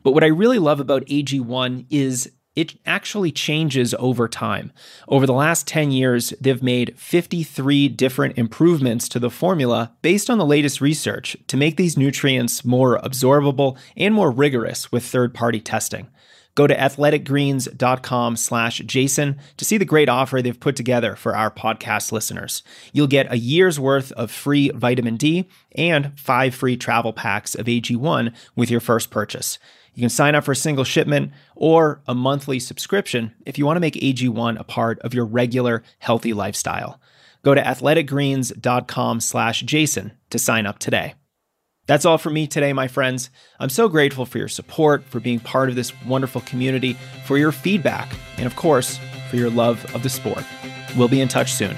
But 0.03 0.13
what 0.13 0.25
I 0.25 0.29
really 0.29 0.59
love 0.59 0.81
about 0.81 1.07
AG1 1.07 1.87
is 1.91 2.33
it 2.57 2.79
actually 2.87 3.33
changes 3.33 3.95
over 3.99 4.29
time. 4.29 4.73
Over 5.09 5.27
the 5.27 5.33
last 5.33 5.67
10 5.67 5.91
years, 5.91 6.33
they've 6.41 6.63
made 6.63 6.99
53 6.99 7.89
different 7.89 8.39
improvements 8.39 9.09
to 9.11 9.19
the 9.19 9.31
formula 9.31 9.93
based 10.03 10.31
on 10.31 10.39
the 10.39 10.47
latest 10.47 10.81
research 10.81 11.37
to 11.49 11.57
make 11.57 11.77
these 11.77 11.97
nutrients 11.97 12.65
more 12.65 13.01
absorbable 13.01 13.77
and 13.97 14.15
more 14.15 14.31
rigorous 14.31 14.93
with 14.93 15.05
third-party 15.05 15.61
testing. 15.61 16.09
Go 16.55 16.69
to 16.69 16.77
athleticgreens.com 16.77 18.37
slash 18.37 18.79
Jason 18.87 19.39
to 19.57 19.65
see 19.65 19.77
the 19.77 19.85
great 19.85 20.09
offer 20.09 20.41
they've 20.41 20.59
put 20.59 20.77
together 20.77 21.17
for 21.17 21.35
our 21.35 21.51
podcast 21.51 22.13
listeners. 22.13 22.63
You'll 22.93 23.09
get 23.09 23.33
a 23.33 23.39
year's 23.39 23.81
worth 23.81 24.13
of 24.13 24.31
free 24.31 24.71
vitamin 24.71 25.17
D 25.17 25.49
and 25.73 26.19
five 26.19 26.55
free 26.55 26.77
travel 26.77 27.13
packs 27.13 27.57
of 27.57 27.67
AG1 27.67 28.33
with 28.55 28.71
your 28.71 28.81
first 28.81 29.11
purchase. 29.11 29.59
You 29.95 30.01
can 30.01 30.11
sign 30.11 30.35
up 30.35 30.45
for 30.45 30.53
a 30.53 30.57
single 30.57 30.85
shipment 30.85 31.33
or 31.55 32.03
a 32.07 32.15
monthly 32.15 32.59
subscription 32.59 33.33
if 33.47 33.59
you 33.59 33.65
want 33.65 33.77
to 33.77 33.81
make 33.81 33.95
AG1 33.95 34.59
a 34.59 34.65
part 34.65 34.99
of 35.01 35.15
your 35.15 35.25
regular 35.25 35.83
healthy 35.99 36.33
lifestyle. 36.33 37.01
Go 37.45 37.55
to 37.55 37.63
athleticgreens.com 37.63 39.21
slash 39.21 39.61
Jason 39.63 40.13
to 40.31 40.39
sign 40.39 40.67
up 40.67 40.79
today. 40.79 41.15
That's 41.87 42.07
all 42.07 42.17
for 42.17 42.31
me 42.31 42.47
today, 42.47 42.73
my 42.73 42.89
friends. 42.89 43.29
I'm 43.61 43.69
so 43.69 43.89
grateful 43.89 44.25
for 44.25 44.39
your 44.39 44.49
support, 44.49 45.05
for 45.05 45.21
being 45.21 45.39
part 45.39 45.69
of 45.69 45.75
this 45.75 45.93
wonderful 46.05 46.41
community, 46.43 46.95
for 47.27 47.37
your 47.37 47.53
feedback, 47.53 48.09
and 48.39 48.47
of 48.47 48.57
course, 48.57 48.99
for 49.29 49.37
your 49.37 49.51
love 49.51 49.85
of 49.95 50.03
the 50.03 50.09
sport. 50.09 50.45
We'll 50.97 51.09
be 51.09 51.21
in 51.21 51.29
touch 51.29 51.53
soon. 51.53 51.77